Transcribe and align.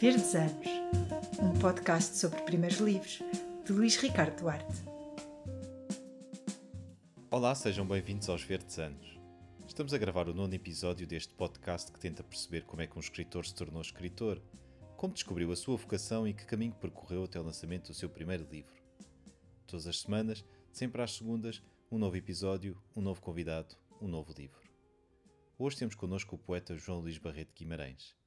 Verdes 0.00 0.34
Anos, 0.34 0.66
um 1.40 1.58
podcast 1.60 2.16
sobre 2.16 2.42
primeiros 2.42 2.78
livros, 2.78 3.22
de 3.64 3.72
Luís 3.72 3.96
Ricardo 3.96 4.40
Duarte. 4.40 4.82
Olá, 7.30 7.54
sejam 7.54 7.86
bem-vindos 7.86 8.28
aos 8.28 8.42
Verdes 8.42 8.76
Anos. 8.78 9.18
Estamos 9.66 9.94
a 9.94 9.98
gravar 9.98 10.28
o 10.28 10.34
nono 10.34 10.52
episódio 10.52 11.06
deste 11.06 11.32
podcast 11.34 11.92
que 11.92 12.00
tenta 12.00 12.24
perceber 12.24 12.64
como 12.64 12.82
é 12.82 12.88
que 12.88 12.96
um 12.96 13.00
escritor 13.00 13.46
se 13.46 13.54
tornou 13.54 13.80
escritor, 13.80 14.42
como 14.96 15.14
descobriu 15.14 15.52
a 15.52 15.56
sua 15.56 15.76
vocação 15.76 16.26
e 16.26 16.34
que 16.34 16.44
caminho 16.44 16.74
percorreu 16.74 17.24
até 17.24 17.38
o 17.38 17.44
lançamento 17.44 17.88
do 17.88 17.94
seu 17.94 18.08
primeiro 18.08 18.46
livro. 18.50 18.74
Todas 19.64 19.86
as 19.86 20.00
semanas, 20.00 20.44
sempre 20.72 21.02
às 21.02 21.12
segundas, 21.12 21.62
um 21.90 21.98
novo 21.98 22.16
episódio, 22.16 22.76
um 22.96 23.00
novo 23.00 23.22
convidado, 23.22 23.76
um 24.00 24.08
novo 24.08 24.34
livro. 24.36 24.60
Hoje 25.56 25.76
temos 25.76 25.94
connosco 25.94 26.34
o 26.34 26.38
poeta 26.38 26.76
João 26.76 26.98
Luís 26.98 27.16
Barreto 27.16 27.54
Guimarães. 27.54 28.23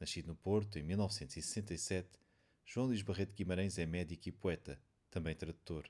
Nascido 0.00 0.26
no 0.26 0.36
Porto 0.36 0.78
em 0.78 0.82
1967, 0.82 2.18
João 2.64 2.86
Luís 2.86 3.02
Barreto 3.02 3.34
Guimarães 3.34 3.78
é 3.78 3.86
médico 3.86 4.28
e 4.28 4.32
poeta, 4.32 4.80
também 5.10 5.34
tradutor. 5.34 5.88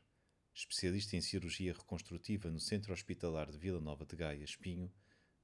Especialista 0.53 1.17
em 1.17 1.21
cirurgia 1.21 1.73
reconstrutiva 1.73 2.51
no 2.51 2.61
Centro 2.61 2.93
Hospitalar 2.93 3.51
de 3.51 3.59
Vila 3.59 3.81
Nova 3.81 4.05
de 4.05 4.15
Gaia, 4.15 4.45
Espinho, 4.45 4.93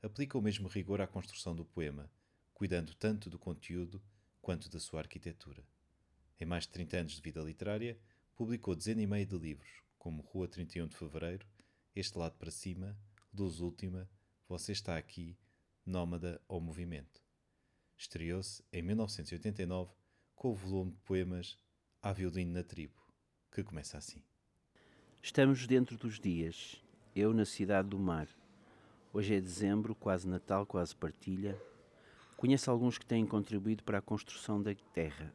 aplica 0.02 0.38
o 0.38 0.42
mesmo 0.42 0.68
rigor 0.68 1.00
à 1.00 1.06
construção 1.06 1.54
do 1.54 1.64
poema, 1.64 2.10
cuidando 2.52 2.94
tanto 2.94 3.30
do 3.30 3.38
conteúdo 3.38 4.02
quanto 4.40 4.68
da 4.68 4.78
sua 4.78 5.00
arquitetura. 5.00 5.64
Em 6.38 6.44
mais 6.44 6.64
de 6.64 6.70
30 6.70 6.96
anos 6.98 7.12
de 7.12 7.22
vida 7.22 7.40
literária, 7.40 7.98
publicou 8.36 8.74
dezena 8.74 9.02
e 9.02 9.06
meia 9.06 9.26
de 9.26 9.36
livros, 9.36 9.82
como 9.98 10.22
Rua 10.22 10.48
31 10.48 10.88
de 10.88 10.96
Fevereiro, 10.96 11.46
Este 11.94 12.16
Lado 12.18 12.36
para 12.36 12.50
Cima, 12.50 12.98
Luz 13.32 13.60
Última, 13.60 14.08
Você 14.48 14.72
Está 14.72 14.96
Aqui, 14.96 15.36
Nómada 15.84 16.40
ou 16.48 16.60
Movimento. 16.60 17.19
Estreou-se 18.00 18.62
em 18.72 18.80
1989 18.80 19.92
com 20.34 20.52
o 20.52 20.54
volume 20.54 20.92
de 20.92 20.98
poemas 21.00 21.58
Há 22.00 22.14
Violino 22.14 22.54
na 22.54 22.62
Tribo, 22.62 22.94
que 23.52 23.62
começa 23.62 23.98
assim. 23.98 24.22
Estamos 25.22 25.66
dentro 25.66 25.98
dos 25.98 26.18
dias, 26.18 26.82
eu 27.14 27.34
na 27.34 27.44
cidade 27.44 27.90
do 27.90 27.98
mar. 27.98 28.26
Hoje 29.12 29.34
é 29.34 29.40
dezembro, 29.40 29.94
quase 29.94 30.26
Natal, 30.26 30.64
quase 30.64 30.96
partilha. 30.96 31.60
Conheço 32.38 32.70
alguns 32.70 32.96
que 32.96 33.04
têm 33.04 33.26
contribuído 33.26 33.84
para 33.84 33.98
a 33.98 34.02
construção 34.02 34.62
da 34.62 34.74
terra. 34.94 35.34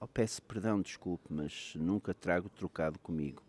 Oh, 0.00 0.08
peço 0.08 0.42
perdão, 0.42 0.82
desculpe, 0.82 1.32
mas 1.32 1.74
nunca 1.76 2.12
trago 2.12 2.48
trocado 2.48 2.98
comigo. 2.98 3.40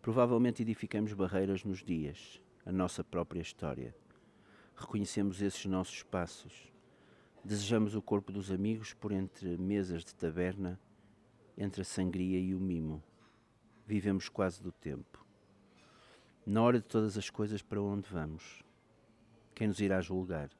Provavelmente 0.00 0.62
edificamos 0.62 1.12
barreiras 1.12 1.64
nos 1.64 1.84
dias, 1.84 2.40
a 2.64 2.72
nossa 2.72 3.04
própria 3.04 3.42
história. 3.42 3.94
Reconhecemos 4.74 5.42
esses 5.42 5.66
nossos 5.66 6.02
passos. 6.02 6.71
Desejamos 7.44 7.96
o 7.96 8.00
corpo 8.00 8.30
dos 8.30 8.52
amigos 8.52 8.94
por 8.94 9.10
entre 9.10 9.58
mesas 9.58 10.04
de 10.04 10.14
taberna, 10.14 10.78
entre 11.58 11.82
a 11.82 11.84
sangria 11.84 12.38
e 12.38 12.54
o 12.54 12.60
mimo. 12.60 13.02
Vivemos 13.84 14.28
quase 14.28 14.62
do 14.62 14.70
tempo. 14.70 15.26
Na 16.46 16.62
hora 16.62 16.78
de 16.78 16.86
todas 16.86 17.18
as 17.18 17.28
coisas, 17.28 17.60
para 17.60 17.82
onde 17.82 18.08
vamos? 18.08 18.62
Quem 19.56 19.66
nos 19.66 19.80
irá 19.80 20.00
julgar? 20.00 20.50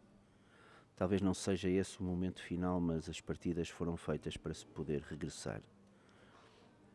Talvez 0.97 1.23
não 1.23 1.33
seja 1.33 1.69
esse 1.69 2.01
o 2.01 2.03
momento 2.03 2.43
final, 2.43 2.81
mas 2.81 3.09
as 3.09 3.21
partidas 3.21 3.69
foram 3.69 3.97
feitas 3.97 4.37
para 4.37 4.53
se 4.53 4.67
poder 4.67 5.03
regressar. 5.03 5.63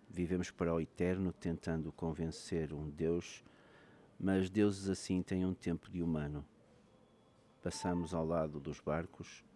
Vivemos 0.09 0.51
para 0.51 0.73
o 0.73 0.81
eterno, 0.81 1.31
tentando 1.31 1.93
convencer 1.93 2.73
um 2.73 2.89
Deus, 2.89 3.41
mas 4.19 4.49
deuses 4.49 4.89
assim 4.89 5.21
têm 5.21 5.45
um 5.45 5.53
tempo 5.53 5.89
de 5.89 6.03
humano. 6.03 6.45
Passamos 7.63 8.13
ao 8.13 8.25
lado 8.25 8.59
dos 8.59 8.81
barcos, 8.81 9.46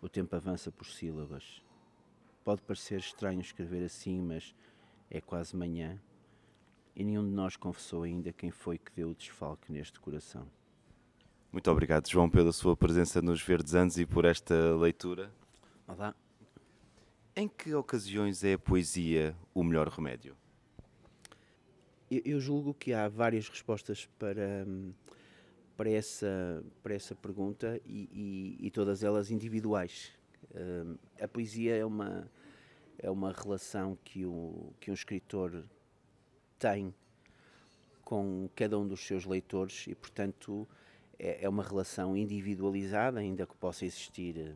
o 0.00 0.08
tempo 0.08 0.34
avança 0.34 0.70
por 0.70 0.86
sílabas. 0.86 1.62
Pode 2.44 2.62
parecer 2.62 2.98
estranho 2.98 3.40
escrever 3.40 3.84
assim, 3.84 4.20
mas 4.20 4.54
é 5.10 5.20
quase 5.20 5.56
manhã 5.56 6.00
e 6.94 7.04
nenhum 7.04 7.24
de 7.24 7.34
nós 7.34 7.56
confessou 7.56 8.02
ainda 8.02 8.32
quem 8.32 8.50
foi 8.50 8.78
que 8.78 8.92
deu 8.92 9.10
o 9.10 9.14
desfalque 9.14 9.72
neste 9.72 10.00
coração. 10.00 10.46
Muito 11.52 11.70
obrigado, 11.70 12.08
João, 12.08 12.30
pela 12.30 12.52
sua 12.52 12.76
presença 12.76 13.20
nos 13.20 13.42
Verdes 13.42 13.74
Anos 13.74 13.98
e 13.98 14.06
por 14.06 14.24
esta 14.24 14.54
leitura. 14.76 15.32
Olá. 15.86 16.14
Em 17.34 17.48
que 17.48 17.74
ocasiões 17.74 18.44
é 18.44 18.54
a 18.54 18.58
poesia 18.58 19.36
o 19.54 19.64
melhor 19.64 19.88
remédio? 19.88 20.36
Eu 22.10 22.40
julgo 22.40 22.74
que 22.74 22.92
há 22.92 23.08
várias 23.08 23.48
respostas 23.48 24.06
para, 24.18 24.66
para 25.80 25.88
essa, 25.88 26.62
para 26.82 26.92
essa 26.92 27.14
pergunta 27.14 27.80
e, 27.86 28.58
e, 28.60 28.66
e 28.66 28.70
todas 28.70 29.02
elas 29.02 29.30
individuais. 29.30 30.12
Uh, 30.50 30.98
a 31.18 31.26
poesia 31.26 31.74
é 31.74 31.82
uma, 31.82 32.30
é 32.98 33.10
uma 33.10 33.32
relação 33.32 33.96
que, 34.04 34.26
o, 34.26 34.74
que 34.78 34.90
um 34.90 34.94
escritor 34.94 35.64
tem 36.58 36.94
com 38.04 38.46
cada 38.54 38.78
um 38.78 38.86
dos 38.86 39.00
seus 39.00 39.24
leitores 39.24 39.86
e, 39.86 39.94
portanto, 39.94 40.68
é, 41.18 41.44
é 41.46 41.48
uma 41.48 41.62
relação 41.62 42.14
individualizada, 42.14 43.18
ainda 43.18 43.46
que 43.46 43.56
possa 43.56 43.86
existir 43.86 44.54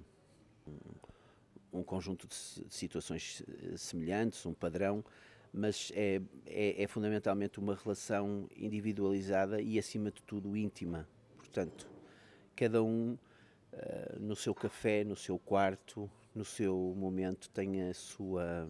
um, 0.68 1.78
um 1.78 1.82
conjunto 1.82 2.28
de 2.28 2.34
situações 2.68 3.42
semelhantes, 3.78 4.44
um 4.44 4.52
padrão, 4.52 5.02
mas 5.50 5.90
é, 5.94 6.20
é, 6.44 6.82
é, 6.82 6.86
fundamentalmente 6.86 7.58
uma 7.58 7.74
relação 7.74 8.46
individualizada 8.54 9.58
e, 9.62 9.78
acima 9.78 10.10
de 10.10 10.20
tudo, 10.22 10.54
íntima. 10.54 11.08
Portanto, 11.54 11.88
cada 12.56 12.82
um 12.82 13.16
uh, 13.72 14.18
no 14.18 14.34
seu 14.34 14.52
café, 14.52 15.04
no 15.04 15.14
seu 15.14 15.38
quarto, 15.38 16.10
no 16.34 16.44
seu 16.44 16.92
momento, 16.96 17.48
tem 17.50 17.80
a 17.88 17.94
sua 17.94 18.68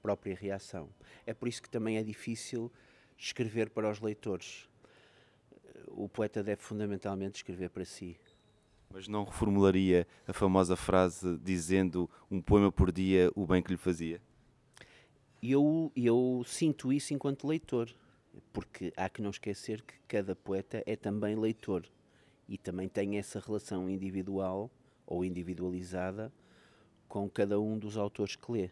própria 0.00 0.36
reação. 0.36 0.88
É 1.26 1.34
por 1.34 1.48
isso 1.48 1.60
que 1.60 1.68
também 1.68 1.96
é 1.96 2.02
difícil 2.04 2.70
escrever 3.18 3.70
para 3.70 3.90
os 3.90 4.00
leitores. 4.00 4.68
O 5.88 6.08
poeta 6.08 6.44
deve 6.44 6.62
fundamentalmente 6.62 7.38
escrever 7.38 7.70
para 7.70 7.84
si. 7.84 8.16
Mas 8.88 9.08
não 9.08 9.24
reformularia 9.24 10.06
a 10.24 10.32
famosa 10.32 10.76
frase 10.76 11.36
dizendo 11.38 12.08
um 12.30 12.40
poema 12.40 12.70
por 12.70 12.92
dia 12.92 13.32
o 13.34 13.44
bem 13.44 13.60
que 13.60 13.72
lhe 13.72 13.76
fazia? 13.76 14.22
Eu, 15.42 15.90
eu 15.96 16.44
sinto 16.46 16.92
isso 16.92 17.12
enquanto 17.12 17.48
leitor, 17.48 17.92
porque 18.52 18.92
há 18.96 19.08
que 19.08 19.20
não 19.20 19.30
esquecer 19.30 19.82
que 19.82 19.94
cada 20.06 20.36
poeta 20.36 20.84
é 20.86 20.94
também 20.94 21.34
leitor 21.34 21.84
e 22.48 22.58
também 22.58 22.88
tem 22.88 23.18
essa 23.18 23.40
relação 23.40 23.88
individual 23.88 24.70
ou 25.06 25.24
individualizada 25.24 26.32
com 27.08 27.28
cada 27.28 27.60
um 27.60 27.78
dos 27.78 27.96
autores 27.96 28.36
que 28.36 28.50
lê. 28.50 28.70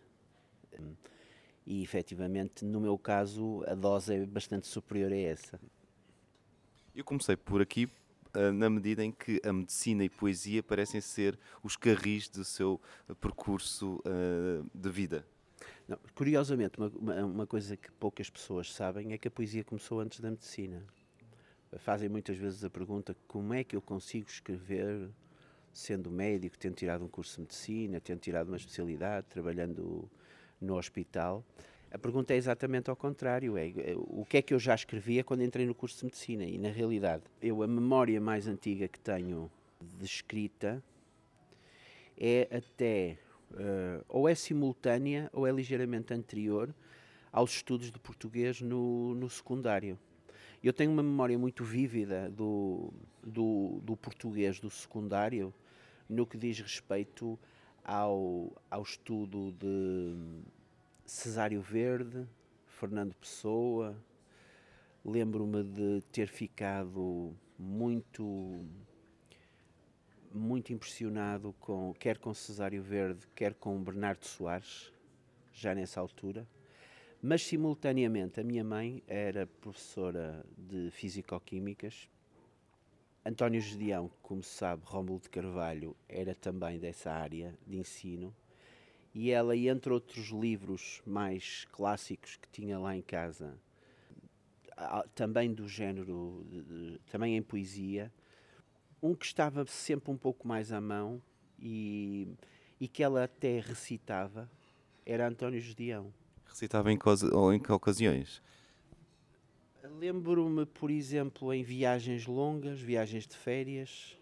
E 1.66 1.82
efetivamente, 1.82 2.64
no 2.64 2.80
meu 2.80 2.98
caso, 2.98 3.62
a 3.66 3.74
dose 3.74 4.14
é 4.14 4.26
bastante 4.26 4.66
superior 4.66 5.12
a 5.12 5.16
essa. 5.16 5.60
Eu 6.94 7.04
comecei 7.04 7.36
por 7.36 7.60
aqui 7.60 7.88
eh, 8.32 8.50
na 8.52 8.70
medida 8.70 9.04
em 9.04 9.10
que 9.10 9.40
a 9.44 9.52
medicina 9.52 10.04
e 10.04 10.08
poesia 10.08 10.62
parecem 10.62 11.00
ser 11.00 11.38
os 11.62 11.76
carris 11.76 12.28
do 12.28 12.44
seu 12.44 12.80
percurso 13.20 14.00
uh, 14.06 14.64
de 14.72 14.88
vida. 14.88 15.26
Não, 15.88 15.98
curiosamente, 16.14 16.78
uma, 16.78 17.24
uma, 17.24 17.46
coisa 17.46 17.76
que 17.76 17.90
poucas 17.92 18.30
pessoas 18.30 18.72
sabem 18.72 19.12
é 19.12 19.18
que 19.18 19.26
a 19.26 19.30
poesia 19.30 19.64
começou 19.64 19.98
antes 19.98 20.20
da 20.20 20.30
medicina. 20.30 20.86
Fazem 21.78 22.08
muitas 22.08 22.36
vezes 22.36 22.64
a 22.64 22.70
pergunta 22.70 23.16
como 23.28 23.54
é 23.54 23.62
que 23.62 23.76
eu 23.76 23.82
consigo 23.82 24.28
escrever 24.28 25.08
sendo 25.72 26.10
médico, 26.10 26.58
tendo 26.58 26.74
tirado 26.74 27.04
um 27.04 27.08
curso 27.08 27.36
de 27.36 27.42
medicina, 27.42 28.00
tendo 28.00 28.18
tirado 28.18 28.48
uma 28.48 28.56
especialidade, 28.56 29.26
trabalhando 29.28 30.10
no 30.60 30.76
hospital. 30.76 31.44
A 31.92 31.98
pergunta 31.98 32.34
é 32.34 32.36
exatamente 32.36 32.90
ao 32.90 32.96
contrário, 32.96 33.56
é 33.56 33.72
o 33.96 34.24
que 34.24 34.36
é 34.36 34.42
que 34.42 34.54
eu 34.54 34.58
já 34.58 34.74
escrevia 34.74 35.24
quando 35.24 35.42
entrei 35.42 35.66
no 35.66 35.74
curso 35.74 35.98
de 35.98 36.04
medicina 36.04 36.44
e 36.44 36.58
na 36.58 36.70
realidade, 36.70 37.24
eu 37.42 37.62
a 37.62 37.66
memória 37.66 38.20
mais 38.20 38.46
antiga 38.46 38.86
que 38.86 38.98
tenho 38.98 39.50
de 39.80 40.04
escrita 40.04 40.82
é 42.16 42.48
até 42.50 43.18
uh, 43.52 44.04
ou 44.08 44.28
é 44.28 44.34
simultânea 44.34 45.28
ou 45.32 45.46
é 45.46 45.52
ligeiramente 45.52 46.12
anterior 46.14 46.72
aos 47.32 47.52
estudos 47.52 47.90
de 47.90 47.98
português 47.98 48.60
no, 48.60 49.14
no 49.14 49.28
secundário. 49.28 49.98
Eu 50.62 50.74
tenho 50.74 50.90
uma 50.90 51.02
memória 51.02 51.38
muito 51.38 51.64
vívida 51.64 52.30
do, 52.30 52.92
do, 53.22 53.80
do 53.82 53.96
português 53.96 54.60
do 54.60 54.68
secundário 54.68 55.54
no 56.06 56.26
que 56.26 56.36
diz 56.36 56.60
respeito 56.60 57.38
ao, 57.82 58.52
ao 58.70 58.82
estudo 58.82 59.52
de 59.52 60.14
Cesário 61.06 61.62
Verde, 61.62 62.26
Fernando 62.66 63.14
Pessoa. 63.14 63.96
Lembro-me 65.02 65.64
de 65.64 66.02
ter 66.12 66.28
ficado 66.28 67.34
muito 67.58 68.62
muito 70.32 70.72
impressionado 70.74 71.54
com 71.58 71.94
quer 71.94 72.18
com 72.18 72.34
Cesário 72.34 72.82
Verde, 72.82 73.26
quer 73.34 73.54
com 73.54 73.82
Bernardo 73.82 74.26
Soares, 74.26 74.92
já 75.54 75.74
nessa 75.74 76.00
altura. 76.00 76.46
Mas 77.22 77.42
simultaneamente 77.42 78.40
a 78.40 78.44
minha 78.44 78.64
mãe 78.64 79.02
era 79.06 79.46
professora 79.46 80.42
de 80.56 80.90
Físico-Químicas. 80.90 82.08
António 83.22 83.60
Gedeão, 83.60 84.10
como 84.22 84.42
se 84.42 84.54
sabe, 84.54 84.82
Rómulo 84.86 85.20
de 85.20 85.28
Carvalho 85.28 85.94
era 86.08 86.34
também 86.34 86.78
dessa 86.78 87.12
área 87.12 87.54
de 87.66 87.76
ensino 87.76 88.34
E 89.14 89.30
ela, 89.30 89.54
entre 89.54 89.92
outros 89.92 90.28
livros 90.28 91.02
mais 91.06 91.66
clássicos 91.70 92.36
que 92.36 92.48
tinha 92.48 92.78
lá 92.78 92.96
em 92.96 93.02
casa, 93.02 93.54
também 95.14 95.52
do 95.52 95.68
género, 95.68 96.46
também 97.10 97.36
em 97.36 97.42
poesia, 97.42 98.10
um 99.02 99.14
que 99.14 99.26
estava 99.26 99.66
sempre 99.66 100.10
um 100.10 100.16
pouco 100.16 100.48
mais 100.48 100.72
à 100.72 100.80
mão 100.80 101.20
e, 101.58 102.28
e 102.80 102.88
que 102.88 103.02
ela 103.02 103.24
até 103.24 103.60
recitava 103.60 104.50
era 105.04 105.28
António 105.28 105.60
Gedeão. 105.60 106.14
Recitava 106.50 106.92
em, 106.92 106.98
ou 107.32 107.52
em 107.54 107.60
que 107.60 107.70
ocasiões? 107.70 108.42
Lembro-me, 109.98 110.66
por 110.66 110.90
exemplo, 110.90 111.54
em 111.54 111.62
viagens 111.62 112.26
longas, 112.26 112.80
viagens 112.80 113.26
de 113.26 113.36
férias, 113.36 114.18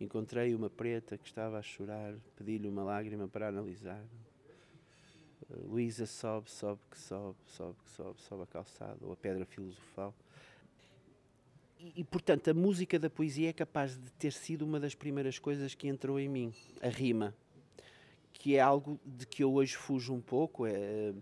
encontrei 0.00 0.54
uma 0.54 0.70
preta 0.70 1.18
que 1.18 1.26
estava 1.26 1.58
a 1.58 1.62
chorar, 1.62 2.14
pedi-lhe 2.36 2.68
uma 2.68 2.84
lágrima 2.84 3.26
para 3.26 3.48
analisar. 3.48 4.02
Uh, 5.50 5.68
Luísa 5.68 6.06
sobe, 6.06 6.50
sobe, 6.50 6.80
que 6.90 6.98
sobe, 6.98 7.36
sobe, 7.46 7.76
que 7.84 7.90
sobe, 7.90 8.22
sobe 8.22 8.42
a 8.42 8.46
calçada, 8.46 8.98
ou 9.00 9.12
a 9.12 9.16
pedra 9.16 9.44
filosofal. 9.44 10.14
E, 11.78 12.00
e, 12.00 12.04
portanto, 12.04 12.48
a 12.48 12.54
música 12.54 12.98
da 12.98 13.10
poesia 13.10 13.50
é 13.50 13.52
capaz 13.52 13.98
de 13.98 14.10
ter 14.12 14.32
sido 14.32 14.62
uma 14.62 14.78
das 14.78 14.94
primeiras 14.94 15.38
coisas 15.38 15.74
que 15.74 15.88
entrou 15.88 16.18
em 16.20 16.28
mim, 16.28 16.54
a 16.80 16.88
rima, 16.88 17.34
que 18.38 18.56
é 18.56 18.60
algo 18.60 18.98
de 19.04 19.26
que 19.26 19.42
eu 19.42 19.52
hoje 19.52 19.76
fujo 19.76 20.14
um 20.14 20.20
pouco. 20.20 20.66
É, 20.66 21.12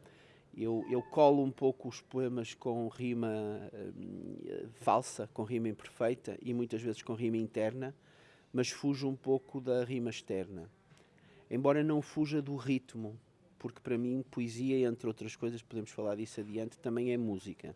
eu, 0.57 0.85
eu 0.91 1.03
colo 1.03 1.43
um 1.43 1.51
pouco 1.51 1.89
os 1.89 2.01
poemas 2.01 2.55
com 2.55 2.87
rima 2.89 3.29
uh, 3.73 4.69
falsa, 4.75 5.29
com 5.33 5.43
rima 5.43 5.69
imperfeita 5.69 6.39
e 6.41 6.55
muitas 6.55 6.81
vezes 6.81 7.03
com 7.03 7.15
rima 7.15 7.37
interna, 7.37 7.95
mas 8.53 8.71
fujo 8.71 9.09
um 9.09 9.17
pouco 9.17 9.61
da 9.61 9.85
rima 9.85 10.11
externa. 10.11 10.71
Embora 11.51 11.83
não 11.83 12.01
fuja 12.01 12.41
do 12.41 12.57
ritmo, 12.57 13.19
porque 13.59 13.81
para 13.81 13.99
mim 13.99 14.25
poesia, 14.31 14.87
entre 14.87 15.09
outras 15.09 15.35
coisas, 15.35 15.63
podemos 15.63 15.91
falar 15.91 16.17
disso 16.17 16.41
adiante, 16.41 16.79
também 16.79 17.13
é 17.13 17.17
música 17.17 17.75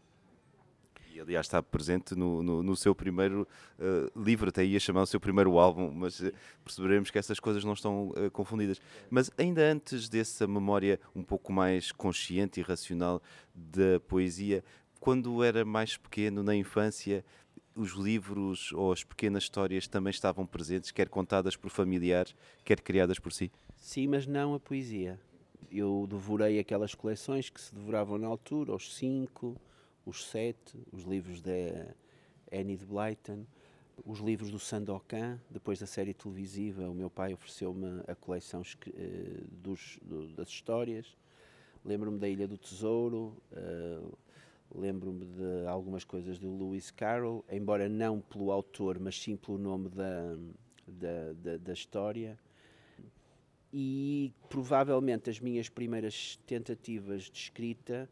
e 1.19 1.21
aliás 1.21 1.47
está 1.47 1.61
presente 1.61 2.15
no, 2.15 2.43
no, 2.43 2.63
no 2.63 2.77
seu 2.77 2.95
primeiro 2.95 3.47
uh, 3.79 4.21
livro, 4.21 4.49
até 4.49 4.65
ia 4.65 4.79
chamar 4.79 5.03
o 5.03 5.07
seu 5.07 5.19
primeiro 5.19 5.59
álbum, 5.59 5.91
mas 5.91 6.21
uh, 6.21 6.33
perceberemos 6.65 7.11
que 7.11 7.19
essas 7.19 7.41
coisas 7.41 7.65
não 7.65 7.73
estão 7.73 8.11
uh, 8.11 8.31
confundidas. 8.31 8.81
Mas 9.11 9.31
ainda 9.37 9.63
antes 9.63 10.09
dessa 10.09 10.47
memória 10.47 11.01
um 11.15 11.23
pouco 11.23 11.53
mais 11.53 11.91
consciente 11.91 12.61
e 12.61 12.63
racional 12.63 13.21
da 13.53 13.99
poesia, 14.07 14.63
quando 15.01 15.43
era 15.43 15.65
mais 15.65 15.97
pequeno, 15.97 16.43
na 16.43 16.55
infância, 16.55 17.25
os 17.75 17.93
livros 17.93 18.73
ou 18.73 18.93
as 18.93 19.03
pequenas 19.03 19.45
histórias 19.45 19.89
também 19.89 20.11
estavam 20.11 20.47
presentes, 20.47 20.93
quer 20.93 21.09
contadas 21.09 21.57
por 21.57 21.71
familiares, 21.71 22.35
quer 22.65 22.81
criadas 22.81 23.19
por 23.19 23.33
si? 23.33 23.51
Sim, 23.77 24.07
mas 24.07 24.27
não 24.27 24.55
a 24.55 24.61
poesia. 24.61 25.19
Eu 25.71 26.07
devorei 26.09 26.59
aquelas 26.59 26.95
coleções 26.95 27.51
que 27.51 27.61
se 27.61 27.75
devoravam 27.75 28.19
na 28.19 28.27
altura, 28.27 28.73
aos 28.73 28.95
cinco, 28.97 29.57
os 30.09 30.25
Sete, 30.27 30.79
os 30.91 31.03
livros 31.05 31.43
da 31.43 31.53
Annie 32.51 32.77
de 32.77 32.87
Blyton, 32.87 33.45
os 34.07 34.21
livros 34.21 34.51
do 34.51 34.59
Sandokan, 34.59 35.39
depois 35.51 35.79
da 35.79 35.87
série 35.87 36.15
televisiva, 36.15 36.89
o 36.89 36.95
meu 36.95 37.11
pai 37.11 37.35
ofereceu-me 37.35 38.03
a 38.07 38.15
coleção 38.15 38.63
uh, 38.63 39.45
dos, 39.51 39.99
do, 40.03 40.29
das 40.29 40.49
histórias. 40.49 41.17
Lembro-me 41.85 42.19
da 42.19 42.29
Ilha 42.29 42.47
do 42.47 42.57
Tesouro, 42.57 43.37
uh, 43.53 44.19
lembro-me 44.75 45.27
de 45.27 45.67
algumas 45.67 46.05
coisas 46.05 46.39
do 46.39 46.57
Lewis 46.57 46.91
Carroll, 46.91 47.45
embora 47.51 47.89
não 47.89 48.21
pelo 48.21 48.51
autor, 48.51 48.99
mas 48.99 49.21
sim 49.21 49.37
pelo 49.37 49.59
nome 49.59 49.89
da, 49.89 50.37
da, 50.87 51.33
da, 51.35 51.57
da 51.59 51.73
história. 51.73 52.39
E 53.73 54.33
provavelmente 54.49 55.29
as 55.29 55.41
minhas 55.41 55.69
primeiras 55.69 56.39
tentativas 56.47 57.25
de 57.25 57.39
escrita 57.39 58.09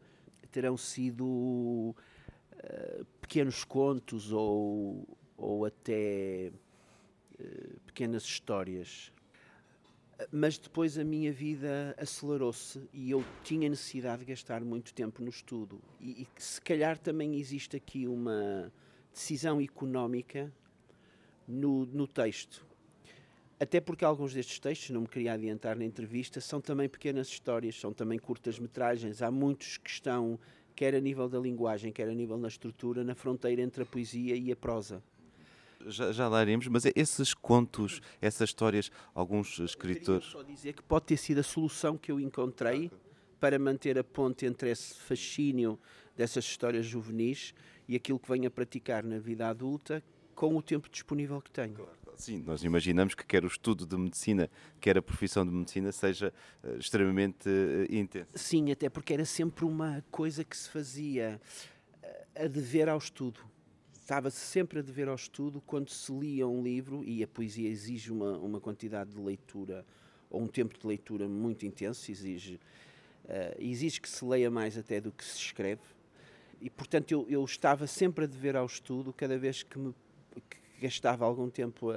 terão 0.47 0.77
sido 0.77 1.25
uh, 1.25 3.05
pequenos 3.21 3.63
contos 3.63 4.31
ou, 4.31 5.07
ou 5.37 5.65
até 5.65 6.51
uh, 7.39 7.79
pequenas 7.85 8.23
histórias. 8.23 9.11
Mas 10.31 10.57
depois 10.57 10.97
a 10.97 11.03
minha 11.03 11.31
vida 11.31 11.95
acelerou-se 11.97 12.89
e 12.91 13.11
eu 13.11 13.23
tinha 13.43 13.69
necessidade 13.69 14.25
de 14.25 14.25
gastar 14.25 14.63
muito 14.63 14.91
tempo 14.91 15.21
no 15.21 15.29
estudo. 15.29 15.79
E, 15.99 16.23
e 16.23 16.27
se 16.41 16.59
calhar 16.59 16.97
também 16.97 17.35
existe 17.35 17.77
aqui 17.77 18.07
uma 18.07 18.71
decisão 19.13 19.61
económica 19.61 20.51
no, 21.47 21.85
no 21.85 22.07
texto. 22.07 22.65
Até 23.59 23.81
porque 23.81 24.05
alguns 24.05 24.33
destes 24.33 24.59
textos, 24.59 24.91
não 24.91 25.01
me 25.01 25.07
queria 25.07 25.33
adiantar 25.33 25.75
na 25.75 25.83
entrevista, 25.83 26.39
são 26.39 26.61
também 26.61 26.87
pequenas 26.87 27.27
histórias, 27.27 27.79
são 27.79 27.91
também 27.91 28.19
curtas-metragens. 28.19 29.21
Há 29.23 29.31
muitos 29.31 29.77
que 29.77 29.89
estão, 29.89 30.39
quer 30.75 30.93
a 30.93 30.99
nível 30.99 31.27
da 31.27 31.39
linguagem, 31.39 31.91
quer 31.91 32.07
a 32.07 32.13
nível 32.13 32.37
da 32.37 32.47
estrutura, 32.47 33.03
na 33.03 33.15
fronteira 33.15 33.61
entre 33.61 33.81
a 33.81 33.85
poesia 33.85 34.35
e 34.35 34.51
a 34.51 34.55
prosa. 34.55 35.01
Já, 35.87 36.11
já 36.11 36.27
lá 36.27 36.41
iremos, 36.43 36.67
mas 36.67 36.83
esses 36.95 37.33
contos, 37.33 37.99
essas 38.21 38.49
histórias, 38.49 38.91
alguns 39.15 39.57
escritores. 39.59 40.25
Eu 40.25 40.31
só 40.31 40.43
dizer 40.43 40.73
que 40.73 40.83
pode 40.83 41.05
ter 41.05 41.17
sido 41.17 41.39
a 41.39 41.43
solução 41.43 41.97
que 41.97 42.11
eu 42.11 42.19
encontrei 42.19 42.91
para 43.39 43.57
manter 43.57 43.97
a 43.97 44.03
ponte 44.03 44.45
entre 44.45 44.69
esse 44.69 44.95
fascínio 44.95 45.79
dessas 46.15 46.45
histórias 46.45 46.85
juvenis 46.85 47.55
e 47.87 47.95
aquilo 47.95 48.19
que 48.19 48.27
venho 48.27 48.47
a 48.47 48.51
praticar 48.51 49.03
na 49.03 49.17
vida 49.17 49.47
adulta 49.47 50.03
com 50.35 50.55
o 50.55 50.61
tempo 50.61 50.89
disponível 50.89 51.41
que 51.41 51.49
tenho. 51.49 51.75
Claro. 51.75 52.06
Sim, 52.17 52.43
nós 52.45 52.63
imaginamos 52.63 53.13
que 53.13 53.23
quer 53.23 53.43
o 53.43 53.47
estudo 53.47 53.85
de 53.85 53.95
medicina, 53.95 54.49
quer 54.81 54.97
a 54.97 55.01
profissão 55.03 55.45
de 55.45 55.51
medicina 55.51 55.91
seja 55.91 56.33
uh, 56.63 56.77
extremamente 56.77 57.47
uh, 57.47 57.93
intensa. 57.93 58.35
Sim, 58.35 58.71
até 58.71 58.89
porque 58.89 59.13
era 59.13 59.23
sempre 59.23 59.63
uma 59.63 60.03
coisa 60.09 60.43
que 60.43 60.57
se 60.57 60.67
fazia 60.67 61.39
uh, 62.03 62.43
a 62.43 62.47
dever 62.47 62.89
ao 62.89 62.97
estudo. 62.97 63.39
Estava-se 63.93 64.39
sempre 64.39 64.79
a 64.79 64.81
dever 64.81 65.07
ao 65.07 65.15
estudo 65.15 65.61
quando 65.61 65.91
se 65.91 66.11
lia 66.11 66.47
um 66.47 66.63
livro, 66.63 67.03
e 67.03 67.23
a 67.23 67.27
poesia 67.27 67.69
exige 67.69 68.11
uma, 68.11 68.35
uma 68.37 68.59
quantidade 68.59 69.11
de 69.11 69.21
leitura, 69.21 69.85
ou 70.27 70.41
um 70.41 70.47
tempo 70.47 70.77
de 70.77 70.87
leitura 70.87 71.27
muito 71.27 71.65
intenso, 71.65 72.09
exige, 72.09 72.59
exige 73.59 73.99
que 73.99 74.07
se 74.07 74.23
leia 74.23 74.49
mais 74.49 74.77
até 74.77 75.01
do 75.01 75.11
que 75.11 75.23
se 75.23 75.37
escreve. 75.37 75.81
E, 76.61 76.69
portanto, 76.69 77.11
eu, 77.11 77.27
eu 77.29 77.43
estava 77.43 77.85
sempre 77.85 78.23
a 78.23 78.27
dever 78.27 78.55
ao 78.55 78.65
estudo 78.65 79.13
cada 79.13 79.37
vez 79.37 79.61
que 79.61 79.77
me 79.77 79.93
gastava 80.79 81.25
algum 81.25 81.49
tempo 81.49 81.91
a, 81.91 81.95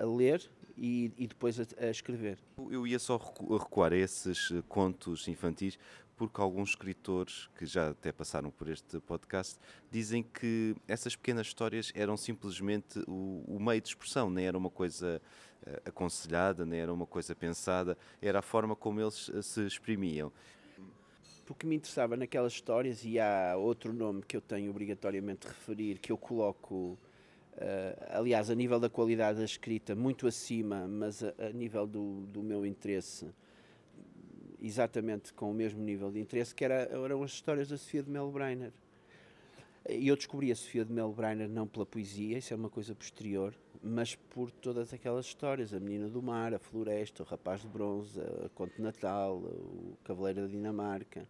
a, 0.00 0.02
a 0.02 0.06
ler 0.06 0.50
e, 0.76 1.12
e 1.16 1.26
depois 1.26 1.58
a, 1.60 1.64
a, 1.78 1.90
escrever. 1.90 2.38
Eu 2.70 2.86
ia 2.86 2.98
só 2.98 3.16
recuar 3.16 3.92
a 3.92 3.96
esses 3.96 4.50
eh, 4.50 4.62
contos 4.68 5.28
infantis 5.28 5.78
porque 6.16 6.40
alguns 6.40 6.70
escritores 6.70 7.48
que 7.58 7.66
já 7.66 7.90
até 7.90 8.12
passaram 8.12 8.50
por 8.50 8.68
este 8.68 9.00
podcast 9.00 9.58
dizem 9.90 10.22
que 10.22 10.74
essas 10.86 11.16
pequenas 11.16 11.46
histórias 11.48 11.92
eram 11.94 12.16
simplesmente 12.16 13.00
o, 13.08 13.44
o 13.46 13.60
meio 13.60 13.80
de 13.80 13.88
expressão, 13.88 14.30
nem 14.30 14.46
era 14.46 14.56
uma 14.56 14.70
coisa 14.70 15.20
uh, 15.66 15.88
aconselhada, 15.88 16.64
nem 16.64 16.80
era 16.80 16.92
uma 16.92 17.06
coisa 17.06 17.34
pensada, 17.34 17.98
era 18.22 18.38
a 18.38 18.42
forma 18.42 18.76
como 18.76 19.00
eles 19.00 19.28
uh, 19.28 19.42
se 19.42 19.66
exprimiam. 19.66 20.32
Porque 21.44 21.66
me 21.66 21.76
interessava 21.76 22.16
naquelas 22.16 22.52
histórias, 22.52 23.04
e 23.04 23.18
há 23.18 23.56
outro 23.56 23.92
nome 23.92 24.22
que 24.22 24.36
eu 24.36 24.40
tenho 24.40 24.70
obrigatoriamente 24.70 25.46
de 25.46 25.48
referir, 25.48 25.98
que 25.98 26.10
eu 26.10 26.16
coloco 26.16 26.98
Uh, 27.54 28.18
aliás, 28.18 28.50
a 28.50 28.54
nível 28.54 28.80
da 28.80 28.90
qualidade 28.90 29.38
da 29.38 29.44
escrita, 29.44 29.94
muito 29.94 30.26
acima, 30.26 30.88
mas 30.88 31.22
a, 31.22 31.32
a 31.38 31.50
nível 31.50 31.86
do, 31.86 32.22
do, 32.22 32.42
meu 32.42 32.66
interesse, 32.66 33.30
exatamente 34.60 35.32
com 35.32 35.52
o 35.52 35.54
mesmo 35.54 35.80
nível 35.80 36.10
de 36.10 36.18
interesse, 36.18 36.52
que 36.52 36.64
era, 36.64 36.74
eram 36.74 37.22
as 37.22 37.30
histórias 37.30 37.68
da 37.68 37.78
Sofia 37.78 38.02
de 38.02 38.10
Melbreiner. 38.10 38.72
E 39.88 40.08
eu 40.08 40.16
descobri 40.16 40.50
a 40.50 40.56
Sofia 40.56 40.84
de 40.84 40.92
Melbreiner 40.92 41.48
não 41.48 41.66
pela 41.66 41.86
poesia, 41.86 42.38
isso 42.38 42.52
é 42.52 42.56
uma 42.56 42.70
coisa 42.70 42.92
posterior, 42.92 43.54
mas 43.80 44.16
por 44.16 44.50
todas 44.50 44.92
aquelas 44.92 45.26
histórias: 45.26 45.72
A 45.72 45.78
Menina 45.78 46.08
do 46.08 46.20
Mar, 46.20 46.54
A 46.54 46.58
Floresta, 46.58 47.22
O 47.22 47.26
Rapaz 47.26 47.60
de 47.60 47.68
Bronze, 47.68 48.18
A 48.18 48.48
Conte 48.48 48.80
Natal, 48.82 49.36
O 49.36 49.96
Cavaleiro 50.02 50.42
da 50.42 50.46
Dinamarca. 50.48 51.28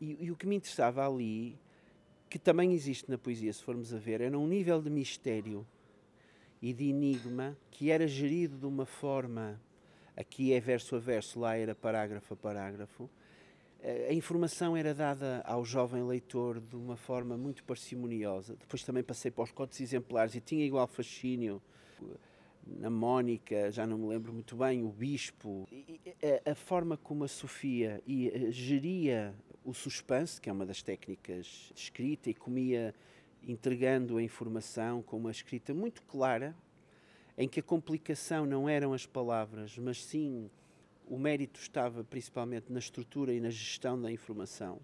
E, 0.00 0.16
e 0.18 0.30
o 0.30 0.36
que 0.36 0.46
me 0.46 0.56
interessava 0.56 1.06
ali 1.06 1.58
que 2.32 2.38
também 2.38 2.72
existe 2.72 3.10
na 3.10 3.18
poesia, 3.18 3.52
se 3.52 3.62
formos 3.62 3.92
a 3.92 3.98
ver, 3.98 4.22
era 4.22 4.38
um 4.38 4.46
nível 4.46 4.80
de 4.80 4.88
mistério 4.88 5.66
e 6.62 6.72
de 6.72 6.88
enigma 6.88 7.54
que 7.70 7.90
era 7.90 8.08
gerido 8.08 8.56
de 8.56 8.64
uma 8.64 8.86
forma, 8.86 9.60
aqui 10.16 10.54
é 10.54 10.58
verso 10.58 10.96
a 10.96 10.98
verso, 10.98 11.38
lá 11.38 11.58
era 11.58 11.74
parágrafo 11.74 12.32
a 12.32 12.36
parágrafo. 12.38 13.10
Eh, 13.82 14.06
a 14.08 14.14
informação 14.14 14.74
era 14.74 14.94
dada 14.94 15.42
ao 15.44 15.62
jovem 15.62 16.02
leitor 16.04 16.58
de 16.58 16.74
uma 16.74 16.96
forma 16.96 17.36
muito 17.36 17.62
parcimoniosa. 17.64 18.56
Depois 18.58 18.82
também 18.82 19.02
passei 19.02 19.30
para 19.30 19.44
os 19.44 19.52
contos 19.52 19.78
exemplares 19.78 20.34
e 20.34 20.40
tinha 20.40 20.64
igual 20.64 20.86
fascínio 20.86 21.60
na 22.66 22.88
Mónica, 22.88 23.70
já 23.70 23.86
não 23.86 23.98
me 23.98 24.06
lembro 24.06 24.32
muito 24.32 24.56
bem, 24.56 24.82
o 24.82 24.88
Bispo. 24.88 25.68
A, 26.46 26.52
a 26.52 26.54
forma 26.54 26.96
como 26.96 27.24
a 27.24 27.28
Sofia 27.28 28.02
eh, 28.08 28.50
geria 28.50 29.34
o 29.64 29.72
suspense, 29.72 30.40
que 30.40 30.48
é 30.50 30.52
uma 30.52 30.66
das 30.66 30.82
técnicas 30.82 31.70
de 31.74 31.80
escrita, 31.80 32.30
e 32.30 32.34
comia 32.34 32.94
entregando 33.46 34.16
a 34.16 34.22
informação 34.22 35.02
com 35.02 35.16
uma 35.16 35.30
escrita 35.30 35.74
muito 35.74 36.02
clara, 36.02 36.54
em 37.36 37.48
que 37.48 37.60
a 37.60 37.62
complicação 37.62 38.44
não 38.46 38.68
eram 38.68 38.92
as 38.92 39.06
palavras, 39.06 39.76
mas 39.78 40.04
sim 40.04 40.50
o, 41.08 41.18
mérito 41.18 41.60
estava 41.60 42.04
principalmente 42.04 42.70
na 42.70 42.78
estrutura 42.78 43.32
e 43.32 43.40
na 43.40 43.50
gestão 43.50 44.00
da 44.00 44.12
informação, 44.12 44.78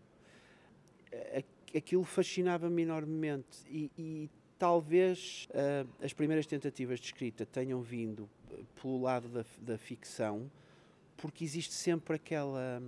aquilo 1.77 2.05
fascinava-me 2.05 2.83
enormemente 2.83 3.59
e, 3.69 3.91
e 3.99 4.31
talvez 4.59 5.47
uh, 5.51 5.89
as 6.03 6.13
primeiras 6.13 6.47
tentativas 6.47 6.99
de 6.99 7.07
escrita 7.07 7.47
tenham 7.47 7.81
vindo 7.81 8.29
pelo 8.81 9.03
lado 9.03 9.29
da, 9.29 9.45
da 9.61 9.79
ficção, 9.79 10.51
porque 11.17 11.45
existe 11.45 11.75
sempre 11.75 12.17
aquela 12.17 12.83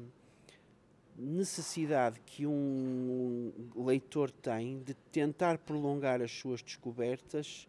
necessidade 1.17 2.21
que 2.25 2.47
um 2.47 3.53
leitor 3.77 4.31
tem 4.31 4.81
de 4.81 4.95
tentar 5.13 5.59
prolongar 5.59 6.23
as 6.23 6.31
suas 6.31 6.63
descobertas 6.63 7.69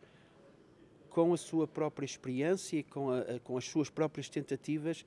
com 1.12 1.34
a 1.34 1.38
sua 1.38 1.68
própria 1.68 2.06
experiência 2.06 2.78
e 2.78 2.84
com, 2.84 3.12
a, 3.12 3.40
com 3.44 3.58
as 3.58 3.66
suas 3.66 3.90
próprias 3.90 4.30
tentativas, 4.30 5.06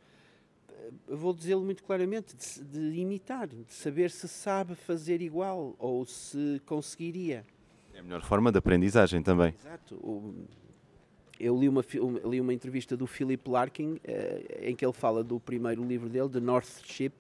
eh, 0.69 0.91
vou 1.09 1.33
dizê-lo 1.33 1.65
muito 1.65 1.83
claramente, 1.83 2.37
de, 2.37 2.63
de, 2.93 3.01
imitar, 3.01 3.49
de 3.49 3.65
saber 3.73 4.11
se 4.11 4.29
sabe 4.29 4.75
fazer 4.75 5.23
igual 5.23 5.75
ou 5.79 6.05
se 6.05 6.61
conseguiria. 6.67 7.45
É 7.95 8.01
a 8.01 8.03
melhor 8.03 8.23
forma 8.23 8.53
de 8.53 8.59
aprendizagem 8.59 9.23
também. 9.23 9.55
Exato. 9.59 10.35
Eu 11.41 11.59
li 11.59 11.69
uma, 11.69 11.85
li 12.25 12.41
uma 12.41 12.53
entrevista 12.53 12.97
do 12.97 13.07
Philip 13.07 13.49
Larkin 13.49 13.99
eh, 14.05 14.69
em 14.69 14.77
que 14.77 14.85
ele 14.85 14.93
fala 14.93 15.25
do 15.25 15.41
primeiro 15.41 15.83
livro 15.83 16.09
dele, 16.09 16.29
The 16.29 16.41
North 16.41 16.83
Ship, 16.85 17.15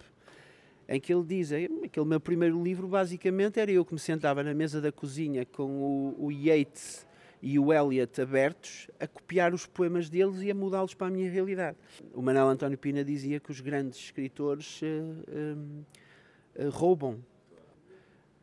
em 0.89 1.01
que 1.01 1.13
ele 1.13 1.25
diz, 1.25 1.51
aquele 1.53 2.07
meu 2.07 2.21
primeiro 2.21 2.63
livro 2.63 2.87
basicamente 2.87 3.59
era 3.59 3.71
eu 3.71 3.85
que 3.85 3.95
me 3.95 4.01
sentava 4.01 4.43
na 4.43 4.53
mesa 4.53 4.81
da 4.81 4.93
cozinha 4.93 5.47
com 5.47 5.65
o, 5.65 6.27
o 6.27 6.33
Yeats 6.33 7.07
e 7.47 7.59
o 7.59 7.73
Eliot 7.73 8.21
abertos 8.23 8.89
a 8.99 9.07
copiar 9.07 9.53
os 9.53 9.67
poemas 9.67 10.09
deles 10.09 10.41
e 10.41 10.51
a 10.51 10.55
mudá-los 10.55 10.95
para 10.95 11.09
a 11.09 11.11
minha 11.11 11.31
realidade. 11.31 11.77
O 12.15 12.23
Manuel 12.23 12.49
António 12.49 12.79
Pina 12.79 13.05
dizia 13.05 13.39
que 13.39 13.51
os 13.51 13.61
grandes 13.61 13.99
escritores 13.99 14.81
uh, 14.81 14.87
uh, 14.87 16.67
uh, 16.67 16.71
roubam. 16.71 17.23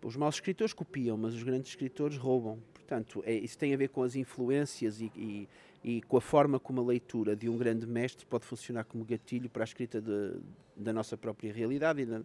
Os 0.04 0.16
maus 0.16 0.36
escritores 0.36 0.72
copiam, 0.72 1.18
mas 1.18 1.34
os 1.34 1.42
grandes 1.42 1.72
escritores 1.72 2.16
roubam. 2.18 2.60
Portanto, 2.92 3.24
é, 3.26 3.34
isso 3.34 3.58
tem 3.58 3.74
a 3.74 3.78
ver 3.78 3.88
com 3.88 4.04
as 4.04 4.18
influências 4.18 5.00
e, 5.00 5.10
e, 5.16 5.50
e, 5.82 6.02
com 6.02 6.18
a 6.18 6.22
forma 6.22 6.60
como 6.60 6.82
a 6.82 6.84
leitura 6.84 7.38
de 7.38 7.48
um 7.48 7.58
grande 7.58 7.88
mestre 7.88 8.26
pode 8.26 8.46
funcionar 8.46 8.84
como 8.84 9.06
gatilho 9.06 9.50
para 9.50 9.64
a 9.64 9.66
escrita 9.66 10.02
de, 10.02 10.34
da 10.76 10.92
nossa 10.92 11.16
própria 11.16 11.54
realidade 11.54 12.02
e 12.02 12.06
da, 12.06 12.22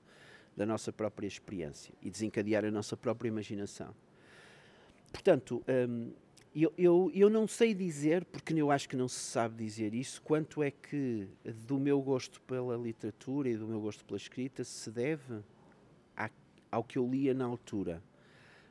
da, 0.56 0.66
nossa 0.66 0.92
própria 0.92 1.28
experiência 1.28 1.94
e 2.02 2.10
desencadear 2.10 2.64
a 2.64 2.70
nossa 2.72 2.96
própria 2.96 3.28
imaginação. 3.28 3.94
Portanto, 5.12 5.62
hum, 5.88 6.10
eu, 6.52 6.74
eu, 6.76 7.12
eu 7.14 7.30
não 7.30 7.46
sei 7.46 7.72
dizer, 7.72 8.24
porque 8.24 8.52
eu 8.52 8.68
acho 8.68 8.88
que 8.88 8.96
não 8.96 9.06
se 9.06 9.20
sabe 9.20 9.62
dizer 9.62 9.94
isso, 9.94 10.20
quanto 10.20 10.64
é 10.64 10.72
que 10.72 11.28
do 11.64 11.78
meu 11.78 12.02
gosto 12.02 12.40
pela 12.40 12.76
literatura 12.76 13.48
e 13.48 13.56
do 13.56 13.68
meu 13.68 13.80
gosto 13.80 14.04
pela 14.04 14.16
escrita 14.16 14.64
se 14.64 14.90
deve 14.90 15.44
ao 16.72 16.82
que 16.82 16.98
eu 16.98 17.08
lia 17.08 17.32
na 17.32 17.44
altura 17.44 18.02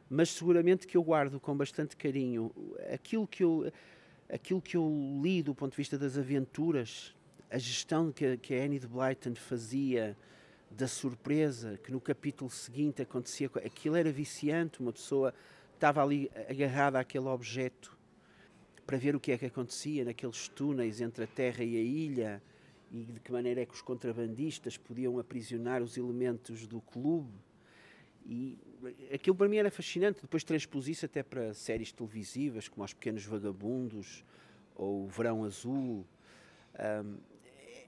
mas 0.10 0.30
seguramente 0.30 0.88
que 0.88 0.98
eu 0.98 1.04
guardo 1.04 1.40
com 1.40 1.56
bastante 1.56 1.96
carinho 1.96 2.52
aquilo 2.94 3.28
que 3.28 3.44
eu, 3.44 3.72
aquilo 4.30 4.62
que 4.62 4.78
eu 4.78 5.20
li 5.22 5.42
do 5.42 5.56
ponto 5.56 5.72
de 5.72 5.78
vista 5.78 5.98
das 5.98 6.18
aventuras, 6.18 7.16
a 7.50 7.58
gestão 7.58 8.12
que, 8.12 8.38
que 8.38 8.54
a 8.54 8.64
Annie 8.64 8.80
de 8.80 8.88
Blyton 8.88 9.36
fazia 9.36 10.16
da 10.70 10.88
surpresa, 10.88 11.80
que 11.84 11.92
no 11.92 12.02
capítulo 12.02 12.50
seguinte 12.50 13.02
acontecia, 13.02 13.50
aquilo 13.66 13.96
era 13.96 14.12
viciante, 14.12 14.82
uma 14.82 14.92
pessoa 14.92 15.34
estava 15.74 16.04
ali 16.04 16.30
agarrada 16.50 17.00
àquele 17.00 17.28
objeto 17.28 17.98
para 18.86 18.98
ver 18.98 19.16
o 19.16 19.20
que 19.20 19.32
é 19.32 19.38
que 19.38 19.46
acontecia 19.46 20.06
naqueles 20.06 20.48
túneis 20.48 21.02
entre 21.02 21.24
a 21.24 21.28
terra 21.28 21.64
e 21.64 21.78
a 21.78 21.82
ilha 21.82 22.42
e 22.92 23.04
de 23.04 23.20
que 23.20 23.32
maneira 23.32 23.62
é 23.62 23.66
que 23.66 23.74
os 23.74 23.82
contrabandistas 23.82 24.78
podiam 24.78 25.18
aprisionar 25.20 25.82
os 25.82 25.98
elementos 25.98 26.68
do 26.68 26.80
clube. 26.82 27.34
E 28.26 28.58
aquilo 29.14 29.36
para 29.36 29.48
mim 29.48 29.58
era 29.58 29.72
fascinante. 29.72 30.22
Depois 30.22 30.44
transpus 30.44 30.88
isso 30.88 31.06
até 31.06 31.24
para 31.24 31.54
séries 31.54 31.92
televisivas, 31.92 32.68
como 32.68 32.84
Os 32.84 32.94
Pequenos 32.94 33.26
Vagabundos 33.26 34.24
ou 34.76 35.08
Verão 35.08 35.44
Azul. 35.44 36.06
Um, 36.80 37.18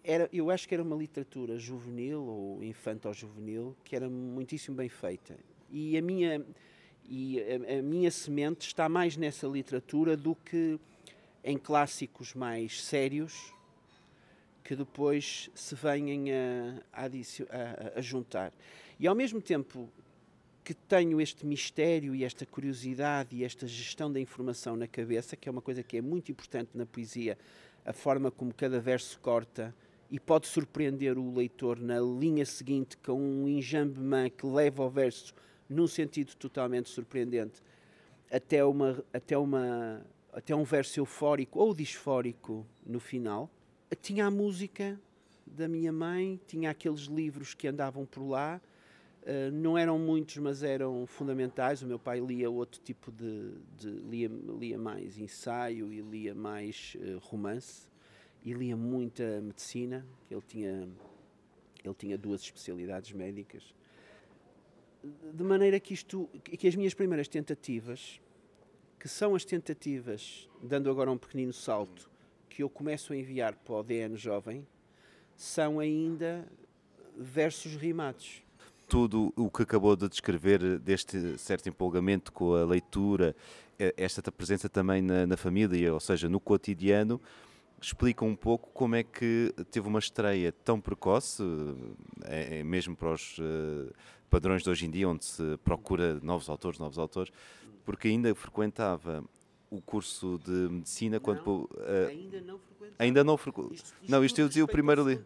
era, 0.04 0.30
eu 0.32 0.50
acho 0.50 0.68
que 0.68 0.74
era 0.74 0.82
uma 0.82 0.96
literatura 0.96 1.60
juvenil 1.60 2.24
ou 2.24 2.64
infanto-juvenil 2.64 3.76
que 3.84 3.96
era 3.96 4.10
muitíssimo 4.10 4.78
bem 4.78 4.88
feita. 4.88 5.38
E 5.70 5.98
a 5.98 6.02
minha, 6.02 6.46
e 7.04 7.42
a, 7.42 7.80
a 7.80 7.82
minha 7.82 8.10
semente 8.10 8.68
está 8.68 8.88
mais 8.88 9.18
nessa 9.18 9.48
literatura 9.48 10.16
do 10.16 10.34
que 10.34 10.80
em 11.44 11.58
clássicos 11.58 12.34
mais 12.34 12.82
sérios 12.82 13.54
que 14.64 14.76
depois 14.76 15.50
se 15.56 15.76
venham 15.76 16.26
a, 16.92 17.02
a, 17.02 17.06
a, 17.06 18.00
a 18.00 18.02
juntar. 18.02 18.54
E 19.00 19.08
ao 19.08 19.16
mesmo 19.16 19.42
tempo 19.42 19.90
que 20.68 20.74
tenho 20.74 21.22
este 21.22 21.46
mistério 21.46 22.14
e 22.14 22.26
esta 22.26 22.46
curiosidade 22.46 23.38
e 23.38 23.46
esta 23.46 23.66
gestão 23.66 24.12
da 24.12 24.20
informação 24.20 24.76
na 24.76 24.86
cabeça, 24.86 25.38
que 25.38 25.48
é 25.48 25.52
uma 25.52 25.62
coisa 25.62 25.82
que 25.82 25.96
é 25.96 26.02
muito 26.02 26.30
importante 26.30 26.72
na 26.74 26.86
poesia, 26.86 27.38
a 27.86 27.94
forma 27.94 28.30
como 28.30 28.54
cada 28.54 28.78
verso 28.78 29.18
corta 29.22 29.74
e 30.12 30.20
pode 30.20 30.46
surpreender 30.46 31.18
o 31.18 31.34
leitor 31.34 31.80
na 31.80 32.02
linha 32.02 32.46
seguinte 32.46 32.98
com 32.98 33.18
um 33.18 33.48
enjambement 33.48 34.30
que 34.30 34.46
leva 34.46 34.84
o 34.84 34.90
verso 34.90 35.34
num 35.70 35.88
sentido 35.88 36.36
totalmente 36.36 36.90
surpreendente 36.90 37.64
até 38.30 38.62
uma 38.66 39.02
até 39.14 39.38
uma 39.38 40.06
até 40.34 40.54
um 40.54 40.66
verso 40.66 41.00
eufórico 41.00 41.60
ou 41.60 41.74
disfórico 41.74 42.68
no 42.86 43.00
final. 43.00 43.50
Tinha 44.02 44.26
a 44.26 44.32
música 44.32 45.00
da 45.46 45.66
minha 45.66 45.94
mãe, 45.94 46.38
tinha 46.46 46.72
aqueles 46.72 47.04
livros 47.04 47.54
que 47.54 47.70
andavam 47.70 48.06
por 48.06 48.28
lá, 48.28 48.60
Uh, 49.28 49.52
não 49.52 49.78
eram 49.78 50.00
muitos, 50.00 50.38
mas 50.38 50.64
eram 50.64 51.06
fundamentais. 51.06 51.82
O 51.82 51.86
meu 51.86 52.00
pai 52.00 52.22
lia 52.22 52.50
outro 52.50 52.80
tipo 52.82 53.12
de. 53.12 53.56
de 53.78 53.90
lia, 53.90 54.32
lia 54.58 54.78
mais 54.78 55.18
ensaio 55.18 55.92
e 55.92 56.00
lia 56.00 56.34
mais 56.34 56.96
uh, 56.96 57.20
romance 57.20 57.90
e 58.42 58.54
lia 58.54 58.78
muita 58.78 59.42
medicina. 59.42 60.08
Ele 60.32 60.42
tinha, 60.48 60.90
ele 61.84 61.94
tinha 61.94 62.18
duas 62.18 62.40
especialidades 62.40 63.12
médicas. 63.12 63.76
De 65.04 65.44
maneira 65.44 65.78
que 65.78 65.94
isto. 65.94 66.30
que 66.42 66.66
as 66.66 66.76
minhas 66.78 66.94
primeiras 66.94 67.28
tentativas, 67.28 68.22
que 68.98 69.10
são 69.10 69.36
as 69.36 69.44
tentativas, 69.44 70.50
dando 70.64 70.90
agora 70.90 71.12
um 71.12 71.18
pequenino 71.18 71.52
salto, 71.52 72.10
que 72.48 72.64
eu 72.64 72.70
começo 72.70 73.12
a 73.12 73.18
enviar 73.18 73.56
para 73.58 73.76
o 73.76 73.84
DN 73.84 74.16
Jovem, 74.16 74.66
são 75.36 75.82
ainda 75.82 76.48
versos 77.18 77.76
rimados 77.76 78.47
tudo 78.88 79.34
o 79.36 79.50
que 79.50 79.64
acabou 79.64 79.96
de 79.96 80.08
descrever 80.08 80.80
deste 80.80 81.38
certo 81.38 81.68
empolgamento 81.68 82.32
com 82.32 82.56
a 82.56 82.66
leitura, 82.66 83.36
eh, 83.78 83.94
esta 83.98 84.32
presença 84.32 84.70
também 84.70 85.02
na, 85.02 85.28
na 85.28 85.38
família, 85.38 85.94
ou 85.94 86.00
seja, 86.00 86.30
no 86.30 86.40
cotidiano, 86.40 87.22
explica 87.82 88.26
um 88.26 88.36
pouco 88.36 88.70
como 88.74 88.96
é 88.96 89.04
que 89.04 89.54
teve 89.72 89.88
uma 89.88 90.00
estreia 90.00 90.52
tão 90.52 90.80
precoce, 90.80 91.44
é, 92.26 92.60
é 92.60 92.64
mesmo 92.64 92.96
para 92.96 93.12
os 93.12 93.38
uh, 93.38 93.94
padrões 94.30 94.64
de 94.64 94.70
hoje 94.70 94.86
em 94.86 94.90
dia, 94.90 95.08
onde 95.08 95.26
se 95.26 95.58
procura 95.64 96.20
novos 96.22 96.50
autores, 96.50 96.80
novos 96.80 96.98
autores, 96.98 97.32
porque 97.86 98.08
ainda 98.08 98.34
frequentava 98.34 99.24
o 99.70 99.82
curso 99.82 100.40
de 100.44 100.52
medicina 100.52 101.18
não, 101.18 101.24
quando 101.24 101.70
uh, 101.74 102.08
ainda 102.10 102.42
não 102.42 102.58
frequentava. 102.58 102.96
Ainda 103.00 103.24
não 103.24 103.38
frequentava. 103.38 103.84
Não, 104.08 104.26
isto 104.26 104.40
eu 104.40 104.48
dizia 104.48 104.64
o 104.64 104.68
primeiro 104.68 105.08
livro. 105.08 105.26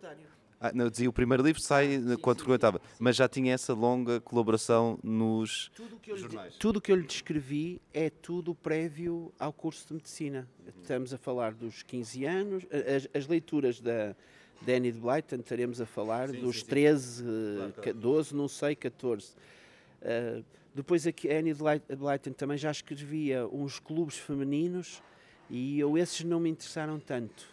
Ah, 0.63 0.71
não, 0.75 0.91
dizia 0.91 1.09
o 1.09 1.13
primeiro 1.13 1.41
livro 1.41 1.59
sai 1.59 1.95
ah, 1.95 1.99
sim, 1.99 2.17
quando 2.17 2.37
sim, 2.37 2.43
frequentava, 2.43 2.77
sim, 2.77 2.97
mas 2.99 3.15
já 3.15 3.27
tinha 3.27 3.51
essa 3.51 3.73
longa 3.73 4.21
colaboração 4.21 4.99
nos 5.03 5.71
tudo 5.75 5.97
que 5.97 6.15
jornais. 6.15 6.55
tudo 6.57 6.77
o 6.77 6.81
que 6.81 6.91
eu 6.91 6.95
lhe 6.95 7.07
descrevi 7.07 7.81
é 7.91 8.11
tudo 8.11 8.53
prévio 8.53 9.33
ao 9.39 9.51
curso 9.51 9.87
de 9.87 9.95
medicina. 9.95 10.47
Estamos 10.79 11.11
a 11.15 11.17
falar 11.17 11.55
dos 11.55 11.81
15 11.81 12.25
anos, 12.25 12.63
as, 12.71 13.07
as 13.11 13.27
leituras 13.27 13.81
da 13.81 14.15
Danny 14.61 14.91
de 14.91 14.99
Blyton, 14.99 15.37
estaremos 15.37 15.81
a 15.81 15.85
falar 15.87 16.31
dos 16.31 16.61
13, 16.61 17.23
claro, 17.73 17.99
12, 17.99 18.35
não 18.35 18.47
sei, 18.47 18.75
14. 18.75 19.33
Uh, 20.01 20.45
depois 20.75 21.05
aqui, 21.07 21.27
a 21.29 21.39
Annie 21.39 21.53
de 21.53 21.95
Blyton 21.95 22.33
também 22.33 22.57
já 22.57 22.69
escrevia 22.71 23.47
uns 23.47 23.79
clubes 23.79 24.17
femininos 24.17 25.01
e 25.49 25.79
eu 25.79 25.97
esses 25.97 26.23
não 26.23 26.39
me 26.39 26.49
interessaram 26.49 26.99
tanto. 26.99 27.49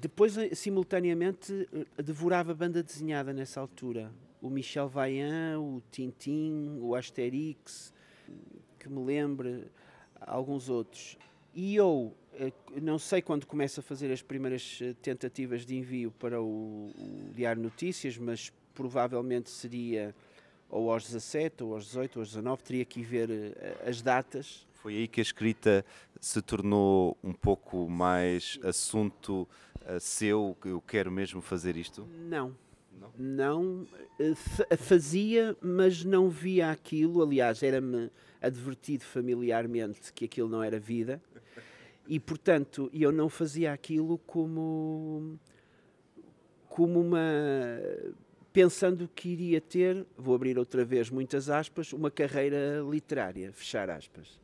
Depois, 0.00 0.38
eh, 0.38 0.54
simultaneamente, 0.54 1.68
eh, 1.98 2.02
devorava 2.02 2.54
banda 2.54 2.82
desenhada 2.82 3.34
nessa 3.34 3.60
altura. 3.60 4.10
O 4.40 4.48
Michel 4.48 4.88
Vaillant, 4.88 5.58
o 5.58 5.82
Tintin, 5.90 6.78
o 6.80 6.94
Asterix, 6.94 7.92
que 8.78 8.88
me 8.88 9.04
lembre, 9.04 9.66
alguns 10.18 10.70
outros. 10.70 11.18
E 11.54 11.76
eu, 11.76 12.14
eh, 12.32 12.50
não 12.80 12.98
sei 12.98 13.20
quando 13.20 13.46
começo 13.46 13.80
a 13.80 13.82
fazer 13.82 14.10
as 14.10 14.22
primeiras 14.22 14.80
tentativas 15.02 15.66
de 15.66 15.76
envio 15.76 16.10
para 16.12 16.40
o, 16.40 16.92
o 16.96 17.30
Diário 17.34 17.60
Notícias, 17.60 18.16
mas 18.16 18.50
provavelmente 18.72 19.50
seria 19.50 20.14
ou 20.70 20.90
aos 20.90 21.04
17, 21.04 21.62
ou 21.62 21.74
aos 21.74 21.84
18, 21.86 22.16
ou 22.16 22.20
aos 22.22 22.28
19, 22.28 22.62
teria 22.62 22.84
que 22.86 23.02
ver 23.02 23.28
as 23.86 24.00
datas. 24.00 24.66
Foi 24.82 24.96
aí 24.96 25.08
que 25.08 25.20
a 25.20 25.22
escrita 25.22 25.84
se 26.18 26.40
tornou 26.40 27.18
um 27.22 27.34
pouco 27.34 27.86
mais 27.86 28.58
assunto 28.62 29.46
uh, 29.82 30.00
seu, 30.00 30.56
que 30.58 30.68
eu 30.68 30.80
quero 30.80 31.12
mesmo 31.12 31.42
fazer 31.42 31.76
isto? 31.76 32.08
Não. 32.28 32.56
Não, 32.98 33.12
não 33.18 33.86
uh, 34.18 34.76
fazia, 34.78 35.54
mas 35.60 36.02
não 36.02 36.30
via 36.30 36.70
aquilo. 36.70 37.22
Aliás, 37.22 37.62
era-me 37.62 38.10
advertido 38.40 39.04
familiarmente 39.04 40.14
que 40.14 40.24
aquilo 40.24 40.48
não 40.48 40.62
era 40.62 40.80
vida. 40.80 41.20
E, 42.08 42.18
portanto, 42.18 42.90
eu 42.92 43.12
não 43.12 43.28
fazia 43.28 43.74
aquilo 43.74 44.16
como, 44.16 45.38
como 46.70 47.00
uma. 47.00 47.20
pensando 48.50 49.06
que 49.14 49.28
iria 49.28 49.60
ter, 49.60 50.06
vou 50.16 50.34
abrir 50.34 50.58
outra 50.58 50.86
vez 50.86 51.10
muitas 51.10 51.50
aspas, 51.50 51.92
uma 51.92 52.10
carreira 52.10 52.80
literária, 52.90 53.52
fechar 53.52 53.90
aspas. 53.90 54.40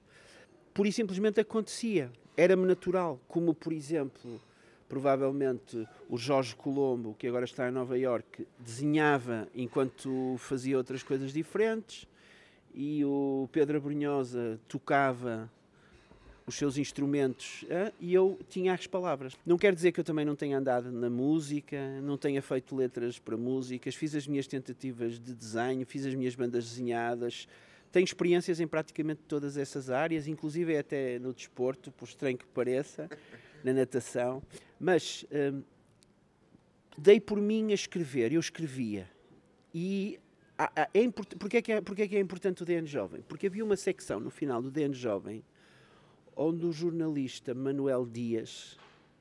Por 0.76 0.86
e 0.86 0.92
simplesmente 0.92 1.40
acontecia, 1.40 2.12
era-me 2.36 2.66
natural, 2.66 3.18
como, 3.28 3.54
por 3.54 3.72
exemplo, 3.72 4.38
provavelmente 4.86 5.88
o 6.06 6.18
Jorge 6.18 6.54
Colombo, 6.54 7.16
que 7.18 7.26
agora 7.26 7.46
está 7.46 7.66
em 7.66 7.70
Nova 7.70 7.98
York, 7.98 8.46
desenhava 8.58 9.48
enquanto 9.54 10.36
fazia 10.36 10.76
outras 10.76 11.02
coisas 11.02 11.32
diferentes, 11.32 12.06
e 12.74 13.02
o 13.06 13.48
Pedro 13.52 13.78
Abrunhosa 13.78 14.60
tocava 14.68 15.50
os 16.46 16.54
seus 16.56 16.76
instrumentos 16.76 17.64
e 17.98 18.12
eu 18.12 18.38
tinha 18.50 18.74
as 18.74 18.86
palavras. 18.86 19.32
Não 19.46 19.56
quer 19.56 19.74
dizer 19.74 19.92
que 19.92 20.00
eu 20.00 20.04
também 20.04 20.26
não 20.26 20.36
tenha 20.36 20.58
andado 20.58 20.92
na 20.92 21.08
música, 21.08 22.02
não 22.02 22.18
tenha 22.18 22.42
feito 22.42 22.76
letras 22.76 23.18
para 23.18 23.34
músicas, 23.34 23.94
fiz 23.94 24.14
as 24.14 24.26
minhas 24.26 24.46
tentativas 24.46 25.18
de 25.18 25.32
desenho, 25.32 25.86
fiz 25.86 26.04
as 26.04 26.14
minhas 26.14 26.34
bandas 26.34 26.68
desenhadas, 26.68 27.48
tenho 27.96 28.04
experiências 28.04 28.60
em 28.60 28.66
praticamente 28.66 29.22
todas 29.26 29.56
essas 29.56 29.88
áreas, 29.88 30.28
inclusive 30.28 30.76
até 30.76 31.18
no 31.18 31.32
desporto, 31.32 31.90
por 31.90 32.06
estranho 32.06 32.36
que 32.36 32.46
pareça, 32.46 33.08
na 33.64 33.72
natação, 33.72 34.42
mas 34.78 35.24
hum, 35.32 35.62
dei 36.98 37.18
por 37.18 37.40
mim 37.40 37.70
a 37.70 37.74
escrever, 37.74 38.34
eu 38.34 38.40
escrevia. 38.40 39.10
E 39.72 40.20
é 40.92 41.02
import... 41.02 41.36
Porquê, 41.36 41.56
é 41.56 41.62
que 41.62 41.72
é, 41.72 41.76
é 41.76 42.08
que 42.08 42.16
é 42.16 42.20
importante 42.20 42.62
o 42.62 42.66
DN 42.66 42.86
Jovem? 42.86 43.22
Porque 43.22 43.46
havia 43.46 43.64
uma 43.64 43.78
secção 43.78 44.20
no 44.20 44.28
final 44.28 44.60
do 44.60 44.70
DN 44.70 44.92
Jovem 44.92 45.42
onde 46.36 46.66
o 46.66 46.72
jornalista 46.72 47.54
Manuel 47.54 48.04
Dias, 48.04 48.76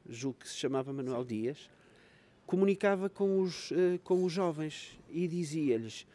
julgo 0.06 0.40
que 0.40 0.50
se 0.50 0.58
chamava 0.58 0.92
Manuel 0.92 1.24
Dias, 1.24 1.70
comunicava 2.46 3.10
com 3.10 3.40
os, 3.40 3.72
uh, 3.72 3.98
com 4.04 4.22
os 4.26 4.34
jovens 4.34 5.00
e 5.10 5.30
dizia-lhes 5.30 6.06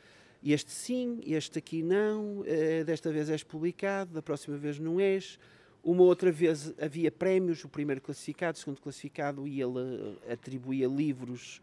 este 0.42 0.70
sim, 0.70 1.20
este 1.26 1.58
aqui 1.58 1.82
não, 1.82 2.40
uh, 2.40 2.84
desta 2.84 3.12
vez 3.12 3.28
és 3.28 3.42
publicado, 3.42 4.14
da 4.14 4.22
próxima 4.22 4.56
vez 4.56 4.78
não 4.78 4.98
és. 4.98 5.38
Uma 5.82 6.02
outra 6.02 6.30
vez 6.30 6.74
havia 6.78 7.10
prémios, 7.10 7.64
o 7.64 7.68
primeiro 7.68 8.00
classificado, 8.00 8.56
o 8.56 8.60
segundo 8.60 8.80
classificado, 8.80 9.46
e 9.46 9.60
ele 9.60 9.78
uh, 9.78 10.32
atribuía 10.32 10.86
livros 10.86 11.60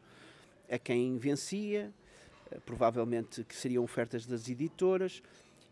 a 0.70 0.78
quem 0.78 1.18
vencia, 1.18 1.94
provavelmente 2.66 3.44
que 3.44 3.56
seriam 3.56 3.84
ofertas 3.84 4.26
das 4.26 4.50
editoras, 4.50 5.22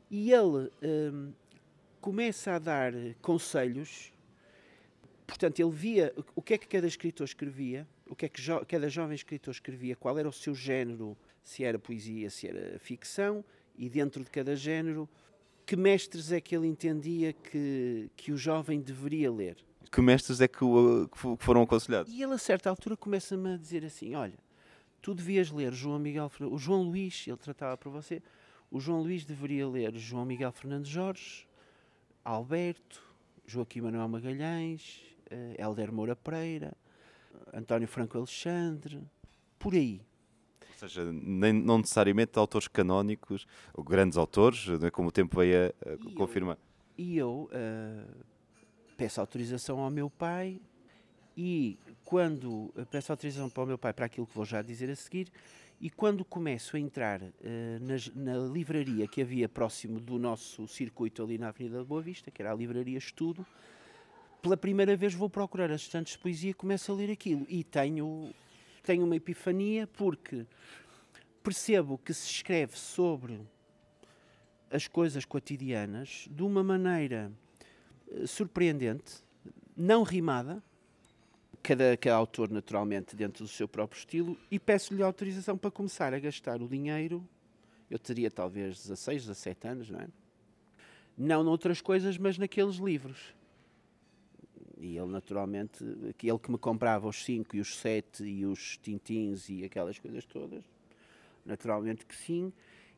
e 0.09 0.31
ele 0.31 0.71
começa 1.99 2.53
a 2.53 2.59
dar 2.59 2.93
conselhos. 3.21 4.13
Portanto, 5.25 5.59
ele 5.59 5.71
via 5.71 6.13
o 6.35 6.41
que 6.41 6.53
é 6.53 6.57
que 6.57 6.67
cada 6.67 6.87
escritor 6.87 7.25
escrevia, 7.25 7.87
o 8.07 8.15
que 8.15 8.25
é 8.25 8.29
que 8.29 8.41
jo 8.41 8.63
cada 8.65 8.89
jovem 8.89 9.15
escritor 9.15 9.53
escrevia, 9.53 9.95
qual 9.95 10.17
era 10.17 10.27
o 10.27 10.33
seu 10.33 10.53
género, 10.53 11.17
se 11.43 11.63
era 11.63 11.79
poesia, 11.79 12.29
se 12.29 12.47
era 12.47 12.79
ficção, 12.79 13.43
e 13.77 13.89
dentro 13.89 14.23
de 14.23 14.29
cada 14.29 14.55
género, 14.55 15.09
que 15.65 15.75
mestres 15.75 16.31
é 16.31 16.39
que 16.39 16.55
ele 16.55 16.67
entendia 16.67 17.33
que, 17.33 18.09
que 18.15 18.31
o 18.31 18.37
jovem 18.37 18.79
deveria 18.79 19.31
ler. 19.31 19.57
Que 19.91 20.01
mestres 20.01 20.41
é 20.41 20.47
que, 20.47 20.63
o, 20.63 21.07
que 21.07 21.43
foram 21.43 21.61
aconselhados? 21.61 22.11
E 22.11 22.21
ele, 22.21 22.33
a 22.33 22.37
certa 22.37 22.69
altura, 22.69 22.95
começa-me 22.95 23.53
a 23.53 23.57
dizer 23.57 23.83
assim: 23.85 24.15
Olha, 24.15 24.37
tu 25.01 25.13
devias 25.13 25.51
ler 25.51 25.73
João 25.73 25.99
Miguel 25.99 26.31
o 26.41 26.57
João 26.57 26.83
Luís, 26.83 27.25
ele 27.27 27.37
tratava 27.37 27.77
para 27.77 27.89
você, 27.89 28.21
o 28.69 28.79
João 28.79 29.01
Luís 29.01 29.23
deveria 29.25 29.67
ler 29.67 29.95
João 29.95 30.25
Miguel 30.25 30.51
Fernandes 30.51 30.91
Jorge, 30.91 31.47
Alberto, 32.23 33.03
Joaquim 33.45 33.81
Manuel 33.81 34.07
Magalhães, 34.07 35.01
uh, 35.31 35.61
Helder 35.61 35.93
Moura 35.93 36.15
Pereira, 36.15 36.75
António 37.53 37.87
Franco 37.87 38.17
Alexandre, 38.17 39.01
por 39.59 39.73
aí. 39.73 40.01
Ou 40.61 40.79
seja, 40.79 41.11
nem, 41.11 41.53
não 41.53 41.77
necessariamente 41.77 42.37
autores 42.37 42.67
canónicos, 42.67 43.47
ou 43.73 43.83
grandes 43.83 44.17
autores, 44.17 44.67
né, 44.79 44.91
como 44.91 45.09
o 45.09 45.11
tempo 45.11 45.37
veio 45.37 45.73
a, 45.85 45.93
a 45.93 46.15
confirmar. 46.15 46.57
e 46.97 47.17
eu 47.17 47.49
uh, 47.51 48.25
peço 48.97 49.21
autorização 49.21 49.79
ao 49.79 49.89
meu 49.89 50.09
pai 50.09 50.59
e 51.37 51.77
quando 52.03 52.73
peço 52.91 53.11
autorização 53.11 53.49
para 53.49 53.63
o 53.63 53.65
meu 53.65 53.77
pai 53.77 53.93
para 53.93 54.05
aquilo 54.05 54.27
que 54.27 54.35
vou 54.35 54.45
já 54.45 54.61
dizer 54.61 54.89
a 54.89 54.95
seguir, 54.95 55.29
e 55.79 55.89
quando 55.89 56.23
começo 56.23 56.77
a 56.77 56.79
entrar 56.79 57.21
uh, 57.21 57.31
na, 58.15 58.33
na, 58.33 58.47
livraria 58.47 59.07
que 59.07 59.21
havia 59.21 59.49
próximo 59.49 59.99
do 59.99 60.17
nosso 60.17 60.67
circuito 60.67 61.23
ali 61.23 61.37
na 61.37 61.49
Avenida 61.49 61.77
da 61.77 61.83
Boa 61.83 62.01
Vista, 62.01 62.31
que 62.31 62.41
era 62.41 62.51
a 62.51 62.55
Livraria 62.55 62.97
Estudo, 62.97 63.45
pela 64.45 64.55
primeira 64.55 64.95
vez 64.95 65.11
vou 65.15 65.27
procurar 65.27 65.71
as 65.71 65.81
estantes 65.81 66.13
de 66.13 66.19
poesia 66.19 66.51
e 66.51 66.53
começo 66.53 66.91
a 66.91 66.95
ler 66.95 67.09
aquilo. 67.09 67.47
E 67.49 67.63
tenho, 67.63 68.31
tenho 68.83 69.03
uma 69.03 69.15
epifania 69.15 69.87
porque 69.87 70.45
percebo 71.41 71.97
que 71.97 72.13
se 72.13 72.29
escreve 72.29 72.77
sobre 72.77 73.41
as 74.69 74.87
coisas 74.87 75.25
cotidianas 75.25 76.27
de 76.29 76.43
uma 76.43 76.63
maneira 76.63 77.31
uh, 78.07 78.27
surpreendente, 78.27 79.15
não 79.75 80.03
rimada, 80.03 80.61
cada, 81.63 81.97
cada 81.97 82.15
autor, 82.15 82.51
naturalmente, 82.51 83.15
dentro 83.15 83.45
do 83.45 83.49
seu 83.49 83.67
próprio 83.67 83.97
estilo, 83.97 84.37
e 84.51 84.59
peço-lhe 84.59 85.01
autorização 85.01 85.57
para 85.57 85.71
começar 85.71 86.13
a 86.13 86.19
gastar 86.19 86.61
o 86.61 86.67
dinheiro. 86.67 87.27
Eu 87.89 87.97
teria 87.97 88.29
talvez 88.29 88.83
16, 88.83 89.25
17 89.25 89.67
anos, 89.67 89.89
não 89.89 90.01
é? 90.01 90.07
Não 91.17 91.43
noutras 91.43 91.81
coisas, 91.81 92.15
mas 92.19 92.37
naqueles 92.37 92.75
livros. 92.75 93.33
E 94.77 94.97
ele, 94.97 95.07
naturalmente, 95.07 95.83
ele 95.83 96.39
que 96.39 96.51
me 96.51 96.57
comprava 96.57 97.07
os 97.07 97.23
5 97.23 97.55
e 97.55 97.59
os 97.59 97.77
7 97.77 98.23
e 98.23 98.45
os 98.45 98.77
tintins 98.77 99.49
e 99.49 99.63
aquelas 99.63 99.97
coisas 99.97 100.25
todas, 100.25 100.63
naturalmente 101.45 102.05
que 102.05 102.15
sim. 102.15 102.51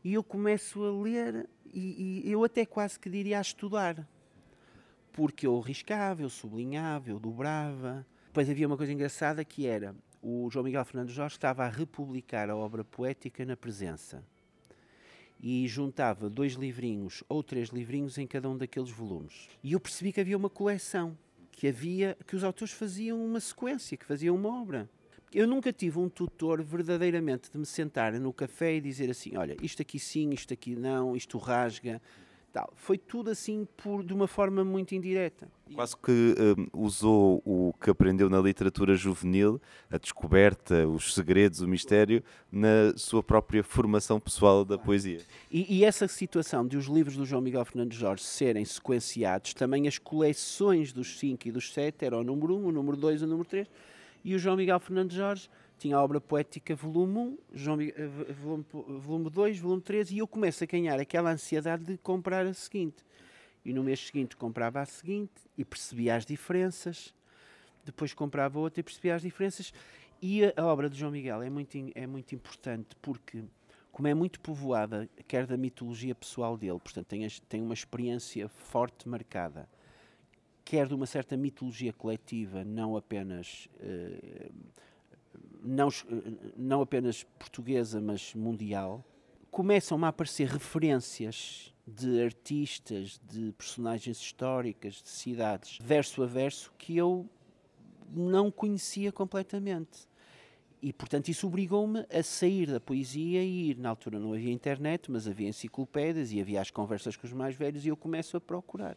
E 0.04 0.14
eu 0.14 0.24
começo 0.24 0.84
a 0.84 0.92
ler, 0.92 1.48
e, 1.74 2.24
e 2.26 2.32
eu 2.32 2.44
até 2.44 2.66
quase 2.66 3.00
que 3.00 3.10
diria 3.10 3.38
a 3.38 3.42
estudar, 3.42 4.08
porque 5.12 5.46
eu 5.46 5.60
riscava, 5.60 6.22
eu 6.22 6.30
sublinhava, 6.30 7.10
eu 7.10 7.20
dobrava 7.20 8.06
depois 8.38 8.52
havia 8.52 8.68
uma 8.68 8.78
coisa 8.78 8.94
engraçada 8.94 9.44
que 9.44 9.66
era 9.66 9.96
o 10.22 10.48
João 10.52 10.64
Miguel 10.64 10.86
Fernandes 10.86 11.16
Jorge 11.16 11.34
estava 11.34 11.64
a 11.64 11.68
republicar 11.68 12.52
a 12.52 12.56
obra 12.56 12.84
poética 12.84 13.44
na 13.44 13.58
presença 13.58 14.24
e 15.42 15.68
juntava 15.68 16.30
dois 16.30 16.54
livrinhos 16.54 17.24
ou 17.28 17.42
três 17.42 17.70
livrinhos 17.70 18.16
em 18.20 18.28
cada 18.28 18.48
um 18.48 18.56
daqueles 18.56 18.92
volumes. 18.92 19.50
E 19.64 19.74
eu 19.74 19.80
percebi 19.80 20.14
que 20.14 20.22
havia 20.22 20.38
uma 20.38 20.52
coleção, 20.52 21.18
que 21.58 21.68
havia 21.68 22.16
que 22.28 22.36
os 22.36 22.44
autores 22.44 22.72
faziam 22.72 23.20
uma 23.26 23.40
sequência, 23.40 23.98
que 23.98 24.06
faziam 24.06 24.36
uma 24.36 24.62
obra. 24.62 24.88
Eu 25.34 25.48
nunca 25.48 25.74
tive 25.74 25.98
um 25.98 26.08
tutor 26.08 26.62
verdadeiramente 26.62 27.52
de 27.52 27.58
me 27.58 27.66
sentar 27.66 28.14
no 28.14 28.32
café 28.32 28.76
e 28.76 28.80
dizer 28.80 29.10
assim: 29.10 29.36
olha, 29.36 29.58
isto 29.62 29.82
aqui 29.82 29.98
sim, 29.98 30.30
isto 30.30 30.54
aqui 30.54 30.76
não, 30.76 31.16
isto 31.16 31.36
rasga, 31.40 32.00
tal. 32.58 32.74
Foi 32.76 32.98
tudo 32.98 33.30
assim 33.30 33.68
por, 33.78 34.04
de 34.04 34.12
uma 34.14 34.28
forma 34.28 34.66
muito 34.66 34.96
indireta. 34.96 35.48
Quase 35.76 35.96
que 35.96 36.12
um, 36.12 36.86
usou 36.86 37.40
o 37.46 37.72
que 37.80 37.92
aprendeu 37.92 38.30
na 38.32 38.40
literatura 38.40 38.96
juvenil, 38.96 39.62
a 39.92 39.98
descoberta, 40.00 40.88
os 40.88 41.14
segredos, 41.14 41.62
o 41.62 41.68
mistério, 41.68 42.24
na 42.52 42.94
sua 42.96 43.22
própria 43.22 43.64
formação 43.64 44.20
pessoal 44.20 44.66
da 44.66 44.76
poesia. 44.76 45.20
E, 45.52 45.78
e 45.78 45.86
essa 45.86 46.08
situação 46.08 46.66
de 46.66 46.78
os 46.78 46.88
livros 46.88 47.16
do 47.16 47.26
João 47.26 47.44
Miguel 47.44 47.64
Fernandes 47.64 48.00
Jorge 48.00 48.24
serem 48.24 48.66
sequenciados, 48.66 49.54
também 49.54 49.88
as 49.88 50.00
coleções 50.00 50.92
dos 50.92 51.20
5 51.20 51.48
e 51.48 51.52
dos 51.52 51.72
7 51.72 52.06
eram 52.06 52.22
o 52.22 52.24
número 52.24 52.56
1, 52.56 52.60
um, 52.60 52.68
o 52.68 52.72
número 52.72 52.98
2 52.98 53.22
e 53.22 53.26
o 53.26 53.28
número 53.28 53.48
3, 53.48 53.68
e 54.26 54.34
o 54.34 54.40
João 54.40 54.58
Miguel 54.58 54.80
Fernandes 54.80 55.16
Jorge 55.16 55.48
tinha 55.78 55.96
a 55.96 56.04
obra 56.04 56.20
poética 56.20 56.76
volume 56.76 57.18
1, 57.20 57.38
João, 57.54 57.82
eh, 57.82 57.94
volume, 58.42 58.66
volume 59.00 59.30
2, 59.30 59.60
volume 59.60 59.82
3, 59.82 60.12
e 60.12 60.18
eu 60.18 60.28
começo 60.28 60.64
a 60.64 60.68
ganhar 60.68 61.00
aquela 61.00 61.32
ansiedade 61.32 61.84
de 61.84 61.98
comprar 61.98 62.46
a 62.46 62.54
seguinte. 62.54 63.06
E 63.64 63.74
no 63.74 63.84
mês 63.84 64.00
seguinte 64.00 64.36
comprava 64.36 64.82
a 64.82 64.86
seguinte 64.86 65.34
e 65.58 65.64
percebia 65.64 66.16
as 66.16 66.26
diferenças, 66.26 67.14
depois 67.86 68.14
comprava 68.14 68.60
outra 68.60 68.80
e 68.80 68.84
percebia 68.84 69.16
as 69.16 69.22
diferenças. 69.22 69.74
E 70.22 70.46
a, 70.46 70.54
a 70.58 70.66
obra 70.66 70.90
de 70.90 70.98
João 70.98 71.12
Miguel 71.12 71.42
é 71.44 71.50
muito, 71.50 71.78
é 71.94 72.08
muito 72.08 72.34
importante 72.34 72.96
porque, 73.02 73.44
como 73.92 74.08
é 74.08 74.14
muito 74.14 74.40
povoada, 74.40 75.08
quer 75.28 75.46
da 75.46 75.58
mitologia 75.58 76.16
pessoal 76.16 76.58
dele, 76.58 76.80
portanto 76.80 77.08
tem, 77.08 77.28
tem 77.48 77.62
uma 77.62 77.74
experiência 77.74 78.50
forte 78.50 79.08
marcada, 79.08 79.70
quer 80.66 80.88
de 80.88 80.96
uma 80.96 81.06
certa 81.06 81.38
mitologia 81.38 81.94
coletiva, 81.94 82.64
não 82.64 82.98
apenas. 82.98 83.70
Uh, 83.80 84.52
não, 85.68 85.90
não 86.56 86.82
apenas 86.82 87.24
portuguesa, 87.38 88.00
mas 88.00 88.34
mundial, 88.34 89.04
começam 89.52 90.04
a 90.06 90.08
aparecer 90.08 90.48
referências 90.48 91.74
de 91.86 92.22
artistas, 92.22 93.20
de 93.30 93.52
personagens 93.54 94.18
históricas, 94.18 95.02
de 95.02 95.10
cidades, 95.10 95.80
verso 95.82 96.24
a 96.24 96.26
verso, 96.26 96.74
que 96.78 96.98
eu 96.98 97.30
não 98.10 98.52
conhecia 98.52 99.12
completamente. 99.12 100.08
E, 100.82 100.94
portanto, 100.94 101.30
isso 101.30 101.48
obrigou-me 101.48 102.06
a 102.12 102.22
sair 102.22 102.68
da 102.68 102.80
poesia 102.80 103.44
e 103.44 103.72
ir. 103.72 103.78
Na 103.78 103.90
altura 103.90 104.20
não 104.20 104.34
havia 104.34 104.52
internet, 104.52 105.10
mas 105.10 105.28
havia 105.28 105.50
enciclopédias 105.50 106.32
e 106.32 106.40
havia 106.40 106.62
as 106.62 106.70
conversas 106.70 107.16
com 107.16 107.26
os 107.26 107.34
mais 107.34 107.56
velhos 107.56 107.86
e 107.86 107.90
eu 107.90 107.98
começo 107.98 108.38
a 108.38 108.42
procurar. 108.42 108.96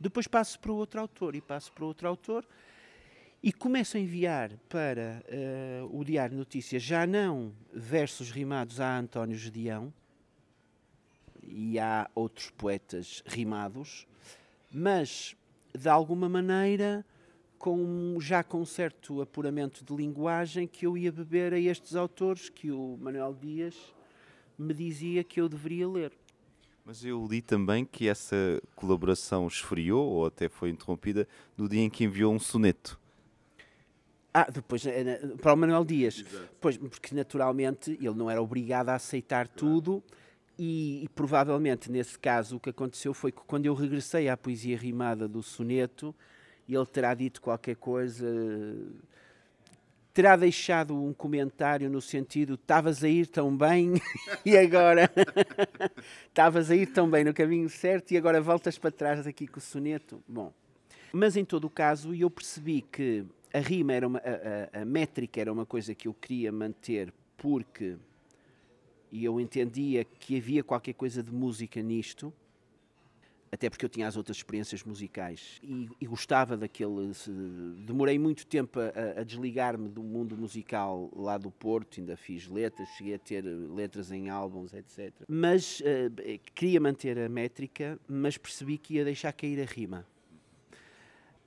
Depois 0.00 0.26
passo 0.26 0.58
para 0.58 0.72
outro 0.72 1.00
autor 1.00 1.34
e 1.34 1.40
passo 1.40 1.72
para 1.72 1.84
outro 1.84 2.08
autor 2.08 2.46
e 3.42 3.52
começo 3.52 3.96
a 3.96 4.00
enviar 4.00 4.50
para 4.68 5.22
uh, 5.28 5.98
o 5.98 6.04
Diário 6.04 6.36
Notícias 6.36 6.82
já 6.82 7.06
não 7.06 7.52
versos 7.72 8.30
rimados 8.30 8.80
a 8.80 8.98
António 8.98 9.36
Gedeão 9.36 9.92
e 11.42 11.78
há 11.78 12.10
outros 12.14 12.50
poetas 12.50 13.22
rimados, 13.26 14.06
mas 14.72 15.36
de 15.72 15.88
alguma 15.88 16.28
maneira 16.28 17.06
com, 17.58 18.18
já 18.20 18.42
com 18.42 18.60
um 18.60 18.66
certo 18.66 19.20
apuramento 19.22 19.84
de 19.84 19.94
linguagem 19.94 20.66
que 20.66 20.86
eu 20.86 20.98
ia 20.98 21.12
beber 21.12 21.54
a 21.54 21.58
estes 21.58 21.94
autores 21.94 22.48
que 22.48 22.70
o 22.72 22.98
Manuel 23.00 23.34
Dias 23.34 23.76
me 24.58 24.74
dizia 24.74 25.22
que 25.22 25.40
eu 25.40 25.48
deveria 25.48 25.88
ler. 25.88 26.12
Mas 26.84 27.04
eu 27.04 27.24
li 27.26 27.40
também 27.40 27.84
que 27.84 28.08
essa 28.08 28.60
colaboração 28.74 29.46
esfriou 29.46 30.04
ou 30.06 30.26
até 30.26 30.48
foi 30.48 30.70
interrompida 30.70 31.28
no 31.56 31.68
dia 31.68 31.82
em 31.82 31.90
que 31.90 32.02
enviou 32.02 32.34
um 32.34 32.38
soneto. 32.38 32.98
Ah, 34.40 34.46
depois 34.48 34.86
eh, 34.86 35.20
para 35.42 35.52
o 35.52 35.56
Manuel 35.56 35.84
Dias. 35.84 36.20
Exato. 36.20 36.48
Pois, 36.60 36.76
porque 36.76 37.12
naturalmente 37.12 37.92
ele 37.92 38.14
não 38.14 38.30
era 38.30 38.40
obrigado 38.40 38.90
a 38.90 38.94
aceitar 38.94 39.48
claro. 39.48 39.58
tudo 39.58 40.04
e, 40.56 41.02
e, 41.02 41.08
provavelmente 41.08 41.90
nesse 41.90 42.16
caso 42.16 42.56
o 42.56 42.60
que 42.60 42.70
aconteceu 42.70 43.12
foi 43.12 43.32
que 43.32 43.40
quando 43.46 43.66
eu 43.66 43.74
regressei 43.74 44.28
à 44.28 44.36
poesia 44.36 44.76
rimada 44.76 45.26
do 45.26 45.42
soneto, 45.42 46.14
ele 46.68 46.86
terá 46.86 47.14
dito 47.14 47.40
qualquer 47.40 47.74
coisa, 47.74 48.26
terá 50.14 50.36
deixado 50.36 51.00
um 51.00 51.12
comentário 51.12 51.90
no 51.90 52.00
sentido: 52.00 52.54
estavas 52.54 53.02
a 53.02 53.08
ir 53.08 53.26
tão 53.26 53.56
bem 53.56 53.94
e 54.46 54.56
agora 54.56 55.10
estavas 56.28 56.70
a 56.70 56.76
ir 56.76 56.86
tão 56.86 57.10
bem 57.10 57.24
no 57.24 57.34
caminho 57.34 57.68
certo 57.68 58.12
e 58.12 58.16
agora 58.16 58.40
voltas 58.40 58.78
para 58.78 58.92
trás 58.92 59.26
aqui 59.26 59.48
com 59.48 59.58
o 59.58 59.62
soneto. 59.62 60.22
Bom, 60.28 60.52
mas 61.12 61.36
em 61.36 61.44
todo 61.44 61.64
o 61.64 61.70
caso, 61.70 62.14
eu 62.14 62.30
percebi 62.30 62.82
que 62.82 63.24
a 63.52 63.58
rima 63.58 63.92
era 63.92 64.06
uma, 64.06 64.18
a, 64.18 64.78
a, 64.78 64.82
a 64.82 64.84
métrica 64.84 65.40
era 65.40 65.52
uma 65.52 65.66
coisa 65.66 65.94
que 65.94 66.08
eu 66.08 66.14
queria 66.14 66.52
manter 66.52 67.12
porque 67.36 67.96
e 69.10 69.24
eu 69.24 69.40
entendia 69.40 70.04
que 70.04 70.36
havia 70.36 70.62
qualquer 70.62 70.92
coisa 70.92 71.22
de 71.22 71.32
música 71.32 71.80
nisto 71.82 72.32
até 73.50 73.68
porque 73.70 73.84
eu 73.84 73.88
tinha 73.88 74.06
as 74.06 74.16
outras 74.16 74.36
experiências 74.36 74.84
musicais 74.84 75.58
e, 75.62 75.88
e 76.00 76.06
gostava 76.06 76.56
daquele. 76.56 77.12
Se, 77.14 77.30
demorei 77.86 78.18
muito 78.18 78.46
tempo 78.46 78.78
a, 78.78 79.20
a 79.20 79.24
desligar-me 79.24 79.88
do 79.88 80.02
mundo 80.02 80.36
musical 80.36 81.10
lá 81.14 81.38
do 81.38 81.50
Porto, 81.50 82.00
ainda 82.00 82.16
fiz 82.16 82.46
letras, 82.46 82.88
cheguei 82.96 83.14
a 83.14 83.18
ter 83.18 83.42
letras 83.42 84.10
em 84.10 84.28
álbuns, 84.28 84.72
etc. 84.74 85.12
Mas 85.26 85.80
uh, 85.80 86.40
queria 86.54 86.80
manter 86.80 87.18
a 87.18 87.28
métrica, 87.28 87.98
mas 88.06 88.36
percebi 88.36 88.78
que 88.78 88.94
ia 88.94 89.04
deixar 89.04 89.32
cair 89.32 89.60
a 89.60 89.64
rima. 89.64 90.06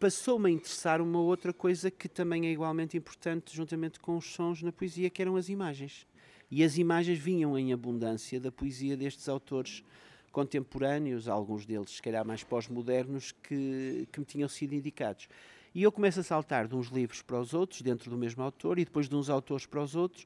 Passou-me 0.02 0.50
a 0.50 0.52
interessar 0.52 1.00
uma 1.00 1.22
outra 1.22 1.54
coisa 1.54 1.92
que 1.92 2.10
também 2.10 2.48
é 2.48 2.52
igualmente 2.52 2.98
importante, 2.98 3.56
juntamente 3.56 4.00
com 4.00 4.18
os 4.18 4.34
sons 4.34 4.64
na 4.64 4.72
poesia, 4.72 5.12
que 5.12 5.22
eram 5.22 5.36
as 5.36 5.48
imagens. 5.48 6.08
E 6.50 6.64
as 6.64 6.76
imagens 6.80 7.20
vinham 7.20 7.56
em 7.56 7.72
abundância 7.72 8.40
da 8.40 8.52
poesia 8.52 8.98
destes 8.98 9.30
autores 9.30 9.84
contemporâneos, 10.32 11.28
alguns 11.28 11.68
deles 11.68 11.92
se 11.92 12.02
calhar 12.02 12.26
mais 12.26 12.44
pós-modernos, 12.44 13.32
que, 13.44 14.08
que 14.12 14.20
me 14.20 14.26
tinham 14.26 14.50
sido 14.50 14.74
indicados. 14.74 15.30
E 15.72 15.84
eu 15.84 15.92
começo 15.92 16.20
a 16.20 16.24
saltar 16.24 16.68
de 16.68 16.76
uns 16.76 16.88
livros 16.88 17.22
para 17.22 17.40
os 17.40 17.54
outros, 17.54 17.84
dentro 17.84 18.10
do 18.10 18.18
mesmo 18.18 18.42
autor, 18.42 18.80
e 18.80 18.86
depois 18.86 19.08
de 19.08 19.16
uns 19.16 19.30
autores 19.30 19.68
para 19.68 19.84
os 19.84 19.96
outros, 19.96 20.26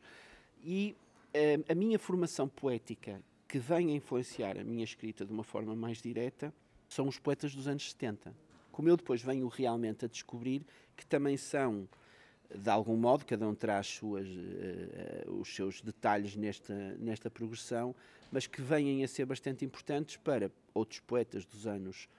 e 0.63 0.95
eh, 1.33 1.59
a 1.67 1.75
minha 1.75 1.99
formação 1.99 2.47
poética, 2.47 3.21
que 3.45 3.59
vem 3.59 3.91
a 3.91 3.95
influenciar 3.95 4.57
a 4.57 4.63
minha 4.63 4.85
escrita 4.85 5.25
de 5.25 5.33
uma 5.33 5.43
forma 5.43 5.75
mais 5.75 6.01
direta, 6.01 6.53
são 6.87 7.09
os 7.09 7.19
poetas 7.19 7.53
dos 7.53 7.67
anos 7.67 7.91
70. 7.91 8.44
Como 8.75 8.89
eu 8.89 8.97
depois 8.97 9.21
venho 9.21 9.47
realmente 9.47 10.03
a 10.03 10.07
descobrir 10.09 10.65
que 10.97 11.05
também 11.05 11.37
são 11.37 11.87
de 12.53 12.69
algum 12.69 12.97
modo, 12.97 13.25
cada 13.25 13.47
um 13.47 13.55
traz 13.55 13.87
suas, 13.87 14.27
uh, 14.27 15.31
os 15.39 15.55
seus 15.55 15.81
detalhes 15.81 16.35
nesta, 16.35 16.73
nesta 16.99 17.29
progressão, 17.29 17.95
mas 18.29 18.47
que 18.47 18.61
vêm 18.61 19.01
a 19.01 19.07
ser 19.07 19.25
bastante 19.25 19.63
importantes 19.63 20.17
para 20.17 20.51
outros 20.73 20.99
poetas 20.99 21.45
dos 21.45 21.65
anos 21.65 22.09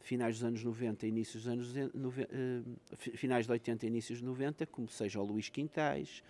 finais 0.00 0.36
dos 0.36 0.44
anos 0.44 0.64
90 0.64 1.06
inícios 1.06 1.44
dos 1.44 1.52
anos 1.52 1.68
uh, 1.76 2.96
finais 2.96 3.44
de 3.44 3.52
80 3.52 3.86
inícios 3.86 4.20
de 4.20 4.24
90 4.24 4.64
como 4.68 4.88
seja 4.88 5.20
o 5.20 5.24
Luís 5.24 5.50
Quintais 5.50 6.22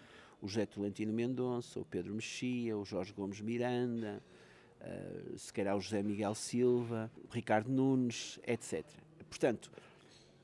o 0.43 0.49
José 0.49 0.67
Tolentino 0.67 1.13
Mendonça 1.13 1.79
o 1.79 1.85
Pedro 1.85 2.13
Mexia 2.13 2.77
o 2.77 2.85
Jorge 2.85 3.13
Gomes 3.13 3.41
Miranda 3.41 4.23
se 5.37 5.53
calhar 5.53 5.77
o 5.77 5.81
José 5.81 6.03
Miguel 6.03 6.35
Silva 6.35 7.11
o 7.23 7.33
Ricardo 7.33 7.71
Nunes 7.71 8.41
etc 8.47 9.06
portanto 9.29 9.71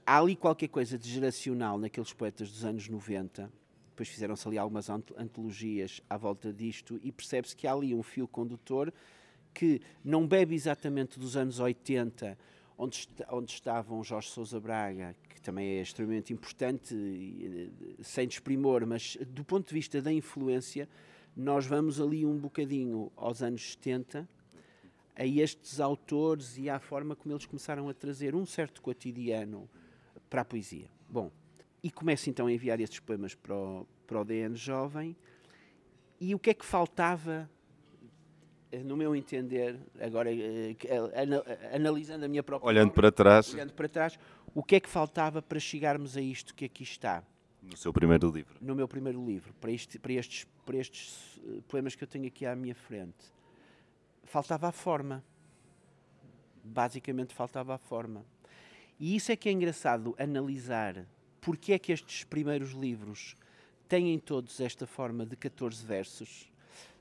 há 0.06 0.18
ali 0.18 0.36
qualquer 0.36 0.68
coisa 0.68 0.98
de 0.98 1.08
geracional 1.08 1.78
naqueles 1.78 2.12
poetas 2.12 2.50
dos 2.50 2.64
anos 2.64 2.88
90 2.88 3.50
depois 3.92 4.08
fizeram-se 4.08 4.48
ali 4.48 4.58
algumas 4.58 4.88
antologias 4.90 6.00
à 6.08 6.16
volta 6.16 6.52
disto 6.52 6.98
e 7.02 7.12
percebe-se 7.12 7.54
que 7.54 7.66
há 7.66 7.72
ali 7.72 7.94
um 7.94 8.02
fio 8.02 8.26
condutor 8.26 8.92
que 9.52 9.80
não 10.02 10.26
bebe 10.26 10.54
exatamente 10.54 11.18
dos 11.20 11.36
anos 11.36 11.60
80, 11.60 12.38
onde, 12.76 13.06
onde 13.30 13.52
estavam 13.52 14.02
Jorge 14.02 14.30
Sousa 14.30 14.58
Braga, 14.58 15.14
que 15.28 15.40
também 15.40 15.78
é 15.78 15.82
extremamente 15.82 16.32
importante, 16.32 16.94
eh, 16.94 18.02
sem 18.02 18.26
desprimor, 18.26 18.86
mas 18.86 19.18
do 19.28 19.44
ponto 19.44 19.68
de 19.68 19.74
vista 19.74 20.00
da 20.00 20.12
influência, 20.12 20.88
nós 21.36 21.66
vamos 21.66 22.00
ali 22.00 22.24
um 22.24 22.38
bocadinho 22.38 23.12
aos 23.14 23.42
anos 23.42 23.72
70, 23.72 24.28
a 25.14 25.26
estes 25.26 25.80
autores 25.80 26.56
e 26.56 26.70
à 26.70 26.78
forma 26.78 27.14
como 27.14 27.34
eles 27.34 27.46
começaram 27.46 27.88
a 27.88 27.94
trazer 27.94 28.34
um 28.34 28.46
certo 28.46 28.80
cotidiano 28.80 29.68
para 30.28 30.42
a 30.42 30.44
poesia. 30.44 30.88
Bom, 31.08 31.30
e 31.82 31.90
começo 31.90 32.30
então 32.30 32.46
a 32.46 32.52
enviar 32.52 32.80
estes 32.80 33.00
poemas 33.00 33.34
para 33.34 33.54
o, 33.54 33.86
para 34.06 34.20
o 34.20 34.24
DN 34.24 34.56
Jovem. 34.56 35.16
E 36.20 36.34
o 36.34 36.38
que 36.38 36.50
é 36.50 36.54
que 36.54 36.64
faltava, 36.64 37.50
eh, 38.70 38.78
no 38.82 38.96
meu 38.96 39.14
entender, 39.14 39.78
agora 40.00 40.30
eh, 40.32 40.76
analisando 41.74 42.24
a 42.24 42.28
minha 42.28 42.42
própria. 42.42 42.68
Olhando 42.68 42.90
obra, 42.90 43.02
para 43.02 43.12
trás. 43.12 43.52
Olhando 43.52 43.72
para 43.72 43.88
trás, 43.88 44.18
o 44.54 44.62
que 44.62 44.76
é 44.76 44.80
que 44.80 44.88
faltava 44.88 45.42
para 45.42 45.58
chegarmos 45.58 46.16
a 46.16 46.20
isto 46.20 46.54
que 46.54 46.64
aqui 46.64 46.84
está? 46.84 47.24
No 47.60 47.76
seu 47.76 47.92
primeiro 47.92 48.30
livro. 48.30 48.54
No 48.60 48.74
meu 48.74 48.88
primeiro 48.88 49.24
livro, 49.24 49.52
para, 49.54 49.70
este, 49.70 49.98
para, 49.98 50.12
estes, 50.12 50.46
para 50.64 50.76
estes 50.76 51.40
eh, 51.44 51.60
poemas 51.68 51.94
que 51.94 52.04
eu 52.04 52.08
tenho 52.08 52.26
aqui 52.26 52.46
à 52.46 52.54
minha 52.54 52.74
frente. 52.74 53.32
Faltava 54.24 54.68
a 54.68 54.72
forma. 54.72 55.24
Basicamente 56.64 57.34
faltava 57.34 57.74
a 57.74 57.78
forma. 57.78 58.24
E 58.98 59.16
isso 59.16 59.32
é 59.32 59.36
que 59.36 59.48
é 59.48 59.52
engraçado 59.52 60.14
analisar 60.18 61.06
porque 61.40 61.72
é 61.72 61.78
que 61.78 61.90
estes 61.92 62.22
primeiros 62.22 62.70
livros 62.70 63.36
têm 63.88 64.16
todos 64.18 64.60
esta 64.60 64.86
forma 64.86 65.26
de 65.26 65.36
14 65.36 65.84
versos. 65.84 66.48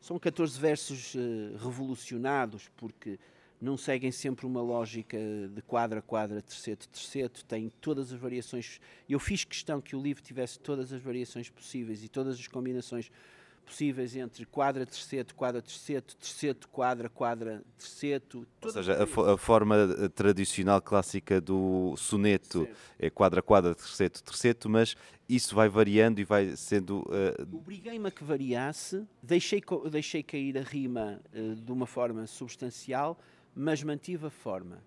São 0.01 0.17
14 0.17 0.59
versos 0.59 1.13
uh, 1.13 1.57
revolucionados, 1.63 2.69
porque 2.75 3.19
não 3.61 3.77
seguem 3.77 4.11
sempre 4.11 4.47
uma 4.47 4.61
lógica 4.61 5.17
de 5.53 5.61
quadra, 5.61 6.01
quadra, 6.01 6.41
terceto, 6.41 6.89
terceto, 6.89 7.45
têm 7.45 7.69
todas 7.79 8.11
as 8.11 8.19
variações. 8.19 8.81
Eu 9.07 9.19
fiz 9.19 9.43
questão 9.43 9.79
que 9.79 9.95
o 9.95 10.01
livro 10.01 10.23
tivesse 10.23 10.59
todas 10.59 10.91
as 10.91 11.01
variações 11.01 11.51
possíveis 11.51 12.03
e 12.03 12.09
todas 12.09 12.39
as 12.39 12.47
combinações 12.47 13.09
possíveis 13.09 13.40
entre 14.15 14.45
quadra, 14.45 14.85
terceto, 14.85 15.33
quadra, 15.33 15.61
terceto, 15.61 16.15
terceto, 16.15 16.67
quadra, 16.69 17.09
quadra, 17.09 17.63
terceto. 17.77 18.45
Ou 18.61 18.69
seja, 18.69 18.93
a, 18.93 19.33
a, 19.33 19.37
forma 19.37 19.75
eh, 19.75 20.09
tradicional 20.09 20.81
clássica 20.81 21.39
do 21.39 21.95
soneto 21.97 22.65
certo. 22.65 22.77
é 22.99 23.09
quadra, 23.09 23.41
quadra, 23.41 23.73
terceto, 23.73 24.23
terceto, 24.23 24.69
mas 24.69 24.95
isso 25.27 25.55
vai 25.55 25.69
variando 25.69 26.19
e 26.19 26.23
vai 26.23 26.55
sendo. 26.55 26.99
Uh... 27.07 27.57
Obriguei-me 27.57 28.07
a 28.07 28.11
que 28.11 28.23
variasse, 28.23 29.07
deixei, 29.23 29.61
deixei 29.89 30.21
cair 30.21 30.57
a 30.57 30.61
rima 30.61 31.21
uh, 31.33 31.55
de 31.55 31.71
uma 31.71 31.85
forma 31.85 32.27
substancial, 32.27 33.17
mas 33.55 33.81
mantive 33.83 34.27
a 34.27 34.29
forma. 34.29 34.83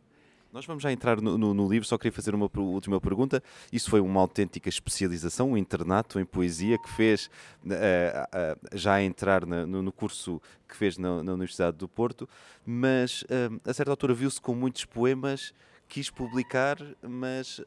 Nós 0.54 0.64
vamos 0.66 0.84
já 0.84 0.92
entrar 0.92 1.20
no, 1.20 1.36
no, 1.36 1.52
no, 1.52 1.68
livro, 1.68 1.84
só 1.84 1.98
queria 1.98 2.12
fazer 2.12 2.32
uma 2.32 2.48
última 2.54 3.00
pergunta. 3.00 3.42
Isso 3.72 3.90
foi 3.90 4.00
uma 4.00 4.20
autêntica 4.20 4.68
especialização, 4.68 5.50
um 5.50 5.56
internato 5.56 6.20
em 6.20 6.24
poesia 6.24 6.78
que 6.78 6.88
fez, 6.90 7.28
uh, 7.64 7.70
uh, 7.70 8.68
já 8.72 9.02
entrar 9.02 9.44
na, 9.44 9.66
no, 9.66 9.82
no, 9.82 9.90
curso 9.90 10.40
que 10.68 10.76
fez 10.76 10.96
na, 10.96 11.24
na 11.24 11.32
Universidade 11.32 11.76
do 11.76 11.88
Porto, 11.88 12.28
mas 12.64 13.22
uh, 13.22 13.60
a 13.68 13.74
certa 13.74 13.90
altura 13.90 14.14
viu-se 14.14 14.40
com 14.40 14.54
muitos 14.54 14.84
poemas, 14.84 15.52
quis 15.88 16.08
publicar, 16.08 16.78
mas 17.02 17.60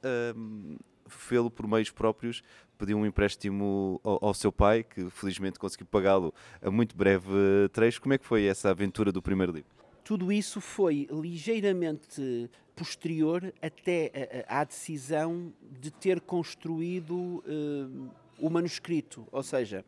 fê-lo 1.10 1.52
por 1.52 1.68
meios 1.68 1.92
próprios, 1.92 2.42
pediu 2.78 2.98
um 2.98 3.06
empréstimo 3.06 4.00
ao, 4.02 4.28
ao 4.28 4.34
seu 4.34 4.52
pai, 4.52 4.84
que 4.84 5.10
felizmente 5.10 5.60
conseguiu 5.60 5.88
pagá-lo 5.88 6.34
a 6.62 6.72
muito 6.72 6.96
breve 6.96 7.28
trecho. 7.74 8.02
Como 8.02 8.14
é 8.14 8.18
que 8.18 8.26
foi 8.26 8.46
essa 8.46 8.70
aventura 8.70 9.12
do 9.12 9.22
primeiro 9.22 9.52
livro? 9.52 9.70
Tudo 10.06 10.32
isso 10.32 10.62
foi 10.62 11.06
ligeiramente 11.12 12.50
posterior 12.78 13.52
até 13.60 14.46
à 14.48 14.64
decisão 14.64 15.52
de 15.82 15.90
ter 15.90 16.22
construído 16.22 17.16
uh, 17.16 18.10
o 18.40 18.50
manuscrito. 18.50 19.28
Ou 19.32 19.42
seja, 19.42 19.84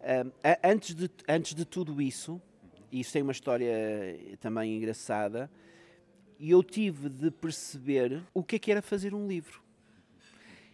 uh, 0.00 0.32
antes, 0.64 0.94
de, 0.94 1.10
antes 1.28 1.54
de 1.54 1.66
tudo 1.66 2.00
isso, 2.00 2.40
e 2.90 3.00
isso 3.00 3.12
tem 3.12 3.22
uma 3.22 3.32
história 3.32 3.68
também 4.40 4.76
engraçada, 4.76 5.50
eu 6.40 6.62
tive 6.62 7.10
de 7.10 7.30
perceber 7.30 8.22
o 8.32 8.42
que 8.42 8.56
é 8.56 8.58
que 8.58 8.70
era 8.70 8.80
fazer 8.80 9.14
um 9.14 9.26
livro. 9.28 9.62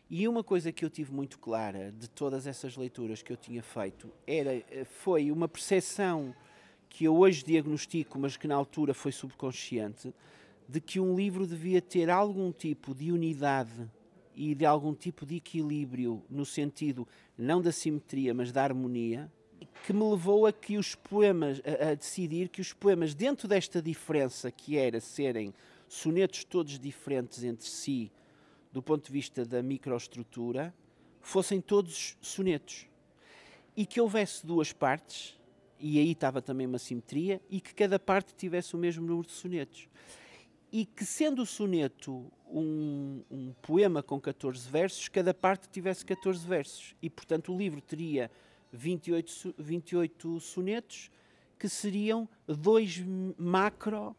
E 0.08 0.26
uma 0.26 0.42
coisa 0.42 0.72
que 0.72 0.84
eu 0.84 0.90
tive 0.90 1.12
muito 1.12 1.38
clara 1.38 1.92
de 1.92 2.08
todas 2.08 2.46
essas 2.46 2.76
leituras 2.76 3.22
que 3.22 3.32
eu 3.32 3.36
tinha 3.36 3.62
feito 3.62 4.10
era, 4.26 4.54
eh, 4.54 4.84
foi 4.84 5.30
uma 5.30 5.48
percepção 5.48 6.34
que 6.88 7.04
eu 7.04 7.16
hoje 7.16 7.44
diagnostico, 7.44 8.18
mas 8.18 8.36
que 8.36 8.48
na 8.48 8.56
altura 8.56 8.92
foi 8.92 9.12
subconsciente, 9.12 10.12
de 10.70 10.80
que 10.80 11.00
um 11.00 11.16
livro 11.16 11.46
devia 11.46 11.82
ter 11.82 12.08
algum 12.08 12.52
tipo 12.52 12.94
de 12.94 13.10
unidade 13.10 13.90
e 14.36 14.54
de 14.54 14.64
algum 14.64 14.94
tipo 14.94 15.26
de 15.26 15.36
equilíbrio, 15.36 16.22
no 16.30 16.46
sentido 16.46 17.08
não 17.36 17.60
da 17.60 17.72
simetria, 17.72 18.32
mas 18.32 18.52
da 18.52 18.62
harmonia, 18.62 19.30
que 19.84 19.92
me 19.92 20.08
levou 20.08 20.46
a 20.46 20.52
que 20.52 20.78
os 20.78 20.94
poemas, 20.94 21.60
a, 21.64 21.90
a 21.90 21.94
decidir 21.94 22.48
que 22.48 22.60
os 22.60 22.72
poemas, 22.72 23.14
dentro 23.14 23.48
desta 23.48 23.82
diferença 23.82 24.48
que 24.50 24.76
era 24.76 25.00
serem 25.00 25.52
sonetos 25.88 26.44
todos 26.44 26.78
diferentes 26.78 27.42
entre 27.42 27.66
si, 27.66 28.12
do 28.72 28.80
ponto 28.80 29.06
de 29.06 29.12
vista 29.12 29.44
da 29.44 29.60
microestrutura, 29.64 30.72
fossem 31.20 31.60
todos 31.60 32.16
sonetos. 32.20 32.86
E 33.76 33.84
que 33.84 34.00
houvesse 34.00 34.46
duas 34.46 34.72
partes, 34.72 35.36
e 35.80 35.98
aí 35.98 36.12
estava 36.12 36.40
também 36.40 36.68
uma 36.68 36.78
simetria, 36.78 37.40
e 37.50 37.60
que 37.60 37.74
cada 37.74 37.98
parte 37.98 38.36
tivesse 38.36 38.76
o 38.76 38.78
mesmo 38.78 39.04
número 39.04 39.26
de 39.26 39.32
sonetos. 39.32 39.88
E 40.72 40.84
que, 40.86 41.04
sendo 41.04 41.42
o 41.42 41.46
soneto 41.46 42.30
um, 42.46 43.22
um 43.30 43.52
poema 43.60 44.02
com 44.02 44.20
14 44.20 44.68
versos, 44.68 45.08
cada 45.08 45.34
parte 45.34 45.68
tivesse 45.68 46.04
14 46.04 46.46
versos. 46.46 46.94
E, 47.02 47.10
portanto, 47.10 47.52
o 47.52 47.58
livro 47.58 47.80
teria 47.80 48.30
28, 48.72 49.54
28 49.58 50.40
sonetos, 50.40 51.10
que 51.58 51.68
seriam 51.68 52.28
dois 52.46 53.02
macro 53.36 54.16